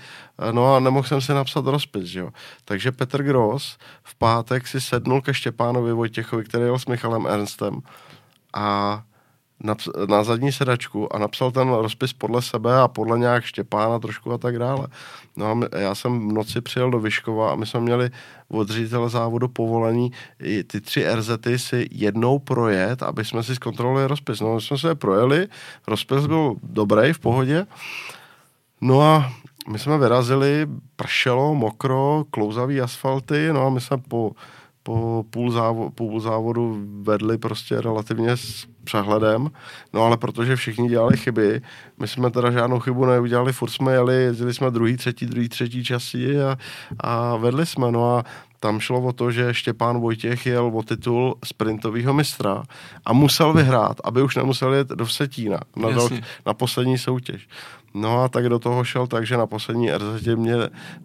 no 0.53 0.75
a 0.75 0.81
nemohl 0.81 1.09
jsem 1.09 1.21
si 1.21 1.33
napsat 1.33 1.67
rozpis, 1.67 2.15
jo. 2.15 2.31
Takže 2.65 2.93
Petr 2.93 3.23
Gross 3.23 3.79
v 4.03 4.15
pátek 4.15 4.67
si 4.67 4.81
sednul 4.81 5.23
ke 5.23 5.35
Štěpánovi 5.35 5.93
Vojtěchovi, 5.93 6.45
který 6.45 6.65
jel 6.65 6.79
s 6.79 6.87
Michalem 6.87 7.27
Ernstem 7.27 7.81
a 8.55 9.03
na 10.09 10.25
zadní 10.25 10.53
sedačku 10.53 11.17
a 11.17 11.19
napsal 11.19 11.51
ten 11.51 11.69
rozpis 11.69 12.13
podle 12.13 12.43
sebe 12.43 12.81
a 12.81 12.89
podle 12.89 13.19
nějak 13.19 13.45
Štěpána 13.45 13.99
trošku 13.99 14.33
a 14.33 14.39
tak 14.39 14.59
dále. 14.59 14.87
No 15.37 15.51
a 15.51 15.55
my, 15.55 15.67
já 15.77 15.95
jsem 15.95 16.29
v 16.29 16.33
noci 16.33 16.61
přijel 16.61 16.91
do 16.91 17.01
Vyškova 17.01 17.53
a 17.53 17.55
my 17.55 17.67
jsme 17.67 17.81
měli 17.81 18.11
od 18.49 18.71
ředitele 18.71 19.09
závodu 19.09 19.49
povolení 19.49 20.13
ty 20.67 20.81
tři 20.81 21.15
RZty 21.15 21.59
si 21.59 21.89
jednou 21.91 22.39
projet, 22.39 23.03
aby 23.03 23.25
jsme 23.25 23.43
si 23.43 23.55
zkontrolovali 23.55 24.07
rozpis. 24.07 24.41
No 24.41 24.55
my 24.55 24.61
jsme 24.61 24.79
se 24.79 24.89
je 24.89 24.95
projeli, 24.95 25.49
rozpis 25.87 26.27
byl 26.27 26.55
dobrý, 26.63 27.13
v 27.13 27.19
pohodě. 27.19 27.67
No 28.81 29.03
a 29.03 29.33
my 29.69 29.79
jsme 29.79 29.99
vyrazili, 29.99 30.67
pršelo, 30.97 31.55
mokro, 31.55 32.25
klouzavý 32.31 32.81
asfalty, 32.81 33.49
no 33.53 33.67
a 33.67 33.71
my 33.71 33.81
jsme 33.81 33.97
po 33.99 34.33
po 34.83 35.25
půl, 35.31 35.51
závo, 35.51 35.91
půl 35.91 36.21
závodu 36.21 36.87
vedli 37.03 37.39
prostě 37.39 37.81
relativně 37.81 38.37
s 38.37 38.67
přehledem, 38.85 39.51
no 39.93 40.03
ale 40.03 40.17
protože 40.17 40.57
všichni 40.57 40.89
dělali 40.89 41.17
chyby, 41.17 41.63
my 41.99 42.09
jsme 42.09 42.31
teda 42.31 42.51
žádnou 42.51 42.79
chybu 42.81 43.05
neudělali, 43.05 43.53
furt 43.53 43.71
jsme 43.71 43.93
jeli, 43.93 44.15
jezdili 44.15 44.55
jsme 44.55 44.71
druhý, 44.71 44.97
třetí, 44.97 45.27
druhý, 45.27 45.49
třetí 45.49 45.85
časy 45.85 46.43
a, 46.43 46.59
a 47.01 47.37
vedli 47.37 47.67
jsme, 47.67 47.93
no 47.93 48.17
a 48.17 48.25
tam 48.61 48.81
šlo 48.81 49.01
o 49.01 49.13
to, 49.13 49.31
že 49.31 49.55
Štěpán 49.55 50.01
Vojtěch 50.01 50.47
jel 50.47 50.71
o 50.75 50.83
titul 50.83 51.39
sprintového 51.45 52.15
mistra 52.15 52.63
a 53.05 53.13
musel 53.13 53.53
vyhrát, 53.53 53.97
aby 54.05 54.23
už 54.23 54.37
nemusel 54.37 54.75
jet 54.75 54.89
do 54.89 55.05
Vsetína 55.05 55.61
na, 55.77 55.91
dal, 55.91 56.09
na 56.47 56.55
poslední 56.55 56.99
soutěž. 56.99 57.49
No 57.95 58.23
a 58.23 58.29
tak 58.29 58.49
do 58.49 58.59
toho 58.59 58.85
šel 58.85 59.07
tak, 59.07 59.27
že 59.27 59.37
na 59.37 59.47
poslední 59.47 59.91
RZ 59.91 60.27
mě 60.37 60.55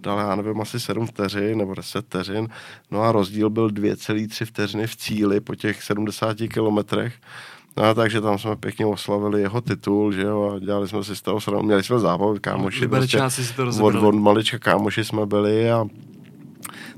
dal, 0.02 0.20
já 0.20 0.36
nevím, 0.36 0.62
asi 0.62 0.80
7 0.80 1.08
vteřin 1.08 1.58
nebo 1.58 1.76
10 1.76 2.06
vteřin. 2.06 2.48
No 2.92 3.02
a 3.02 3.12
rozdíl 3.12 3.50
byl 3.50 3.70
2,3 3.70 4.46
vteřiny 4.46 4.88
v 4.88 4.96
cíli 4.96 5.40
po 5.40 5.56
těch 5.56 5.84
70 5.84 6.38
kilometrech. 6.54 7.14
No, 7.78 7.96
takže 7.96 8.22
tam 8.22 8.38
jsme 8.38 8.56
pěkně 8.56 8.86
oslavili 8.86 9.42
jeho 9.42 9.62
titul, 9.62 10.12
že 10.12 10.22
jo, 10.22 10.52
a 10.56 10.60
dělali 10.60 10.88
jsme 10.88 11.04
si 11.04 11.16
z 11.16 11.22
toho 11.22 11.42
srandu, 11.42 11.66
měli 11.66 11.84
jsme 11.84 12.00
zábavu, 12.00 12.38
kámoši. 12.42 12.88
Prostě, 12.88 13.18
si 13.30 13.54
to 13.54 13.86
od, 13.86 13.96
od 13.96 14.16
malička 14.16 14.60
kámoši 14.60 15.04
jsme 15.04 15.26
byli 15.26 15.72
a 15.72 15.86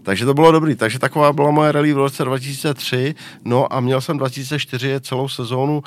takže 0.08 0.26
to 0.26 0.34
bylo 0.34 0.52
dobrý. 0.52 0.76
Takže 0.76 1.00
taková 1.00 1.34
byla 1.34 1.52
moje 1.52 1.72
rally 1.72 1.94
v 1.94 1.98
roce 1.98 2.24
2003. 2.24 3.16
No 3.46 3.74
a 3.74 3.80
měl 3.80 4.02
jsem 4.02 4.18
2004 4.18 5.02
celou 5.02 5.28
sezónu 5.28 5.78
uh, 5.78 5.84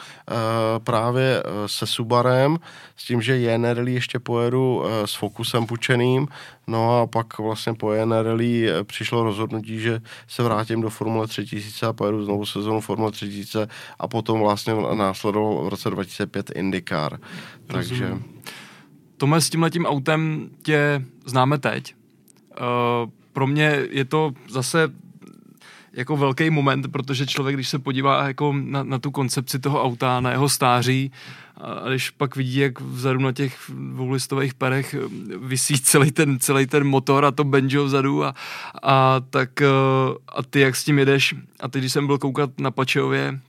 právě 0.78 1.42
uh, 1.42 1.50
se 1.66 1.86
Subarem, 1.86 2.58
s 2.96 3.04
tím, 3.04 3.22
že 3.22 3.36
jen 3.36 3.64
rally 3.64 3.92
ještě 3.92 4.18
pojedu 4.18 4.76
uh, 4.76 4.84
s 5.04 5.14
Focusem 5.14 5.66
pučeným. 5.66 6.28
No 6.66 7.00
a 7.00 7.06
pak 7.06 7.38
vlastně 7.38 7.74
po 7.74 7.92
jen 7.92 8.12
rally 8.12 8.68
přišlo 8.82 9.24
rozhodnutí, 9.24 9.80
že 9.80 10.00
se 10.28 10.42
vrátím 10.42 10.80
do 10.80 10.90
Formule 10.90 11.26
3000 11.26 11.86
a 11.86 11.92
pojedu 11.92 12.24
znovu 12.24 12.46
sezónu 12.46 12.80
Formule 12.80 13.12
3000 13.12 13.68
a 13.98 14.08
potom 14.08 14.40
vlastně 14.40 14.74
následoval 14.94 15.64
v 15.64 15.68
roce 15.68 15.90
2005 15.90 16.50
IndyCar. 16.54 17.18
Takže... 17.66 18.18
Tome, 19.16 19.40
s 19.40 19.50
tímhletím 19.50 19.86
autem 19.86 20.50
tě 20.62 21.04
známe 21.26 21.58
teď. 21.58 21.94
Uh, 22.60 23.10
pro 23.32 23.46
mě 23.46 23.86
je 23.90 24.04
to 24.04 24.32
zase 24.48 24.88
jako 25.92 26.16
velký 26.16 26.50
moment, 26.50 26.92
protože 26.92 27.26
člověk, 27.26 27.56
když 27.56 27.68
se 27.68 27.78
podívá 27.78 28.26
jako 28.26 28.54
na, 28.62 28.82
na 28.82 28.98
tu 28.98 29.10
koncepci 29.10 29.58
toho 29.58 29.82
auta, 29.82 30.20
na 30.20 30.30
jeho 30.30 30.48
stáří, 30.48 31.12
a 31.56 31.88
když 31.88 32.10
pak 32.10 32.36
vidí, 32.36 32.58
jak 32.58 32.80
vzadu 32.80 33.20
na 33.20 33.32
těch 33.32 33.56
dvoulistových 33.68 34.54
perech 34.54 34.94
vysí 35.38 35.80
celý 35.80 36.12
ten, 36.12 36.38
celý 36.38 36.66
ten 36.66 36.84
motor 36.84 37.24
a 37.24 37.30
to 37.30 37.44
banjo 37.44 37.84
vzadu 37.84 38.24
a, 38.24 38.34
a 38.82 39.20
tak 39.30 39.62
a 40.28 40.42
ty 40.50 40.60
jak 40.60 40.76
s 40.76 40.84
tím 40.84 40.98
jedeš? 40.98 41.34
A 41.60 41.68
teď, 41.68 41.82
když 41.82 41.92
jsem 41.92 42.06
byl 42.06 42.18
koukat 42.18 42.50
na 42.60 42.70
Pačeově 42.70 43.40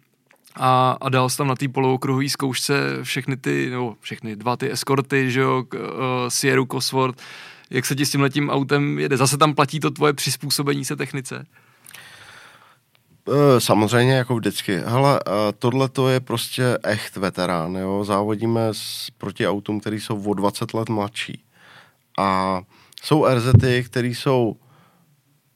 a, 0.55 0.97
a 1.01 1.09
dal 1.09 1.29
jsem 1.29 1.37
tam 1.37 1.47
na 1.47 1.55
té 1.55 1.67
polookruhové 1.67 2.29
zkoušce 2.29 2.99
všechny 3.03 3.37
ty, 3.37 3.69
nebo 3.69 3.95
všechny 3.99 4.35
dva 4.35 4.57
ty 4.57 4.71
eskorty, 4.71 5.31
že 5.31 5.39
jo, 5.39 5.63
uh, 5.73 5.79
Sierra 6.27 6.65
Cosworth, 6.71 7.21
jak 7.71 7.85
se 7.85 7.95
ti 7.95 8.05
s 8.05 8.11
tím 8.11 8.21
letím 8.21 8.49
autem 8.49 8.99
jede? 8.99 9.17
Zase 9.17 9.37
tam 9.37 9.55
platí 9.55 9.79
to 9.79 9.91
tvoje 9.91 10.13
přizpůsobení 10.13 10.85
se 10.85 10.95
technice? 10.95 11.45
Eh, 13.29 13.61
samozřejmě, 13.61 14.13
jako 14.13 14.35
vždycky. 14.35 14.77
Hele, 14.77 15.19
eh, 15.27 15.31
tohle 15.59 15.89
to 15.89 16.09
je 16.09 16.19
prostě 16.19 16.77
echt 16.83 17.17
veterán, 17.17 17.75
jo. 17.75 18.03
Závodíme 18.03 18.61
s, 18.71 19.09
proti 19.17 19.47
autům, 19.47 19.79
který 19.79 19.99
jsou 19.99 20.23
o 20.23 20.33
20 20.33 20.73
let 20.73 20.89
mladší. 20.89 21.43
A 22.17 22.61
jsou 23.03 23.25
RZty, 23.25 23.83
které 23.83 24.07
jsou 24.07 24.55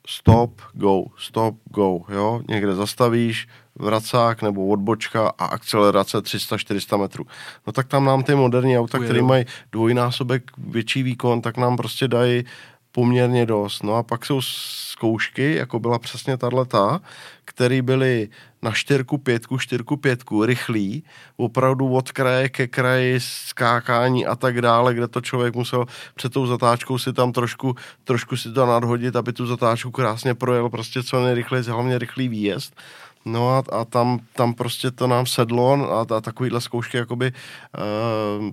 stop, 0.07 0.61
go, 0.73 1.03
stop, 1.17 1.55
go, 1.65 1.99
jo. 2.09 2.41
Někde 2.49 2.75
zastavíš, 2.75 3.47
vracák 3.75 4.41
nebo 4.41 4.67
odbočka 4.67 5.27
a 5.37 5.45
akcelerace 5.45 6.17
300-400 6.17 6.97
metrů. 6.97 7.25
No 7.67 7.73
tak 7.73 7.87
tam 7.87 8.05
nám 8.05 8.23
ty 8.23 8.35
moderní 8.35 8.79
auta, 8.79 8.99
které 8.99 9.21
mají 9.21 9.45
dvojnásobek 9.71 10.51
větší 10.57 11.03
výkon, 11.03 11.41
tak 11.41 11.57
nám 11.57 11.77
prostě 11.77 12.07
dají 12.07 12.43
poměrně 12.91 13.45
dost. 13.45 13.83
No 13.83 13.95
a 13.95 14.03
pak 14.03 14.25
jsou 14.25 14.41
zkoušky, 14.41 15.55
jako 15.55 15.79
byla 15.79 15.99
přesně 15.99 16.37
tato, 16.37 16.99
které 17.45 17.81
byly 17.81 18.29
na 18.61 18.71
čtyřku, 18.71 19.17
pětku, 19.17 19.57
čtyřku, 19.57 19.97
pětku, 19.97 20.45
rychlý, 20.45 21.03
opravdu 21.37 21.93
od 21.93 22.11
kraje 22.11 22.49
ke 22.49 22.67
kraji, 22.67 23.19
skákání 23.19 24.25
a 24.25 24.35
tak 24.35 24.61
dále, 24.61 24.93
kde 24.93 25.07
to 25.07 25.21
člověk 25.21 25.55
musel 25.55 25.85
před 26.15 26.33
tou 26.33 26.47
zatáčkou 26.47 26.97
si 26.97 27.13
tam 27.13 27.31
trošku, 27.31 27.75
trošku 28.03 28.37
si 28.37 28.51
to 28.51 28.65
nadhodit, 28.65 29.15
aby 29.15 29.33
tu 29.33 29.45
zatáčku 29.45 29.91
krásně 29.91 30.33
projel 30.35 30.69
prostě 30.69 31.03
co 31.03 31.23
nejrychleji, 31.23 31.63
hlavně 31.63 31.97
rychlý 31.97 32.29
výjezd. 32.29 32.75
No 33.25 33.49
a, 33.49 33.63
a 33.71 33.85
tam, 33.85 34.19
tam 34.33 34.53
prostě 34.53 34.91
to 34.91 35.07
nám 35.07 35.25
sedlo 35.25 35.93
a, 35.93 36.01
a 36.01 36.21
takovýhle 36.21 36.61
zkoušky 36.61 36.97
jakoby 36.97 37.33
uh, 37.77 38.51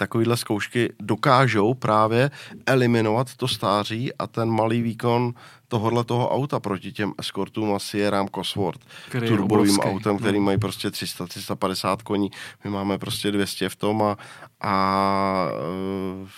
takovýhle 0.00 0.36
zkoušky 0.36 0.92
dokážou 1.00 1.74
právě 1.74 2.30
eliminovat 2.66 3.34
to 3.36 3.48
stáří 3.48 4.14
a 4.14 4.26
ten 4.26 4.50
malý 4.50 4.82
výkon 4.82 5.34
tohohle 5.68 6.04
toho 6.04 6.30
auta 6.30 6.60
proti 6.60 6.92
těm 6.92 7.12
Escortům 7.18 7.74
a 7.74 7.78
Sierram 7.78 8.28
Cosworth, 8.28 8.80
který 9.08 9.28
turbovým 9.28 9.80
autem, 9.80 10.18
který 10.18 10.38
no. 10.38 10.44
mají 10.44 10.58
prostě 10.58 10.88
300-350 10.88 11.96
koní, 12.02 12.30
my 12.64 12.70
máme 12.70 12.98
prostě 12.98 13.30
200 13.30 13.68
v 13.68 13.76
tom 13.76 14.02
a, 14.02 14.16
a 14.60 15.48
uh, 16.22 16.28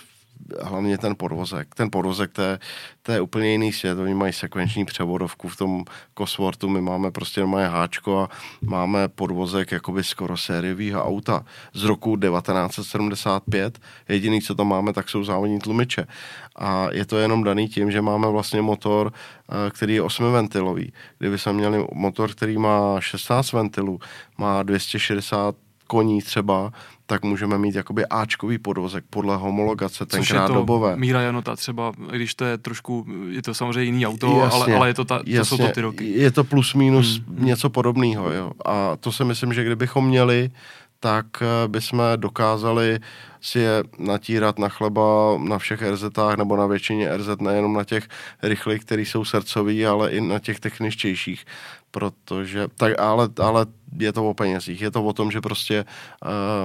hlavně 0.61 0.97
ten 0.97 1.15
podvozek. 1.15 1.75
Ten 1.75 1.91
podvozek, 1.91 2.31
to 2.31 2.41
je, 2.41 2.59
to 3.01 3.11
je 3.11 3.21
úplně 3.21 3.51
jiný 3.51 3.73
svět. 3.73 3.99
Oni 3.99 4.13
mají 4.13 4.33
sekvenční 4.33 4.85
převodovku 4.85 5.47
v 5.47 5.57
tom 5.57 5.83
Cosworthu, 6.17 6.69
my 6.69 6.81
máme 6.81 7.11
prostě 7.11 7.41
normálně 7.41 7.67
háčko 7.67 8.19
a 8.19 8.29
máme 8.61 9.07
podvozek 9.07 9.71
jakoby 9.71 10.03
skoro 10.03 10.37
sériového 10.37 11.05
auta 11.05 11.45
z 11.73 11.83
roku 11.83 12.17
1975. 12.17 13.79
Jediný, 14.09 14.41
co 14.41 14.55
tam 14.55 14.67
máme, 14.67 14.93
tak 14.93 15.09
jsou 15.09 15.23
závodní 15.23 15.59
tlumiče. 15.59 16.07
A 16.55 16.87
je 16.91 17.05
to 17.05 17.17
jenom 17.17 17.43
daný 17.43 17.67
tím, 17.67 17.91
že 17.91 18.01
máme 18.01 18.27
vlastně 18.27 18.61
motor, 18.61 19.13
eh, 19.13 19.71
který 19.71 19.95
je 19.95 20.01
8 20.01 20.31
ventilový. 20.31 20.93
Kdyby 21.19 21.37
jsme 21.37 21.53
měli 21.53 21.87
motor, 21.93 22.31
který 22.31 22.57
má 22.57 23.01
16 23.01 23.53
ventilů, 23.53 23.99
má 24.37 24.63
260 24.63 25.55
koní 25.93 26.21
třeba, 26.21 26.73
tak 27.05 27.23
můžeme 27.23 27.57
mít 27.57 27.75
jakoby 27.75 28.05
Ačkový 28.05 28.57
podvozek 28.57 29.03
podle 29.09 29.37
homologace, 29.37 30.05
tenkrát 30.05 30.41
je 30.41 30.47
to 30.47 30.53
dobové. 30.53 30.95
Míra 30.95 31.21
Janota 31.21 31.55
třeba, 31.55 31.91
když 32.11 32.35
to 32.35 32.45
je 32.45 32.57
trošku, 32.57 33.05
je 33.29 33.41
to 33.41 33.53
samozřejmě 33.53 33.83
jiný 33.83 34.07
auto, 34.07 34.39
jasně, 34.39 34.61
ale, 34.61 34.75
ale 34.75 34.87
je 34.87 34.93
to, 34.93 35.05
ta, 35.05 35.15
jasně, 35.15 35.39
to 35.39 35.45
jsou 35.45 35.57
to 35.57 35.73
ty 35.73 35.81
roky. 35.81 36.05
Je 36.05 36.31
to 36.31 36.43
plus 36.43 36.73
minus 36.73 37.17
hmm. 37.17 37.45
něco 37.45 37.69
podobného, 37.69 38.31
jo. 38.31 38.51
A 38.65 38.95
to 38.95 39.11
si 39.11 39.25
myslím, 39.25 39.53
že 39.53 39.63
kdybychom 39.63 40.07
měli, 40.07 40.51
tak 40.99 41.25
eh, 41.41 41.67
bychom 41.67 42.01
dokázali 42.15 42.99
si 43.41 43.59
je 43.59 43.83
natírat 43.99 44.59
na 44.59 44.69
chleba 44.69 45.37
na 45.37 45.57
všech 45.57 45.81
RZách 45.81 46.37
nebo 46.37 46.57
na 46.57 46.65
většině 46.65 47.17
RZ, 47.17 47.27
nejenom 47.41 47.73
na 47.73 47.83
těch 47.83 48.07
rychlých, 48.43 48.81
který 48.81 49.05
jsou 49.05 49.25
srdcový, 49.25 49.85
ale 49.85 50.11
i 50.11 50.21
na 50.21 50.39
těch 50.39 50.59
techničtějších 50.59 51.45
protože, 51.93 52.67
tak, 52.77 52.99
ale, 52.99 53.29
ale 53.41 53.65
je 53.97 54.13
to 54.13 54.29
o 54.29 54.33
penězích, 54.33 54.81
je 54.81 54.91
to 54.91 55.03
o 55.03 55.13
tom, 55.13 55.31
že 55.31 55.41
prostě 55.41 55.85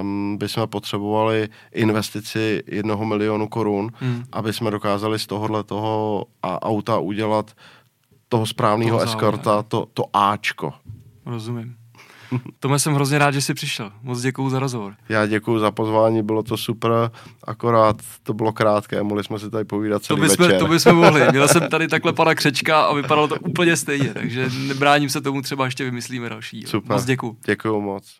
um, 0.01 0.37
bychom 0.37 0.67
potřebovali 0.67 1.49
investici 1.73 2.63
jednoho 2.67 3.05
milionu 3.05 3.47
korun, 3.47 3.91
hmm. 3.93 4.23
aby 4.31 4.53
jsme 4.53 4.71
dokázali 4.71 5.19
z 5.19 5.27
tohohle 5.27 5.63
toho 5.63 6.25
a 6.43 6.61
auta 6.61 6.99
udělat 6.99 7.51
toho 8.29 8.45
správného 8.45 9.01
eskorta, 9.01 9.63
to, 9.63 9.87
to 9.93 10.03
Ačko. 10.13 10.73
Rozumím. 11.25 11.78
Tome, 12.59 12.79
jsem 12.79 12.93
hrozně 12.93 13.17
rád, 13.17 13.31
že 13.31 13.41
jsi 13.41 13.53
přišel. 13.53 13.91
Moc 14.01 14.21
děkuju 14.21 14.49
za 14.49 14.59
rozhovor. 14.59 14.93
Já 15.09 15.25
děkuju 15.25 15.59
za 15.59 15.71
pozvání, 15.71 16.23
bylo 16.23 16.43
to 16.43 16.57
super, 16.57 16.91
akorát 17.43 17.95
to 18.23 18.33
bylo 18.33 18.53
krátké, 18.53 19.03
mohli 19.03 19.23
jsme 19.23 19.39
si 19.39 19.49
tady 19.49 19.65
povídat 19.65 20.03
celý 20.03 20.19
to 20.19 20.27
bychom, 20.27 20.45
večer. 20.45 20.59
To 20.59 20.67
bychom 20.67 20.95
mohli. 20.95 21.21
Měl 21.31 21.47
jsem 21.47 21.69
tady 21.69 21.87
takhle 21.87 22.13
pana 22.13 22.35
Křečka 22.35 22.81
a 22.81 22.93
vypadalo 22.93 23.27
to 23.27 23.35
úplně 23.35 23.77
stejně, 23.77 24.13
takže 24.13 24.49
nebráním 24.67 25.09
se 25.09 25.21
tomu, 25.21 25.41
třeba 25.41 25.65
ještě 25.65 25.83
vymyslíme 25.83 26.29
další. 26.29 26.63
Super. 26.67 26.91
Moc 26.91 27.05
děkuju. 27.05 27.37
Děkuju 27.45 27.81
moc. 27.81 28.19